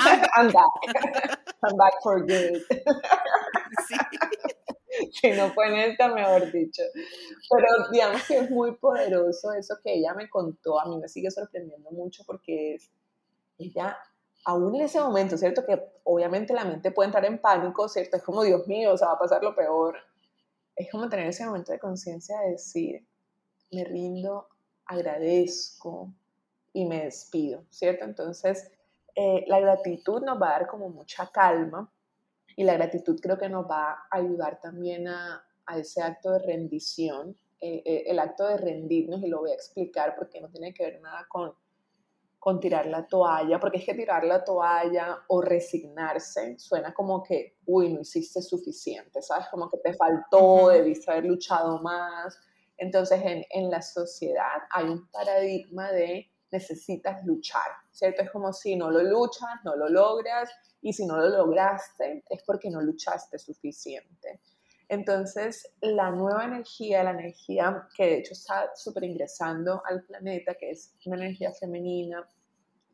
I'm 0.36 0.52
back. 0.52 0.70
I'm 1.62 1.76
back 1.76 1.94
for 2.02 2.26
good. 2.26 2.62
Sí. 3.86 3.94
si 5.12 5.30
no 5.30 5.52
fue 5.52 5.68
en 5.68 5.90
esta, 5.90 6.08
mejor 6.08 6.50
dicho. 6.50 6.82
Pero 7.48 7.90
digamos 7.92 8.24
que 8.26 8.38
es 8.38 8.50
muy 8.50 8.76
poderoso 8.76 9.52
eso 9.52 9.76
que 9.82 9.94
ella 9.94 10.12
me 10.12 10.28
contó, 10.28 10.80
a 10.80 10.86
mí 10.86 10.98
me 10.98 11.08
sigue 11.08 11.30
sorprendiendo 11.30 11.90
mucho 11.92 12.24
porque 12.26 12.74
es, 12.74 12.90
ella, 13.58 13.96
aún 14.44 14.74
en 14.76 14.82
ese 14.82 15.00
momento, 15.00 15.36
¿cierto? 15.36 15.64
Que 15.64 15.82
obviamente 16.04 16.52
la 16.54 16.64
mente 16.64 16.90
puede 16.90 17.08
entrar 17.08 17.24
en 17.24 17.38
pánico, 17.38 17.88
¿cierto? 17.88 18.16
Es 18.16 18.22
como, 18.22 18.42
Dios 18.42 18.66
mío, 18.66 18.92
o 18.92 18.96
sea, 18.96 19.08
va 19.08 19.14
a 19.14 19.18
pasar 19.18 19.42
lo 19.42 19.54
peor. 19.54 19.96
Es 20.76 20.90
como 20.90 21.08
tener 21.08 21.26
ese 21.26 21.44
momento 21.44 21.72
de 21.72 21.78
conciencia 21.78 22.38
de 22.40 22.52
decir, 22.52 23.06
me 23.70 23.84
rindo, 23.84 24.48
agradezco 24.86 26.12
y 26.72 26.84
me 26.86 27.04
despido, 27.04 27.64
¿cierto? 27.70 28.04
Entonces, 28.04 28.70
eh, 29.14 29.44
la 29.46 29.60
gratitud 29.60 30.22
nos 30.22 30.40
va 30.40 30.48
a 30.48 30.52
dar 30.52 30.66
como 30.66 30.88
mucha 30.88 31.30
calma 31.30 31.92
y 32.56 32.64
la 32.64 32.74
gratitud 32.74 33.18
creo 33.20 33.38
que 33.38 33.48
nos 33.48 33.68
va 33.68 33.92
a 33.92 34.08
ayudar 34.10 34.60
también 34.60 35.08
a, 35.08 35.44
a 35.66 35.78
ese 35.78 36.02
acto 36.02 36.32
de 36.32 36.40
rendición, 36.40 37.36
eh, 37.60 37.82
eh, 37.84 38.04
el 38.06 38.18
acto 38.18 38.46
de 38.46 38.56
rendirnos, 38.56 39.22
y 39.22 39.28
lo 39.28 39.40
voy 39.40 39.50
a 39.50 39.54
explicar 39.54 40.14
porque 40.16 40.40
no 40.40 40.48
tiene 40.48 40.72
que 40.74 40.84
ver 40.84 41.00
nada 41.00 41.26
con, 41.28 41.54
con 42.40 42.58
tirar 42.58 42.86
la 42.86 43.06
toalla, 43.06 43.60
porque 43.60 43.78
es 43.78 43.84
que 43.84 43.94
tirar 43.94 44.24
la 44.24 44.42
toalla 44.42 45.18
o 45.28 45.40
resignarse 45.40 46.58
suena 46.58 46.92
como 46.92 47.22
que, 47.22 47.58
uy, 47.66 47.92
no 47.92 48.00
hiciste 48.00 48.42
suficiente, 48.42 49.22
¿sabes? 49.22 49.46
Como 49.50 49.68
que 49.70 49.78
te 49.78 49.94
faltó, 49.94 50.70
debiste 50.70 51.10
haber 51.12 51.26
luchado 51.26 51.80
más. 51.82 52.36
Entonces, 52.76 53.20
en, 53.22 53.44
en 53.50 53.70
la 53.70 53.82
sociedad 53.82 54.62
hay 54.70 54.86
un 54.86 55.06
paradigma 55.10 55.92
de 55.92 56.30
necesitas 56.50 57.24
luchar, 57.24 57.70
¿cierto? 57.92 58.22
Es 58.22 58.30
como 58.30 58.52
si 58.52 58.74
no 58.74 58.90
lo 58.90 59.02
luchas, 59.02 59.60
no 59.62 59.76
lo 59.76 59.88
logras, 59.88 60.50
y 60.82 60.92
si 60.92 61.06
no 61.06 61.16
lo 61.16 61.28
lograste 61.28 62.24
es 62.28 62.42
porque 62.44 62.70
no 62.70 62.80
luchaste 62.80 63.38
suficiente. 63.38 64.40
Entonces, 64.90 65.72
la 65.80 66.10
nueva 66.10 66.46
energía, 66.46 67.04
la 67.04 67.12
energía 67.12 67.86
que 67.94 68.06
de 68.06 68.18
hecho 68.18 68.32
está 68.32 68.72
súper 68.74 69.04
ingresando 69.04 69.80
al 69.86 70.02
planeta, 70.02 70.54
que 70.54 70.70
es 70.70 70.96
una 71.04 71.14
energía 71.14 71.52
femenina, 71.52 72.28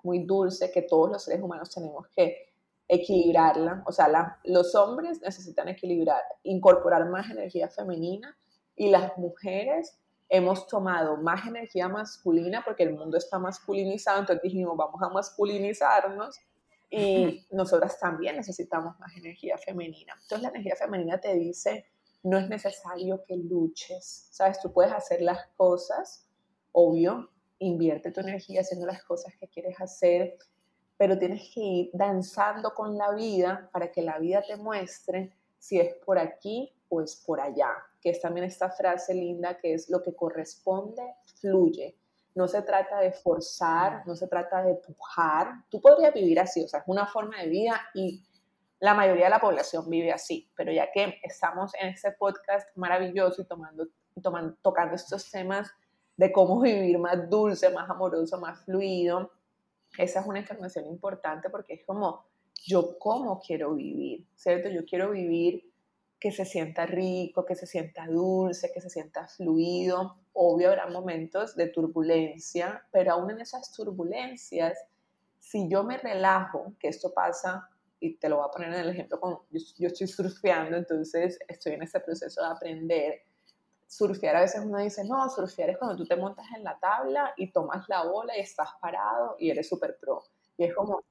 muy 0.02 0.24
dulce, 0.24 0.70
que 0.70 0.82
todos 0.82 1.10
los 1.10 1.24
seres 1.24 1.42
humanos 1.42 1.70
tenemos 1.74 2.06
que 2.08 2.52
equilibrarla. 2.86 3.82
O 3.86 3.92
sea, 3.92 4.38
los 4.44 4.74
hombres 4.74 5.22
necesitan 5.22 5.68
equilibrar, 5.68 6.20
incorporar 6.42 7.08
más 7.08 7.30
energía 7.30 7.70
femenina 7.70 8.36
y 8.76 8.90
las 8.90 9.16
mujeres 9.16 9.98
hemos 10.28 10.66
tomado 10.66 11.16
más 11.16 11.46
energía 11.46 11.88
masculina 11.88 12.62
porque 12.62 12.82
el 12.82 12.92
mundo 12.92 13.16
está 13.16 13.38
masculinizado, 13.38 14.20
entonces 14.20 14.42
dijimos, 14.42 14.76
vamos 14.76 15.00
a 15.00 15.08
masculinizarnos 15.08 16.38
y 16.90 17.46
nosotras 17.50 17.98
también 17.98 18.36
necesitamos 18.36 18.98
más 18.98 19.16
energía 19.16 19.58
femenina. 19.58 20.14
Entonces 20.14 20.42
la 20.42 20.48
energía 20.50 20.76
femenina 20.76 21.20
te 21.20 21.34
dice, 21.34 21.86
no 22.22 22.38
es 22.38 22.48
necesario 22.48 23.22
que 23.24 23.36
luches, 23.36 24.28
¿sabes? 24.30 24.60
Tú 24.60 24.72
puedes 24.72 24.92
hacer 24.92 25.20
las 25.22 25.46
cosas, 25.56 26.26
obvio, 26.72 27.30
invierte 27.58 28.12
tu 28.12 28.20
energía 28.20 28.60
haciendo 28.60 28.86
las 28.86 29.02
cosas 29.02 29.34
que 29.36 29.48
quieres 29.48 29.80
hacer, 29.80 30.36
pero 30.96 31.18
tienes 31.18 31.50
que 31.52 31.60
ir 31.60 31.90
danzando 31.92 32.74
con 32.74 32.96
la 32.96 33.12
vida 33.12 33.68
para 33.72 33.90
que 33.90 34.02
la 34.02 34.18
vida 34.18 34.42
te 34.46 34.56
muestre 34.56 35.32
si 35.58 35.80
es 35.80 35.94
por 36.04 36.18
aquí 36.18 36.72
o 36.88 37.02
es 37.02 37.16
por 37.16 37.40
allá, 37.40 37.72
que 38.00 38.10
es 38.10 38.20
también 38.20 38.46
esta 38.46 38.70
frase 38.70 39.14
linda 39.14 39.58
que 39.58 39.74
es 39.74 39.90
lo 39.90 40.02
que 40.02 40.14
corresponde, 40.14 41.02
fluye 41.40 41.96
no 42.36 42.46
se 42.46 42.60
trata 42.60 43.00
de 43.00 43.12
forzar, 43.12 44.06
no 44.06 44.14
se 44.14 44.28
trata 44.28 44.62
de 44.62 44.74
pujar. 44.74 45.64
Tú 45.70 45.80
podrías 45.80 46.12
vivir 46.12 46.38
así, 46.38 46.62
o 46.62 46.68
sea, 46.68 46.80
es 46.80 46.86
una 46.86 47.06
forma 47.06 47.40
de 47.40 47.48
vida 47.48 47.80
y 47.94 48.22
la 48.78 48.92
mayoría 48.92 49.24
de 49.24 49.30
la 49.30 49.40
población 49.40 49.88
vive 49.88 50.12
así, 50.12 50.50
pero 50.54 50.70
ya 50.70 50.92
que 50.92 51.18
estamos 51.22 51.72
en 51.80 51.88
este 51.88 52.12
podcast 52.12 52.68
maravilloso 52.76 53.40
y 53.40 53.46
tomando, 53.46 53.88
tomando, 54.22 54.54
tocando 54.60 54.94
estos 54.94 55.30
temas 55.30 55.72
de 56.18 56.30
cómo 56.30 56.60
vivir 56.62 56.98
más 56.98 57.28
dulce, 57.30 57.70
más 57.70 57.88
amoroso, 57.88 58.38
más 58.38 58.62
fluido, 58.66 59.32
esa 59.96 60.20
es 60.20 60.26
una 60.26 60.40
información 60.40 60.84
importante 60.84 61.48
porque 61.48 61.72
es 61.72 61.86
como, 61.86 62.26
yo 62.66 62.98
cómo 62.98 63.40
quiero 63.40 63.74
vivir, 63.74 64.26
¿cierto? 64.34 64.68
Yo 64.68 64.84
quiero 64.84 65.10
vivir 65.10 65.72
que 66.20 66.32
se 66.32 66.44
sienta 66.44 66.84
rico, 66.84 67.46
que 67.46 67.54
se 67.54 67.66
sienta 67.66 68.06
dulce, 68.06 68.70
que 68.74 68.82
se 68.82 68.90
sienta 68.90 69.26
fluido, 69.26 70.18
obvio 70.36 70.68
habrá 70.68 70.86
momentos 70.86 71.56
de 71.56 71.68
turbulencia, 71.68 72.86
pero 72.92 73.12
aún 73.12 73.30
en 73.30 73.40
esas 73.40 73.72
turbulencias, 73.72 74.78
si 75.38 75.68
yo 75.68 75.82
me 75.82 75.96
relajo, 75.96 76.74
que 76.78 76.88
esto 76.88 77.12
pasa, 77.14 77.68
y 77.98 78.16
te 78.18 78.28
lo 78.28 78.36
voy 78.36 78.46
a 78.46 78.50
poner 78.50 78.74
en 78.74 78.80
el 78.80 78.90
ejemplo, 78.90 79.18
con, 79.18 79.38
yo, 79.50 79.86
estoy 79.88 80.06
surfeando, 80.06 80.76
entonces 80.76 81.38
estoy 81.48 81.72
en 81.72 81.82
este 81.82 82.00
proceso 82.00 82.42
de 82.42 82.48
aprender. 82.48 83.22
Surfear 83.86 84.36
a 84.36 84.40
veces 84.40 84.60
uno 84.62 84.78
dice, 84.78 85.04
no, 85.04 85.28
surfear 85.30 85.70
es 85.70 85.78
cuando 85.78 85.96
tú 85.96 86.04
te 86.04 86.16
montas 86.16 86.44
en 86.54 86.64
la 86.64 86.78
tabla 86.78 87.32
y 87.36 87.50
tomas 87.50 87.88
la 87.88 88.02
ola 88.02 88.36
y 88.36 88.40
estás 88.40 88.68
parado 88.80 89.36
y 89.38 89.50
eres 89.50 89.68
súper 89.68 89.96
pro. 89.98 90.22
Y 90.58 90.64
es 90.64 90.74
como... 90.74 91.02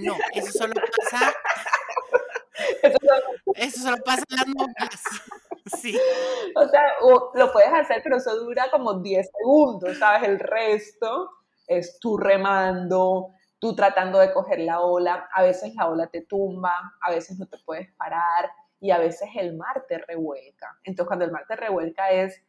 No, 0.00 0.16
eso 0.34 0.52
solo 0.52 0.74
pasa... 1.10 1.32
eso 3.54 3.80
solo 3.80 3.96
pasa 4.04 4.24
en 4.44 4.54
las. 4.54 5.02
Sí. 5.82 5.98
O 6.54 6.68
sea, 6.68 6.82
lo 7.34 7.52
puedes 7.52 7.72
hacer, 7.72 8.00
pero 8.04 8.16
eso 8.16 8.36
dura 8.36 8.70
como 8.70 9.00
10 9.00 9.30
segundos, 9.36 9.98
¿sabes? 9.98 10.28
El 10.28 10.38
resto 10.38 11.30
es 11.66 11.98
tú 11.98 12.16
remando, 12.16 13.30
tú 13.58 13.74
tratando 13.74 14.18
de 14.18 14.32
coger 14.32 14.60
la 14.60 14.80
ola. 14.80 15.28
A 15.34 15.42
veces 15.42 15.74
la 15.74 15.88
ola 15.88 16.06
te 16.06 16.22
tumba, 16.22 16.94
a 17.00 17.10
veces 17.10 17.38
no 17.38 17.46
te 17.46 17.58
puedes 17.58 17.92
parar 17.94 18.50
y 18.80 18.90
a 18.90 18.98
veces 18.98 19.28
el 19.36 19.56
mar 19.56 19.84
te 19.88 19.98
revuelca. 19.98 20.78
Entonces, 20.84 21.06
cuando 21.06 21.24
el 21.24 21.32
mar 21.32 21.44
te 21.48 21.56
revuelca 21.56 22.10
es 22.10 22.40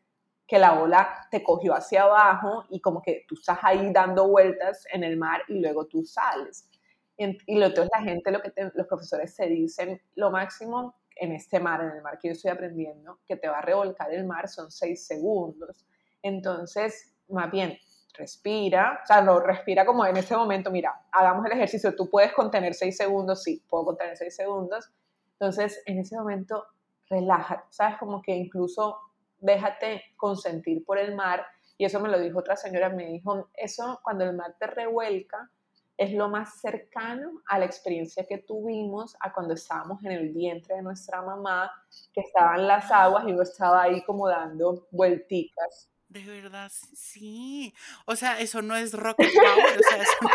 que 0.47 0.59
la 0.59 0.79
ola 0.79 1.27
te 1.31 1.43
cogió 1.43 1.73
hacia 1.73 2.03
abajo 2.03 2.65
y 2.69 2.81
como 2.81 3.01
que 3.01 3.25
tú 3.27 3.35
estás 3.35 3.59
ahí 3.61 3.91
dando 3.93 4.27
vueltas 4.27 4.85
en 4.91 5.03
el 5.03 5.17
mar 5.17 5.41
y 5.47 5.59
luego 5.59 5.85
tú 5.85 6.03
sales. 6.03 6.69
Y, 7.17 7.59
lo 7.59 7.67
otro 7.67 7.83
es 7.83 7.89
la 7.93 8.01
gente, 8.01 8.31
lo 8.31 8.41
que 8.41 8.51
los 8.73 8.87
profesores 8.87 9.33
se 9.33 9.45
dicen, 9.45 10.01
lo 10.15 10.31
máximo 10.31 10.95
en 11.15 11.31
este 11.31 11.59
mar, 11.59 11.81
en 11.81 11.91
el 11.91 12.01
mar 12.01 12.17
que 12.19 12.29
yo 12.29 12.31
estoy 12.33 12.51
aprendiendo, 12.51 13.19
que 13.25 13.35
te 13.35 13.47
va 13.47 13.59
a 13.59 13.61
revolcar 13.61 14.11
el 14.13 14.25
mar 14.25 14.47
son 14.47 14.71
seis 14.71 15.05
segundos. 15.05 15.85
Entonces, 16.21 17.13
más 17.29 17.51
bien, 17.51 17.77
respira, 18.13 18.99
o 19.03 19.05
sea, 19.05 19.21
no, 19.21 19.39
respira 19.39 19.85
como 19.85 20.05
en 20.05 20.17
este 20.17 20.35
momento, 20.35 20.71
mira, 20.71 21.05
hagamos 21.11 21.45
el 21.45 21.53
ejercicio, 21.53 21.95
tú 21.95 22.09
puedes 22.09 22.33
contener 22.33 22.73
seis 22.73 22.97
segundos, 22.97 23.43
sí, 23.43 23.63
puedo 23.67 23.85
contener 23.85 24.17
seis 24.17 24.35
segundos. 24.35 24.91
Entonces, 25.33 25.81
en 25.85 25.99
ese 25.99 26.15
momento, 26.15 26.65
relájate, 27.09 27.63
¿sabes? 27.69 27.97
Como 27.97 28.21
que 28.21 28.35
incluso 28.35 28.97
déjate 29.39 30.03
consentir 30.15 30.85
por 30.85 30.97
el 30.97 31.15
mar. 31.15 31.45
Y 31.77 31.85
eso 31.85 31.99
me 31.99 32.09
lo 32.09 32.19
dijo 32.19 32.39
otra 32.39 32.55
señora, 32.55 32.89
me 32.89 33.07
dijo, 33.07 33.49
eso 33.55 33.99
cuando 34.03 34.23
el 34.23 34.35
mar 34.35 34.55
te 34.59 34.67
revuelca, 34.67 35.49
es 35.97 36.11
lo 36.13 36.29
más 36.29 36.59
cercano 36.59 37.41
a 37.47 37.59
la 37.59 37.65
experiencia 37.65 38.25
que 38.27 38.39
tuvimos 38.39 39.15
a 39.19 39.33
cuando 39.33 39.53
estábamos 39.53 40.03
en 40.03 40.11
el 40.11 40.29
vientre 40.29 40.75
de 40.75 40.81
nuestra 40.81 41.21
mamá, 41.21 41.71
que 42.13 42.21
estaban 42.21 42.67
las 42.67 42.91
aguas 42.91 43.25
y 43.27 43.31
uno 43.31 43.43
estaba 43.43 43.83
ahí 43.83 44.03
como 44.03 44.27
dando 44.27 44.87
vuelticas. 44.91 45.89
De 46.07 46.23
verdad, 46.23 46.71
sí. 46.93 47.73
O 48.05 48.15
sea, 48.15 48.39
eso 48.39 48.61
no 48.61 48.75
es 48.75 48.93
rocket 48.93 49.31
power, 49.33 49.79
o 49.79 49.89
sea, 49.89 49.97
eso 49.97 50.13
no, 50.21 50.29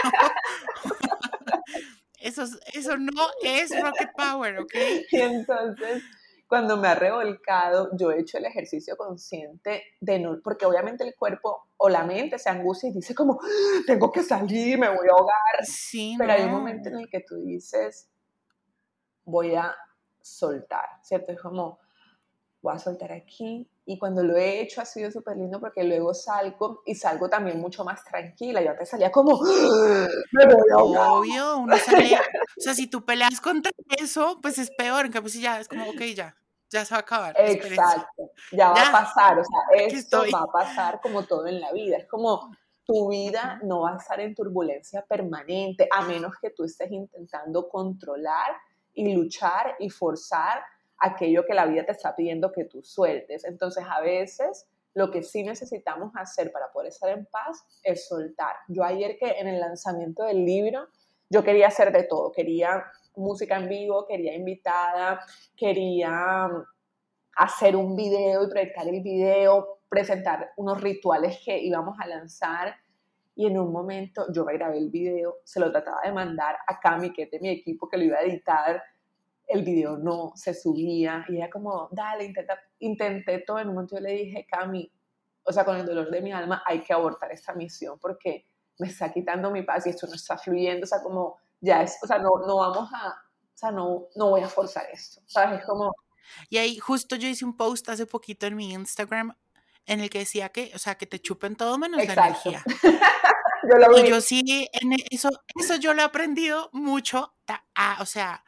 eso, 2.18 2.44
eso 2.74 2.96
no 2.96 3.28
es 3.42 3.70
rocket 3.80 4.10
power, 4.16 4.58
¿ok? 4.58 4.74
Y 5.12 5.20
entonces 5.20 6.02
cuando 6.48 6.78
me 6.78 6.88
ha 6.88 6.94
revolcado, 6.94 7.90
yo 7.92 8.10
he 8.10 8.20
hecho 8.20 8.38
el 8.38 8.46
ejercicio 8.46 8.96
consciente 8.96 9.82
de 10.00 10.18
no, 10.18 10.40
porque 10.42 10.64
obviamente 10.64 11.04
el 11.04 11.14
cuerpo 11.14 11.68
o 11.76 11.88
la 11.90 12.04
mente 12.04 12.38
se 12.38 12.48
angustia 12.48 12.88
y 12.88 12.92
dice 12.92 13.14
como, 13.14 13.38
tengo 13.86 14.10
que 14.10 14.22
salir, 14.22 14.78
me 14.78 14.88
voy 14.88 15.06
a 15.08 15.12
ahogar. 15.12 15.64
Sí, 15.64 16.16
Pero 16.18 16.32
hay 16.32 16.44
un 16.44 16.52
momento 16.52 16.88
en 16.88 16.96
el 16.96 17.10
que 17.10 17.20
tú 17.20 17.36
dices, 17.36 18.08
voy 19.24 19.54
a 19.54 19.76
soltar, 20.22 20.86
¿cierto? 21.02 21.32
Es 21.32 21.40
como, 21.40 21.78
voy 22.62 22.74
a 22.74 22.78
soltar 22.78 23.12
aquí. 23.12 23.68
Y 23.90 23.98
cuando 23.98 24.22
lo 24.22 24.36
he 24.36 24.60
hecho 24.60 24.82
ha 24.82 24.84
sido 24.84 25.10
súper 25.10 25.38
lindo 25.38 25.58
porque 25.58 25.82
luego 25.82 26.12
salgo 26.12 26.82
y 26.84 26.94
salgo 26.94 27.30
también 27.30 27.58
mucho 27.58 27.84
más 27.84 28.04
tranquila. 28.04 28.60
Yo 28.60 28.72
antes 28.72 28.90
salía 28.90 29.10
como, 29.10 29.40
me 29.40 30.44
voy 30.44 30.70
a 30.70 30.74
ahogar. 30.74 31.08
Obvio, 31.08 31.56
uno 31.56 31.74
sale, 31.78 32.14
o 32.14 32.60
sea, 32.60 32.74
si 32.74 32.86
tú 32.86 33.02
peleas 33.06 33.40
contra 33.40 33.72
eso, 33.98 34.40
pues 34.42 34.58
es 34.58 34.70
peor. 34.76 35.06
En 35.06 35.12
cambio, 35.12 35.30
si 35.30 35.40
ya 35.40 35.58
es 35.58 35.68
como, 35.68 35.88
ok, 35.88 36.02
ya, 36.14 36.36
ya 36.68 36.84
se 36.84 36.92
va 36.92 36.98
a 36.98 37.00
acabar. 37.00 37.34
Exacto, 37.38 38.30
ya 38.52 38.72
va 38.72 38.88
a 38.88 38.92
pasar, 38.92 39.38
o 39.38 39.42
sea, 39.42 39.86
esto 39.86 40.22
va 40.34 40.40
a 40.40 40.52
pasar 40.52 41.00
como 41.00 41.24
todo 41.24 41.46
en 41.46 41.58
la 41.58 41.72
vida. 41.72 41.96
Es 41.96 42.06
como 42.08 42.54
tu 42.84 43.08
vida 43.08 43.58
no 43.62 43.80
va 43.80 43.94
a 43.94 43.96
estar 43.96 44.20
en 44.20 44.34
turbulencia 44.34 45.02
permanente, 45.08 45.88
a 45.90 46.02
menos 46.02 46.34
que 46.42 46.50
tú 46.50 46.64
estés 46.64 46.90
intentando 46.90 47.70
controlar 47.70 48.54
y 48.92 49.14
luchar 49.14 49.76
y 49.78 49.88
forzar 49.88 50.62
aquello 50.98 51.44
que 51.46 51.54
la 51.54 51.66
vida 51.66 51.84
te 51.84 51.92
está 51.92 52.14
pidiendo 52.14 52.52
que 52.52 52.64
tú 52.64 52.82
sueltes. 52.82 53.44
Entonces, 53.44 53.84
a 53.88 54.00
veces 54.00 54.68
lo 54.94 55.10
que 55.10 55.22
sí 55.22 55.42
necesitamos 55.42 56.12
hacer 56.16 56.50
para 56.50 56.72
poder 56.72 56.88
estar 56.88 57.10
en 57.10 57.26
paz 57.26 57.64
es 57.82 58.08
soltar. 58.08 58.56
Yo 58.68 58.82
ayer 58.82 59.16
que 59.18 59.30
en 59.30 59.46
el 59.46 59.60
lanzamiento 59.60 60.24
del 60.24 60.44
libro, 60.44 60.88
yo 61.30 61.44
quería 61.44 61.68
hacer 61.68 61.92
de 61.92 62.04
todo, 62.04 62.32
quería 62.32 62.84
música 63.14 63.56
en 63.56 63.68
vivo, 63.68 64.06
quería 64.06 64.34
invitada, 64.34 65.20
quería 65.56 66.48
mm, 66.48 66.64
hacer 67.36 67.76
un 67.76 67.94
video 67.94 68.44
y 68.44 68.50
proyectar 68.50 68.88
el 68.88 69.02
video, 69.02 69.80
presentar 69.88 70.52
unos 70.56 70.80
rituales 70.80 71.40
que 71.44 71.58
íbamos 71.58 71.96
a 72.00 72.06
lanzar. 72.06 72.74
Y 73.34 73.46
en 73.46 73.58
un 73.58 73.72
momento 73.72 74.26
yo 74.32 74.44
me 74.44 74.54
grabé 74.54 74.78
el 74.78 74.90
video, 74.90 75.36
se 75.44 75.60
lo 75.60 75.70
trataba 75.70 76.00
de 76.02 76.12
mandar 76.12 76.56
a 76.66 76.80
Cami, 76.80 77.12
que 77.12 77.22
es 77.22 77.30
de 77.30 77.38
mi 77.38 77.50
equipo, 77.50 77.88
que 77.88 77.98
lo 77.98 78.04
iba 78.04 78.18
a 78.18 78.22
editar. 78.22 78.82
El 79.48 79.64
video 79.64 79.96
no 79.96 80.32
se 80.36 80.54
subía 80.54 81.24
y 81.28 81.38
era 81.38 81.50
como, 81.50 81.88
dale, 81.90 82.24
intenta, 82.24 82.60
intenté 82.78 83.38
todo. 83.40 83.58
En 83.58 83.68
un 83.68 83.74
momento 83.74 83.96
yo 83.96 84.02
le 84.02 84.12
dije, 84.12 84.46
Cami, 84.48 84.92
o 85.42 85.52
sea, 85.52 85.64
con 85.64 85.76
el 85.76 85.86
dolor 85.86 86.10
de 86.10 86.20
mi 86.20 86.32
alma, 86.32 86.62
hay 86.66 86.80
que 86.80 86.92
abortar 86.92 87.32
esta 87.32 87.54
misión 87.54 87.98
porque 87.98 88.44
me 88.78 88.88
está 88.88 89.12
quitando 89.12 89.50
mi 89.50 89.62
paz 89.62 89.86
y 89.86 89.90
esto 89.90 90.06
no 90.06 90.14
está 90.14 90.36
fluyendo. 90.36 90.84
O 90.84 90.86
sea, 90.86 91.02
como 91.02 91.38
ya 91.60 91.82
es, 91.82 91.98
o 92.02 92.06
sea, 92.06 92.18
no, 92.18 92.30
no 92.46 92.56
vamos 92.56 92.90
a, 92.92 93.08
o 93.10 93.56
sea, 93.56 93.70
no, 93.70 94.08
no 94.14 94.30
voy 94.30 94.42
a 94.42 94.48
forzar 94.48 94.86
esto, 94.92 95.22
¿sabes? 95.26 95.60
Es 95.60 95.66
como... 95.66 95.94
Y 96.50 96.58
ahí 96.58 96.78
justo 96.78 97.16
yo 97.16 97.26
hice 97.26 97.44
un 97.44 97.56
post 97.56 97.88
hace 97.88 98.06
poquito 98.06 98.46
en 98.46 98.54
mi 98.54 98.72
Instagram 98.72 99.34
en 99.86 100.00
el 100.00 100.10
que 100.10 100.20
decía 100.20 100.50
que, 100.50 100.70
o 100.74 100.78
sea, 100.78 100.96
que 100.96 101.06
te 101.06 101.18
chupen 101.18 101.56
todo 101.56 101.78
menos 101.78 102.04
la 102.06 102.12
energía. 102.12 102.62
yo 103.68 103.78
lo 103.78 103.88
vi. 103.88 104.02
Y 104.02 104.10
yo 104.10 104.20
sí, 104.20 104.68
en 104.72 104.92
eso, 105.10 105.30
eso 105.58 105.76
yo 105.76 105.94
lo 105.94 106.02
he 106.02 106.04
aprendido 106.04 106.68
mucho, 106.72 107.34
o 107.98 108.06
sea, 108.06 108.44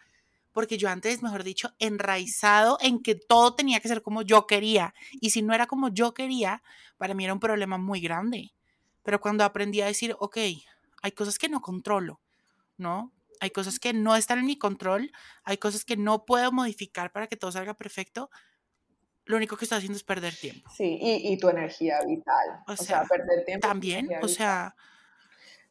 porque 0.53 0.79
yo 0.79 0.89
antes, 0.89 1.23
mejor 1.23 1.45
dicho, 1.45 1.75
enraizado 1.79 2.79
en 2.81 3.03
que 3.03 3.15
todo 3.15 3.55
tenía 3.55 3.81
que 3.81 3.89
ser 3.89 4.03
como 4.03 4.23
yo 4.23 4.47
quería. 4.47 4.95
Y 5.21 5.31
si 5.31 5.43
no 5.43 5.55
era 5.55 5.67
como 5.67 5.89
yo 5.89 6.15
quería, 6.15 6.63
para 6.99 7.15
mí 7.15 7.25
era 7.25 7.33
un 7.33 7.41
problema 7.41 7.79
muy 7.79 8.01
grande. 8.01 8.53
Pero 9.03 9.21
cuando 9.21 9.45
aprendí 9.45 9.81
a 9.81 9.87
decir, 9.87 10.17
ok, 10.19 10.39
hay 11.03 11.13
cosas 11.13 11.39
que 11.39 11.49
no 11.49 11.61
controlo, 11.61 12.21
¿no? 12.77 13.13
Hay 13.41 13.51
cosas 13.51 13.79
que 13.79 13.93
no 13.93 14.17
están 14.17 14.39
en 14.39 14.47
mi 14.47 14.59
control, 14.59 15.13
hay 15.45 15.57
cosas 15.57 15.85
que 15.85 15.97
no 15.97 16.27
puedo 16.27 16.53
modificar 16.53 17.11
para 17.11 17.27
que 17.27 17.37
todo 17.37 17.53
salga 17.53 17.75
perfecto. 17.75 18.31
Lo 19.25 19.37
único 19.37 19.57
que 19.57 19.65
estoy 19.65 19.79
haciendo 19.79 19.97
es 19.97 20.05
perder 20.05 20.35
tiempo. 20.35 20.69
Sí, 20.77 20.99
y, 21.01 21.39
tu 21.39 21.49
energía 21.49 22.01
vital. 22.07 22.63
O, 22.67 22.77
sea, 22.77 23.05
perder 23.05 23.45
tiempo. 23.45 23.67
También, 23.67 24.09
o 24.23 24.29
sea... 24.29 24.75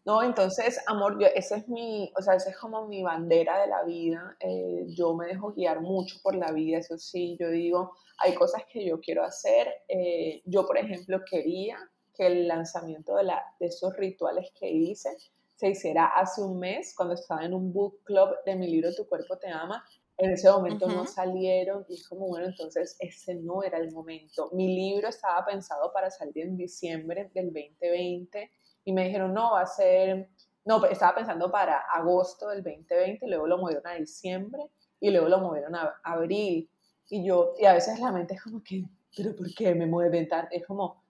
No, 0.05 0.23
entonces, 0.23 0.79
amor, 0.87 1.19
yo, 1.19 1.27
ese 1.35 1.57
es 1.57 1.67
mi, 1.67 2.11
o 2.17 2.21
sea, 2.21 2.35
esa 2.35 2.49
es 2.49 2.57
como 2.57 2.87
mi 2.87 3.03
bandera 3.03 3.61
de 3.61 3.67
la 3.67 3.83
vida. 3.83 4.35
Eh, 4.39 4.85
yo 4.87 5.13
me 5.13 5.27
dejo 5.27 5.53
guiar 5.53 5.81
mucho 5.81 6.17
por 6.23 6.35
la 6.35 6.51
vida, 6.51 6.77
eso 6.77 6.97
sí, 6.97 7.37
yo 7.39 7.49
digo, 7.49 7.93
hay 8.17 8.33
cosas 8.33 8.63
que 8.71 8.85
yo 8.85 8.99
quiero 8.99 9.23
hacer. 9.23 9.67
Eh, 9.87 10.41
yo, 10.45 10.65
por 10.65 10.77
ejemplo, 10.77 11.21
quería 11.29 11.77
que 12.15 12.27
el 12.27 12.47
lanzamiento 12.47 13.15
de, 13.15 13.23
la, 13.23 13.43
de 13.59 13.67
esos 13.67 13.95
rituales 13.97 14.51
que 14.59 14.69
hice 14.69 15.09
se 15.55 15.69
hiciera 15.69 16.05
hace 16.05 16.41
un 16.41 16.57
mes, 16.57 16.93
cuando 16.95 17.15
estaba 17.15 17.43
en 17.43 17.53
un 17.53 17.73
book 17.73 18.01
club 18.05 18.29
de 18.45 18.55
mi 18.55 18.67
libro 18.67 18.95
Tu 18.95 19.07
cuerpo 19.07 19.37
te 19.37 19.49
ama. 19.49 19.83
En 20.17 20.31
ese 20.31 20.49
momento 20.49 20.87
no 20.87 21.05
salieron 21.05 21.85
y 21.87 21.95
es 21.95 22.07
como, 22.07 22.27
bueno, 22.27 22.47
entonces 22.47 22.95
ese 22.99 23.35
no 23.35 23.63
era 23.63 23.77
el 23.77 23.91
momento. 23.91 24.49
Mi 24.53 24.73
libro 24.73 25.09
estaba 25.09 25.45
pensado 25.45 25.91
para 25.93 26.09
salir 26.11 26.45
en 26.45 26.57
diciembre 26.57 27.29
del 27.33 27.53
2020 27.53 28.51
y 28.83 28.93
me 28.93 29.05
dijeron, 29.05 29.33
no, 29.33 29.53
va 29.53 29.61
a 29.61 29.67
ser, 29.67 30.29
no, 30.65 30.83
estaba 30.85 31.15
pensando 31.15 31.51
para 31.51 31.79
agosto 31.93 32.49
del 32.49 32.63
2020 32.63 33.25
y 33.25 33.29
luego 33.29 33.47
lo 33.47 33.57
movieron 33.57 33.87
a 33.87 33.95
diciembre 33.95 34.63
y 34.99 35.09
luego 35.11 35.29
lo 35.29 35.39
movieron 35.39 35.75
a 35.75 35.99
abril. 36.03 36.69
Y 37.09 37.25
yo, 37.25 37.53
y 37.57 37.65
a 37.65 37.73
veces 37.73 37.99
la 37.99 38.11
mente 38.11 38.35
es 38.35 38.43
como 38.43 38.63
que, 38.63 38.85
pero 39.15 39.35
¿por 39.35 39.53
qué 39.53 39.73
me 39.73 39.85
mueven 39.85 40.27
tan? 40.27 40.47
Es 40.51 40.65
como, 40.65 41.01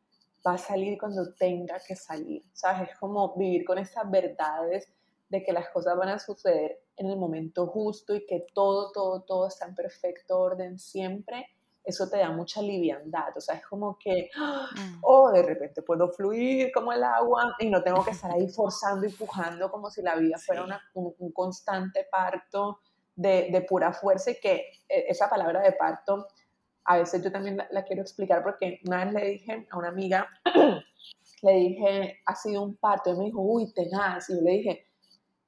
va 0.45 0.53
a 0.53 0.57
salir 0.57 0.97
cuando 0.97 1.34
tenga 1.34 1.80
que 1.86 1.95
salir, 1.95 2.43
¿sabes? 2.53 2.89
Es 2.89 2.97
como 2.97 3.36
vivir 3.36 3.65
con 3.65 3.78
esas 3.78 4.09
verdades 4.09 4.91
de 5.30 5.43
que 5.43 5.53
las 5.53 5.70
cosas 5.70 5.97
van 5.97 6.09
a 6.09 6.20
suceder 6.20 6.82
en 6.97 7.07
el 7.09 7.17
momento 7.17 7.67
justo 7.67 8.15
y 8.15 8.26
que 8.26 8.45
todo, 8.53 8.91
todo, 8.91 9.22
todo 9.22 9.47
está 9.47 9.67
en 9.67 9.76
perfecto 9.76 10.39
orden 10.39 10.80
siempre, 10.80 11.47
eso 11.90 12.10
te 12.10 12.18
da 12.18 12.32
mucha 12.32 12.62
liviandad, 12.62 13.36
o 13.36 13.42
sea, 13.42 13.56
es 13.56 13.66
como 13.66 13.98
que, 13.98 14.30
mm. 14.36 15.00
oh, 15.02 15.32
de 15.32 15.44
repente 15.44 15.82
puedo 15.82 16.10
fluir 16.10 16.72
como 16.74 16.94
el 16.94 17.04
agua 17.04 17.56
y 17.60 17.70
no 17.70 17.84
tengo 17.84 18.04
que 18.04 18.12
estar 18.12 18.32
ahí 18.32 18.48
forzando 18.56 19.06
y 19.06 19.12
pujando 19.12 19.70
como 19.70 19.90
si 19.90 20.02
la 20.02 20.16
vida 20.16 20.38
fuera 20.38 20.66
un, 20.94 21.32
constante 21.32 22.08
parto 22.12 22.80
de, 23.16 23.50
de, 23.52 23.62
pura 23.62 23.92
fuerza 23.92 24.32
y 24.32 24.40
que 24.40 24.56
eh, 24.88 25.06
esa 25.10 25.30
palabra 25.30 25.62
de 25.62 25.74
parto 25.74 26.28
a 26.90 26.98
veces 26.98 27.24
yo 27.24 27.32
también 27.32 27.62
la, 27.70 27.84
quiero 27.84 28.02
explicar 28.02 28.42
porque 28.42 28.80
una 28.88 29.06
vez 29.06 29.14
le 29.14 29.26
dije 29.30 29.68
a 29.70 29.78
una 29.78 29.90
amiga, 29.90 30.28
le 31.44 31.52
dije, 31.54 32.20
ha 32.26 32.36
sido 32.36 32.64
un 32.64 32.78
parto, 32.78 33.12
y 33.12 33.16
me 33.16 33.26
dijo, 33.26 33.42
uy, 33.42 33.72
tenaz, 33.74 34.28
y 34.32 34.36
yo 34.36 34.42
le 34.42 34.52
dije, 34.54 34.88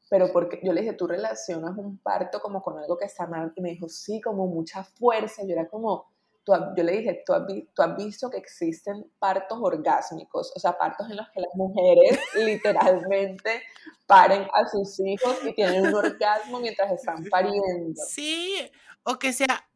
pero 0.08 0.32
porque 0.32 0.60
yo 0.62 0.72
le 0.72 0.82
dije, 0.82 0.94
tú 0.94 1.08
relacionas 1.08 1.76
un 1.78 1.98
parto 1.98 2.40
como 2.42 2.62
con 2.62 2.78
algo 2.78 2.96
que 2.96 3.06
está 3.06 3.26
mal, 3.26 3.52
y 3.56 3.62
me 3.62 3.72
dijo, 3.72 3.90
sí, 3.90 4.22
como 4.22 4.46
mucha 4.46 4.84
fuerza, 4.84 5.42
yo 5.44 5.54
era 5.54 5.68
como, 5.68 6.11
yo 6.46 6.84
le 6.84 6.92
dije, 6.94 7.24
¿tú 7.26 7.34
has, 7.34 7.44
tú 7.48 7.82
has 7.82 7.96
visto 7.98 8.30
que 8.30 8.38
existen 8.38 9.12
partos 9.20 9.60
orgásmicos, 9.62 10.52
o 10.56 10.60
sea, 10.60 10.78
partos 10.78 11.10
en 11.10 11.18
los 11.18 11.30
que 11.30 11.42
las 11.42 11.54
mujeres 11.56 12.20
literalmente 12.36 13.62
paren 14.08 14.48
a 14.54 14.68
sus 14.68 15.00
hijos 15.00 15.38
y 15.44 15.54
tienen 15.54 15.88
un 15.88 15.94
orgasmo 15.94 16.60
mientras 16.60 16.92
están 16.92 17.24
pariendo. 17.30 18.02
Sí, 18.08 18.70
o 19.04 19.20
que 19.20 19.34
sea, 19.34 19.68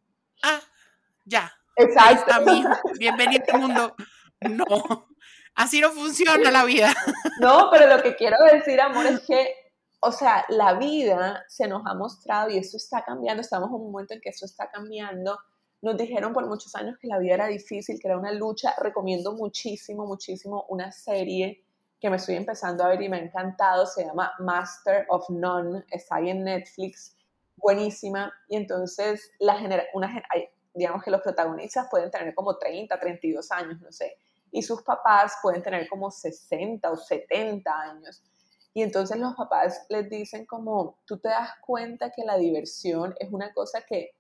ah, 0.44 0.60
ya. 1.24 1.52
Exacto. 1.78 2.34
bienvenido 2.98 3.44
al 3.54 3.60
mundo. 3.60 3.96
No, 4.42 5.08
así 5.56 5.82
no 5.82 5.92
funciona 5.92 6.52
la 6.52 6.66
vida. 6.66 6.94
No, 7.40 7.70
pero 7.72 7.88
lo 7.96 8.02
que 8.02 8.16
quiero 8.16 8.38
decir, 8.52 8.80
amor, 8.82 9.06
es 9.06 9.22
que, 9.22 9.54
o 10.00 10.12
sea, 10.12 10.46
la 10.50 10.74
vida 10.74 11.44
se 11.48 11.68
nos 11.68 11.84
ha 11.86 11.94
mostrado 11.94 12.50
y 12.50 12.58
eso 12.58 12.78
está 12.78 13.04
cambiando, 13.04 13.42
estamos 13.42 13.70
en 13.70 13.76
un 13.76 13.92
momento 13.92 14.14
en 14.14 14.22
que 14.22 14.30
eso 14.30 14.46
está 14.46 14.70
cambiando, 14.72 15.38
nos 15.86 15.98
dijeron 15.98 16.34
por 16.34 16.48
muchos 16.48 16.74
años 16.74 16.98
que 17.00 17.08
la 17.08 17.20
vida 17.20 17.36
era 17.36 17.46
difícil, 17.46 18.00
que 18.00 18.08
era 18.08 18.18
una 18.18 18.32
lucha. 18.32 18.74
Recomiendo 18.82 19.34
muchísimo, 19.34 20.08
muchísimo 20.08 20.66
una 20.70 20.92
serie 20.92 21.64
que 22.02 22.10
me 22.10 22.16
estoy 22.16 22.38
empezando 22.38 22.84
a 22.84 22.88
ver 22.88 23.04
y 23.04 23.08
me 23.08 23.18
ha 23.18 23.20
encantado. 23.20 23.86
Se 23.86 24.04
llama 24.04 24.34
Master 24.40 25.06
of 25.10 25.30
None. 25.30 25.86
Está 25.92 26.16
ahí 26.16 26.32
en 26.32 26.44
Netflix. 26.44 27.16
Buenísima. 27.58 28.34
Y 28.50 28.56
entonces, 28.56 29.30
la 29.38 29.60
genera 29.60 29.84
una, 29.94 30.12
digamos 30.74 31.04
que 31.04 31.12
los 31.12 31.22
protagonistas 31.22 31.88
pueden 31.92 32.10
tener 32.10 32.34
como 32.34 32.58
30, 32.58 33.00
32 33.00 33.52
años, 33.52 33.80
no 33.80 33.92
sé. 33.92 34.18
Y 34.50 34.64
sus 34.64 34.82
papás 34.82 35.38
pueden 35.40 35.62
tener 35.62 35.88
como 35.88 36.10
60 36.10 36.90
o 36.90 36.98
70 36.98 37.72
años. 37.72 38.24
Y 38.74 38.82
entonces 38.82 39.20
los 39.20 39.36
papás 39.36 39.86
les 39.90 40.10
dicen 40.10 40.48
como, 40.48 40.98
tú 41.06 41.20
te 41.20 41.30
das 41.30 41.52
cuenta 41.64 42.10
que 42.10 42.26
la 42.26 42.38
diversión 42.38 43.14
es 43.20 43.32
una 43.32 43.54
cosa 43.54 43.82
que 43.88 44.15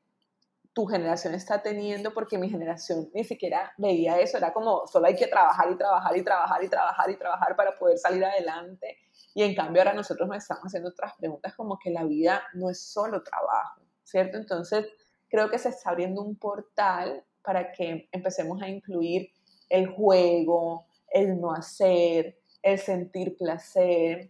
tu 0.75 0.85
generación 0.85 1.33
está 1.33 1.63
teniendo, 1.63 2.13
porque 2.13 2.37
mi 2.37 2.49
generación 2.49 3.09
ni 3.13 3.23
siquiera 3.23 3.71
veía 3.77 4.19
eso, 4.19 4.37
era 4.37 4.51
como 4.51 4.85
solo 4.87 5.07
hay 5.07 5.15
que 5.15 5.27
trabajar 5.27 5.71
y 5.71 5.77
trabajar 5.77 6.17
y 6.17 6.21
trabajar 6.21 6.63
y 6.63 6.67
trabajar 6.67 7.09
y 7.11 7.17
trabajar 7.17 7.55
para 7.55 7.79
poder 7.79 7.97
salir 7.97 8.25
adelante. 8.25 8.97
Y 9.33 9.43
en 9.43 9.55
cambio 9.55 9.81
ahora 9.81 9.93
nosotros 9.93 10.27
nos 10.27 10.39
estamos 10.39 10.65
haciendo 10.65 10.89
otras 10.89 11.13
preguntas 11.15 11.55
como 11.55 11.79
que 11.79 11.91
la 11.91 12.03
vida 12.03 12.43
no 12.55 12.69
es 12.69 12.81
solo 12.81 13.23
trabajo, 13.23 13.83
¿cierto? 14.03 14.37
Entonces 14.37 14.85
creo 15.29 15.49
que 15.49 15.59
se 15.59 15.69
está 15.69 15.91
abriendo 15.91 16.21
un 16.21 16.35
portal 16.37 17.23
para 17.41 17.71
que 17.71 18.09
empecemos 18.11 18.61
a 18.61 18.67
incluir 18.67 19.29
el 19.69 19.87
juego, 19.87 20.87
el 21.09 21.39
no 21.39 21.53
hacer, 21.53 22.37
el 22.61 22.79
sentir 22.79 23.37
placer, 23.37 24.29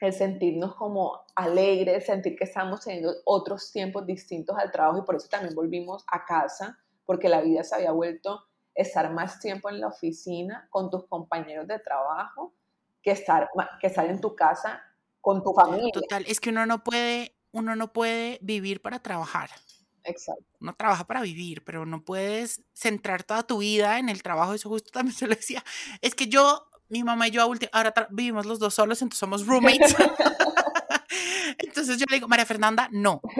el 0.00 0.12
sentirnos 0.12 0.74
como 0.74 1.24
alegres, 1.34 2.06
sentir 2.06 2.36
que 2.36 2.44
estamos 2.44 2.82
teniendo 2.82 3.14
otros 3.24 3.72
tiempos 3.72 4.06
distintos 4.06 4.56
al 4.58 4.70
trabajo 4.70 4.98
y 4.98 5.02
por 5.02 5.16
eso 5.16 5.28
también 5.28 5.54
volvimos 5.54 6.04
a 6.12 6.24
casa, 6.24 6.78
porque 7.04 7.28
la 7.28 7.40
vida 7.40 7.64
se 7.64 7.76
había 7.76 7.92
vuelto 7.92 8.44
estar 8.74 9.12
más 9.12 9.40
tiempo 9.40 9.70
en 9.70 9.80
la 9.80 9.88
oficina 9.88 10.68
con 10.70 10.90
tus 10.90 11.06
compañeros 11.06 11.66
de 11.66 11.78
trabajo 11.78 12.54
que 13.02 13.12
estar, 13.12 13.48
que 13.80 13.86
estar 13.86 14.06
en 14.06 14.20
tu 14.20 14.36
casa 14.36 14.82
con 15.20 15.42
tu 15.42 15.54
familia. 15.54 15.92
Total, 15.92 16.24
es 16.28 16.40
que 16.40 16.50
uno 16.50 16.66
no 16.66 16.84
puede, 16.84 17.34
uno 17.52 17.74
no 17.74 17.92
puede 17.92 18.38
vivir 18.42 18.82
para 18.82 18.98
trabajar. 19.00 19.50
Exacto. 20.04 20.44
Uno 20.60 20.74
trabaja 20.74 21.06
para 21.06 21.22
vivir, 21.22 21.64
pero 21.64 21.86
no 21.86 22.04
puedes 22.04 22.62
centrar 22.72 23.24
toda 23.24 23.44
tu 23.44 23.58
vida 23.58 23.98
en 23.98 24.08
el 24.08 24.22
trabajo. 24.22 24.54
Eso 24.54 24.68
justo 24.68 24.90
también 24.92 25.14
se 25.16 25.26
lo 25.26 25.34
decía. 25.34 25.64
Es 26.00 26.14
que 26.14 26.28
yo 26.28 26.68
mi 26.88 27.02
mamá 27.02 27.28
y 27.28 27.32
yo 27.32 27.42
ahora 27.72 27.94
vivimos 28.10 28.46
los 28.46 28.58
dos 28.58 28.74
solos, 28.74 29.00
entonces 29.02 29.18
somos 29.18 29.46
roommates. 29.46 29.94
entonces 31.58 31.98
yo 31.98 32.04
le 32.08 32.16
digo, 32.16 32.28
María 32.28 32.46
Fernanda, 32.46 32.88
no. 32.92 33.20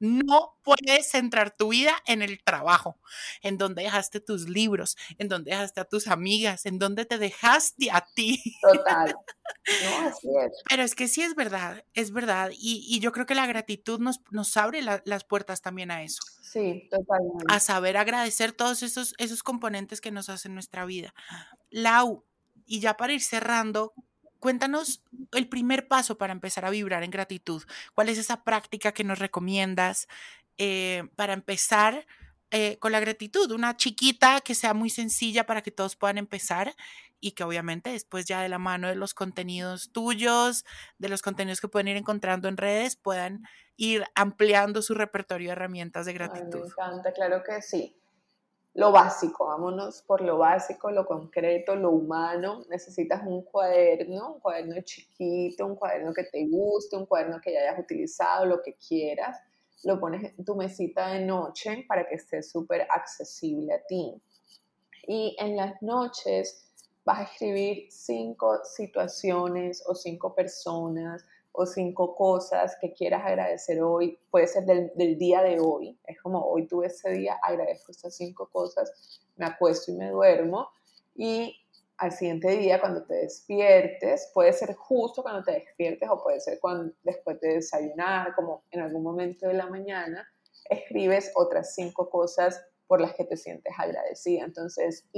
No 0.00 0.56
puedes 0.62 1.10
centrar 1.10 1.50
tu 1.50 1.70
vida 1.70 1.92
en 2.06 2.22
el 2.22 2.40
trabajo, 2.44 3.00
en 3.42 3.58
donde 3.58 3.82
dejaste 3.82 4.20
tus 4.20 4.48
libros, 4.48 4.96
en 5.18 5.26
donde 5.28 5.50
dejaste 5.50 5.80
a 5.80 5.84
tus 5.86 6.06
amigas, 6.06 6.66
en 6.66 6.78
donde 6.78 7.04
te 7.04 7.18
dejaste 7.18 7.90
a 7.90 8.06
ti. 8.14 8.40
Total. 8.62 9.08
No, 9.08 10.08
así 10.08 10.28
es. 10.46 10.62
Pero 10.68 10.84
es 10.84 10.94
que 10.94 11.08
sí 11.08 11.22
es 11.22 11.34
verdad, 11.34 11.84
es 11.94 12.12
verdad. 12.12 12.52
Y, 12.56 13.00
yo 13.00 13.10
creo 13.10 13.26
que 13.26 13.34
la 13.34 13.46
gratitud 13.46 13.98
nos, 13.98 14.20
nos 14.30 14.56
abre 14.56 14.82
las 14.82 15.24
puertas 15.24 15.62
también 15.62 15.90
a 15.90 16.04
eso. 16.04 16.22
Sí, 16.42 16.88
totalmente. 16.92 17.44
A 17.48 17.58
saber 17.58 17.96
agradecer 17.96 18.52
todos 18.52 18.84
esos, 18.84 19.16
esos 19.18 19.42
componentes 19.42 20.00
que 20.00 20.12
nos 20.12 20.28
hacen 20.28 20.54
nuestra 20.54 20.84
vida. 20.84 21.12
Lau, 21.70 22.24
y 22.66 22.80
ya 22.80 22.96
para 22.96 23.12
ir 23.12 23.22
cerrando, 23.22 23.92
cuéntanos 24.38 25.02
el 25.32 25.48
primer 25.48 25.88
paso 25.88 26.18
para 26.18 26.32
empezar 26.32 26.64
a 26.64 26.70
vibrar 26.70 27.02
en 27.02 27.10
gratitud. 27.10 27.62
¿Cuál 27.94 28.08
es 28.08 28.18
esa 28.18 28.44
práctica 28.44 28.92
que 28.92 29.04
nos 29.04 29.18
recomiendas 29.18 30.08
eh, 30.58 31.04
para 31.16 31.32
empezar 31.32 32.06
eh, 32.50 32.78
con 32.78 32.92
la 32.92 33.00
gratitud? 33.00 33.50
Una 33.50 33.76
chiquita 33.76 34.40
que 34.40 34.54
sea 34.54 34.74
muy 34.74 34.90
sencilla 34.90 35.46
para 35.46 35.62
que 35.62 35.70
todos 35.70 35.96
puedan 35.96 36.18
empezar 36.18 36.74
y 37.20 37.32
que 37.32 37.44
obviamente 37.44 37.90
después 37.90 38.26
ya 38.26 38.42
de 38.42 38.48
la 38.48 38.58
mano 38.58 38.88
de 38.88 38.94
los 38.94 39.12
contenidos 39.14 39.90
tuyos, 39.92 40.64
de 40.98 41.08
los 41.08 41.22
contenidos 41.22 41.60
que 41.60 41.68
pueden 41.68 41.88
ir 41.88 41.96
encontrando 41.96 42.48
en 42.48 42.56
redes, 42.56 42.96
puedan 42.96 43.42
ir 43.76 44.04
ampliando 44.14 44.82
su 44.82 44.94
repertorio 44.94 45.48
de 45.48 45.52
herramientas 45.52 46.06
de 46.06 46.12
gratitud. 46.12 46.60
me 46.60 46.66
encanta, 46.66 47.12
claro 47.12 47.42
que 47.42 47.60
sí. 47.62 47.96
Lo 48.78 48.92
básico, 48.92 49.46
vámonos 49.46 50.02
por 50.02 50.20
lo 50.20 50.38
básico, 50.38 50.92
lo 50.92 51.04
concreto, 51.04 51.74
lo 51.74 51.90
humano. 51.90 52.64
Necesitas 52.70 53.26
un 53.26 53.42
cuaderno, 53.42 54.34
un 54.34 54.38
cuaderno 54.38 54.80
chiquito, 54.82 55.66
un 55.66 55.74
cuaderno 55.74 56.14
que 56.14 56.22
te 56.22 56.46
guste, 56.46 56.96
un 56.96 57.06
cuaderno 57.06 57.40
que 57.40 57.52
ya 57.52 57.58
hayas 57.58 57.80
utilizado, 57.80 58.46
lo 58.46 58.62
que 58.62 58.74
quieras. 58.74 59.36
Lo 59.82 59.98
pones 59.98 60.32
en 60.38 60.44
tu 60.44 60.54
mesita 60.54 61.08
de 61.08 61.26
noche 61.26 61.86
para 61.88 62.06
que 62.06 62.14
esté 62.14 62.40
súper 62.40 62.86
accesible 62.88 63.74
a 63.74 63.84
ti. 63.84 64.14
Y 65.08 65.34
en 65.40 65.56
las 65.56 65.82
noches 65.82 66.70
vas 67.04 67.18
a 67.18 67.22
escribir 67.24 67.88
cinco 67.90 68.60
situaciones 68.62 69.82
o 69.88 69.94
cinco 69.96 70.36
personas 70.36 71.24
o 71.58 71.66
cinco 71.66 72.14
cosas 72.14 72.76
que 72.80 72.92
quieras 72.92 73.22
agradecer 73.26 73.82
hoy. 73.82 74.16
Puede 74.30 74.46
ser 74.46 74.64
del, 74.64 75.18
día 75.18 75.42
de 75.42 75.58
hoy. 75.58 75.98
Es 76.04 76.20
como 76.22 76.40
hoy 76.40 76.68
tuve 76.68 76.86
ese 76.86 77.10
día, 77.10 77.36
agradezco 77.42 77.90
estas 77.90 78.14
cinco 78.14 78.48
cosas, 78.48 79.20
me 79.36 79.46
acuesto 79.46 79.90
y 79.90 79.96
me 79.96 80.10
duermo. 80.10 80.68
Y 81.16 81.56
al 81.96 82.12
siguiente 82.12 82.56
día, 82.56 82.80
cuando 82.80 83.04
te 83.04 83.14
despiertes, 83.14 84.30
puede 84.32 84.52
ser 84.52 84.76
justo 84.76 85.22
cuando 85.22 85.42
te 85.42 85.52
despiertes 85.52 86.08
o 86.08 86.22
puede 86.22 86.38
ser 86.38 86.60
cuando, 86.60 86.92
después 87.02 87.40
de 87.40 87.54
desayunar, 87.54 88.36
como 88.36 88.62
en 88.70 88.80
algún 88.80 89.02
momento 89.02 89.48
de 89.48 89.54
la 89.54 89.66
mañana, 89.66 90.28
escribes 90.70 91.32
otras 91.34 91.74
cinco 91.74 92.08
cosas 92.08 92.64
por 92.86 93.00
las 93.00 93.14
que 93.14 93.24
te 93.24 93.36
sientes 93.36 93.74
agradecida. 93.76 94.44
Entonces, 94.44 95.08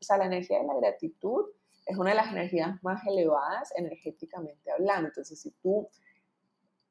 sea, 0.00 0.18
la 0.18 0.26
energía 0.26 0.58
de 0.58 0.66
la 0.66 0.74
gratitud 0.74 1.44
es 1.86 1.96
una 1.96 2.10
de 2.10 2.16
las 2.16 2.32
energías 2.32 2.82
más 2.82 3.06
elevadas 3.06 3.72
energéticamente 3.76 4.70
hablando. 4.70 5.08
Entonces, 5.08 5.40
si 5.40 5.50
tú 5.62 5.88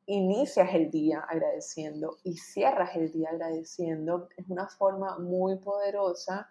inicias 0.05 0.73
el 0.73 0.91
día 0.91 1.19
agradeciendo 1.19 2.17
y 2.23 2.37
cierras 2.37 2.95
el 2.95 3.11
día 3.11 3.29
agradeciendo, 3.31 4.29
es 4.37 4.47
una 4.49 4.67
forma 4.67 5.17
muy 5.19 5.57
poderosa 5.57 6.49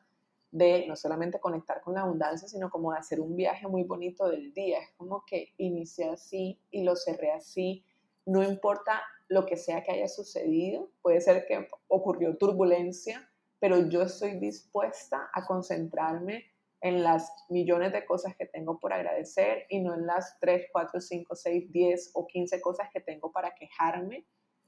de 0.51 0.86
no 0.86 0.97
solamente 0.97 1.40
conectar 1.40 1.80
con 1.80 1.95
la 1.95 2.03
abundancia, 2.03 2.47
sino 2.47 2.70
como 2.70 2.93
de 2.93 2.99
hacer 2.99 3.20
un 3.20 3.36
viaje 3.36 3.66
muy 3.68 3.84
bonito 3.84 4.28
del 4.28 4.53
día. 4.53 4.80
Es 4.80 4.90
como 4.97 5.24
que 5.24 5.55
inicié 5.57 6.11
así 6.11 6.61
y 6.70 6.84
lo 6.84 6.95
cerré 6.97 7.32
así. 7.32 7.84
No 8.26 8.43
importa 8.43 9.03
lo 9.28 9.47
que 9.47 9.57
sea 9.57 9.82
que 9.82 9.93
haya 9.93 10.09
sucedido, 10.09 10.90
puede 11.01 11.20
ser 11.20 11.47
que 11.47 11.68
ocurrió 11.88 12.36
turbulencia, 12.36 13.26
pero 13.59 13.88
yo 13.88 14.03
estoy 14.03 14.38
dispuesta 14.38 15.30
a 15.32 15.47
concentrarme 15.47 16.51
en 16.83 17.05
las 17.05 17.33
millones 17.49 17.93
de 17.93 18.05
cosas 18.05 18.35
que 18.37 18.45
tengo 18.45 18.78
por 18.78 18.93
agradecer 18.93 19.66
y 19.70 19.80
no 19.80 19.95
en 19.95 20.05
las 20.05 20.39
3, 20.41 20.66
4, 20.72 21.01
5, 21.01 21.35
6, 21.37 21.72
10 21.72 22.11
o 22.14 22.26
15 22.26 22.61
cosas 22.61 22.89
que 22.93 23.01
tengo 23.01 23.30
para 23.30 23.55
quejarme, 23.55 24.26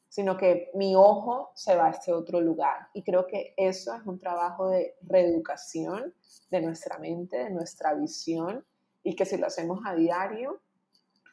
sino 0.09 0.37
que 0.37 0.71
mi 0.75 0.95
ojo 0.95 1.51
se 1.55 1.75
va 1.75 1.89
a 1.89 1.91
este 1.91 2.13
otro 2.13 2.41
lugar. 2.41 2.89
Y 2.95 3.03
creo 3.03 3.27
que 3.27 3.53
eso 3.57 3.93
es 3.93 4.07
un 4.07 4.21
trabajo 4.21 4.69
de 4.69 4.95
reeducación 5.03 6.15
de 6.51 6.61
nuestra 6.61 6.99
mente, 6.99 7.37
de 7.37 7.51
nuestra 7.51 7.95
visión, 7.95 8.65
y 9.03 9.17
que 9.17 9.27
si 9.27 9.37
lo 9.37 9.49
hacemos 9.49 9.81
a 9.85 9.97
diario, 9.97 10.61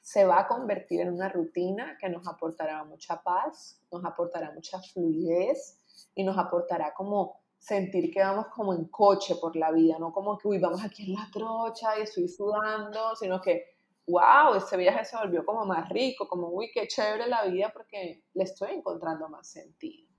se 0.01 0.25
va 0.25 0.39
a 0.39 0.47
convertir 0.47 1.01
en 1.01 1.13
una 1.13 1.29
rutina 1.29 1.95
que 2.01 2.09
nos 2.09 2.27
aportará 2.27 2.84
mucha 2.84 3.21
paz, 3.21 3.79
nos 3.91 4.03
aportará 4.03 4.51
mucha 4.51 4.82
fluidez 4.82 5.79
y 6.15 6.23
nos 6.23 6.39
aportará 6.39 6.91
como 6.95 7.40
sentir 7.62 8.12
que 8.12 8.20
vamos 8.20 8.47
como 8.47 8.74
en 8.74 8.86
coche 8.86 9.36
por 9.36 9.55
la 9.55 9.72
vida, 9.72 9.97
no 9.99 10.12
como 10.12 10.36
que, 10.36 10.47
uy, 10.47 10.57
vamos 10.57 10.84
aquí 10.84 11.03
en 11.03 11.14
la 11.14 11.30
trocha 11.32 11.97
y 11.99 12.01
estoy 12.01 12.28
sudando, 12.28 13.16
sino 13.16 13.39
que, 13.39 13.76
wow, 14.07 14.55
este 14.55 14.78
viaje 14.78 15.05
se 15.05 15.16
volvió 15.16 15.45
como 15.45 15.64
más 15.64 15.88
rico, 15.89 16.28
como, 16.28 16.49
uy, 16.49 16.72
qué 16.74 16.88
chévere 16.88 17.28
la 17.28 17.45
vida 17.45 17.72
porque 17.72 18.24
le 18.34 18.43
estoy 18.43 18.72
encontrando 18.72 19.30
más 19.30 19.47
sentido. 19.47 20.09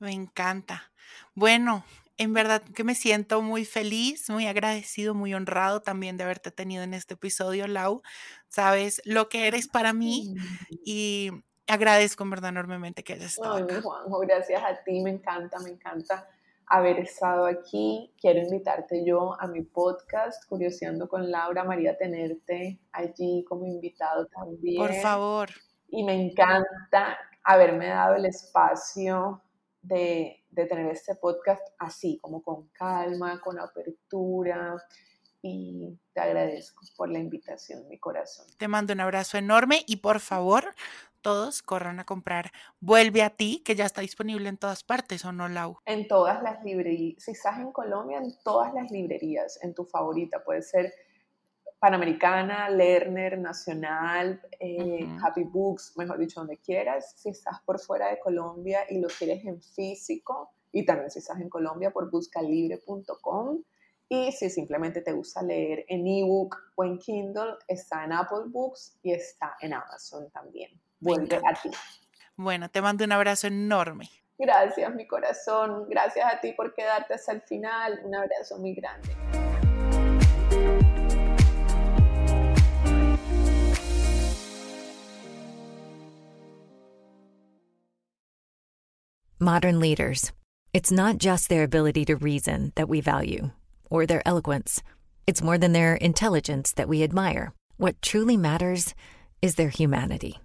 Me 0.00 0.10
encanta. 0.10 0.90
Bueno, 1.34 1.84
en 2.16 2.32
verdad 2.32 2.60
que 2.62 2.82
me 2.82 2.96
siento 2.96 3.40
muy 3.40 3.64
feliz, 3.64 4.30
muy 4.30 4.48
agradecido, 4.48 5.14
muy 5.14 5.32
honrado 5.32 5.80
también 5.80 6.16
de 6.16 6.24
haberte 6.24 6.50
tenido 6.50 6.82
en 6.82 6.92
este 6.92 7.14
episodio, 7.14 7.68
Lau. 7.68 8.02
Sabes 8.48 9.00
lo 9.04 9.28
que 9.28 9.46
eres 9.46 9.68
para 9.68 9.92
mí 9.92 10.34
y 10.84 11.30
agradezco 11.72 12.22
en 12.24 12.30
verdad 12.30 12.50
enormemente 12.50 13.02
que 13.02 13.14
hayas 13.14 13.34
estado. 13.34 13.54
Ay, 13.54 13.80
Juanjo, 13.82 14.18
gracias 14.20 14.62
a 14.62 14.82
ti, 14.84 15.00
me 15.00 15.10
encanta, 15.10 15.58
me 15.60 15.70
encanta 15.70 16.28
haber 16.66 16.98
estado 16.98 17.46
aquí. 17.46 18.12
Quiero 18.20 18.40
invitarte 18.40 19.04
yo 19.04 19.40
a 19.40 19.46
mi 19.46 19.62
podcast, 19.62 20.46
Curioseando 20.48 21.08
con 21.08 21.30
Laura 21.30 21.64
María, 21.64 21.96
tenerte 21.96 22.78
allí 22.92 23.44
como 23.48 23.66
invitado 23.66 24.26
también. 24.26 24.76
Por 24.76 24.94
favor. 24.94 25.50
Y 25.88 26.04
me 26.04 26.14
encanta 26.14 27.18
haberme 27.42 27.88
dado 27.88 28.16
el 28.16 28.26
espacio 28.26 29.42
de, 29.80 30.44
de 30.50 30.66
tener 30.66 30.86
este 30.86 31.14
podcast 31.14 31.66
así, 31.78 32.18
como 32.20 32.42
con 32.42 32.68
calma, 32.68 33.40
con 33.40 33.58
apertura, 33.58 34.76
y 35.42 35.98
te 36.12 36.20
agradezco 36.20 36.86
por 36.96 37.10
la 37.10 37.18
invitación, 37.18 37.88
mi 37.88 37.98
corazón. 37.98 38.46
Te 38.58 38.68
mando 38.68 38.92
un 38.92 39.00
abrazo 39.00 39.38
enorme 39.38 39.82
y 39.86 39.96
por 39.96 40.20
favor, 40.20 40.72
todos 41.22 41.62
corran 41.62 42.00
a 42.00 42.04
comprar 42.04 42.52
Vuelve 42.80 43.22
a 43.22 43.30
ti, 43.30 43.62
que 43.64 43.74
ya 43.74 43.86
está 43.86 44.00
disponible 44.00 44.48
en 44.48 44.56
todas 44.56 44.82
partes, 44.82 45.24
¿o 45.24 45.32
no, 45.32 45.48
Lau? 45.48 45.78
En 45.86 46.08
todas 46.08 46.42
las 46.42 46.64
librerías. 46.64 47.22
Si 47.22 47.30
estás 47.30 47.58
en 47.58 47.72
Colombia, 47.72 48.18
en 48.18 48.34
todas 48.42 48.74
las 48.74 48.90
librerías, 48.90 49.58
en 49.62 49.74
tu 49.74 49.84
favorita. 49.84 50.42
Puede 50.42 50.62
ser 50.62 50.92
Panamericana, 51.78 52.68
Lerner, 52.70 53.38
Nacional, 53.38 54.40
eh, 54.60 55.06
Happy 55.22 55.44
Books, 55.44 55.94
mejor 55.96 56.18
dicho, 56.18 56.40
donde 56.40 56.58
quieras. 56.58 57.14
Si 57.16 57.28
estás 57.28 57.60
por 57.64 57.80
fuera 57.80 58.08
de 58.10 58.18
Colombia 58.20 58.80
y 58.88 59.00
lo 59.00 59.08
quieres 59.08 59.44
en 59.44 59.60
físico, 59.62 60.50
y 60.72 60.84
también 60.84 61.10
si 61.10 61.18
estás 61.18 61.40
en 61.40 61.48
Colombia 61.48 61.90
por 61.92 62.10
buscalibre.com. 62.10 63.62
Y 64.08 64.30
si 64.32 64.50
simplemente 64.50 65.00
te 65.00 65.12
gusta 65.12 65.42
leer 65.42 65.84
en 65.88 66.06
ebook 66.06 66.56
o 66.76 66.84
en 66.84 66.98
Kindle, 66.98 67.54
está 67.66 68.04
en 68.04 68.12
Apple 68.12 68.44
Books 68.46 68.98
y 69.02 69.12
está 69.12 69.56
en 69.60 69.72
Amazon 69.72 70.30
también. 70.30 70.70
Vuelve 71.02 71.36
a 71.36 71.52
ti. 71.54 71.70
Bueno, 72.36 72.68
te 72.68 72.80
mando 72.80 73.04
un 73.04 73.12
abrazo 73.12 73.48
enorme. 73.48 74.08
Gracias, 74.38 74.94
mi 74.94 75.06
corazón. 75.06 75.86
Gracias 75.88 76.32
a 76.32 76.40
ti 76.40 76.52
por 76.52 76.72
quedarte 76.74 77.14
hasta 77.14 77.32
el 77.32 77.42
final. 77.42 78.00
Un 78.04 78.14
abrazo 78.14 78.58
muy 78.58 78.74
grande. 78.74 79.08
Modern 89.40 89.80
leaders. 89.80 90.32
It's 90.72 90.92
not 90.92 91.18
just 91.18 91.48
their 91.48 91.64
ability 91.64 92.04
to 92.04 92.14
reason 92.14 92.72
that 92.76 92.88
we 92.88 93.00
value 93.00 93.50
or 93.90 94.06
their 94.06 94.22
eloquence. 94.24 94.82
It's 95.26 95.42
more 95.42 95.58
than 95.58 95.72
their 95.72 95.96
intelligence 95.96 96.72
that 96.74 96.88
we 96.88 97.02
admire. 97.02 97.52
What 97.76 98.00
truly 98.02 98.36
matters 98.36 98.94
is 99.42 99.56
their 99.56 99.68
humanity. 99.68 100.38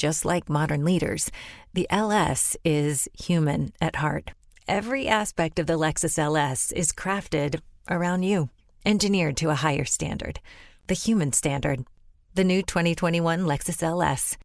Just 0.00 0.24
like 0.24 0.48
modern 0.48 0.82
leaders, 0.82 1.30
the 1.74 1.86
LS 1.90 2.56
is 2.64 3.06
human 3.12 3.74
at 3.82 3.96
heart. 3.96 4.30
Every 4.66 5.06
aspect 5.06 5.58
of 5.58 5.66
the 5.66 5.76
Lexus 5.76 6.18
LS 6.18 6.72
is 6.72 6.90
crafted 6.90 7.60
around 7.90 8.22
you, 8.22 8.48
engineered 8.86 9.36
to 9.36 9.50
a 9.50 9.54
higher 9.54 9.84
standard, 9.84 10.40
the 10.86 10.94
human 10.94 11.34
standard. 11.34 11.84
The 12.32 12.44
new 12.44 12.62
2021 12.62 13.40
Lexus 13.40 13.82
LS. 13.82 14.38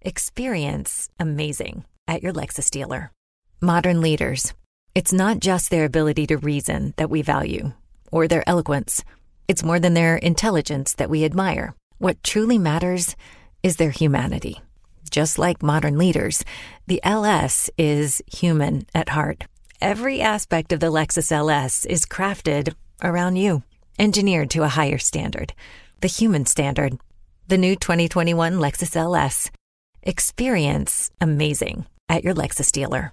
Experience 0.00 1.10
amazing 1.20 1.84
at 2.08 2.22
your 2.22 2.32
Lexus 2.32 2.70
dealer. 2.70 3.12
Modern 3.60 4.00
leaders. 4.00 4.54
It's 4.94 5.12
not 5.12 5.40
just 5.40 5.68
their 5.68 5.84
ability 5.84 6.26
to 6.28 6.38
reason 6.38 6.94
that 6.96 7.10
we 7.10 7.20
value 7.20 7.74
or 8.10 8.28
their 8.28 8.48
eloquence. 8.48 9.04
It's 9.46 9.62
more 9.62 9.78
than 9.78 9.92
their 9.92 10.16
intelligence 10.16 10.94
that 10.94 11.10
we 11.10 11.26
admire. 11.26 11.74
What 11.98 12.22
truly 12.22 12.56
matters 12.56 13.14
is 13.62 13.76
their 13.76 13.90
humanity. 13.90 14.62
Just 15.12 15.38
like 15.38 15.62
modern 15.62 15.98
leaders, 15.98 16.42
the 16.86 16.98
LS 17.04 17.70
is 17.76 18.22
human 18.26 18.86
at 18.94 19.10
heart. 19.10 19.44
Every 19.78 20.22
aspect 20.22 20.72
of 20.72 20.80
the 20.80 20.90
Lexus 20.90 21.30
LS 21.30 21.84
is 21.84 22.06
crafted 22.06 22.74
around 23.02 23.36
you, 23.36 23.62
engineered 23.98 24.48
to 24.50 24.62
a 24.62 24.68
higher 24.68 24.96
standard, 24.96 25.52
the 26.00 26.08
human 26.08 26.46
standard. 26.46 26.98
The 27.46 27.58
new 27.58 27.76
2021 27.76 28.54
Lexus 28.54 28.96
LS. 28.96 29.50
Experience 30.02 31.10
amazing 31.20 31.84
at 32.08 32.24
your 32.24 32.34
Lexus 32.34 32.72
dealer. 32.72 33.12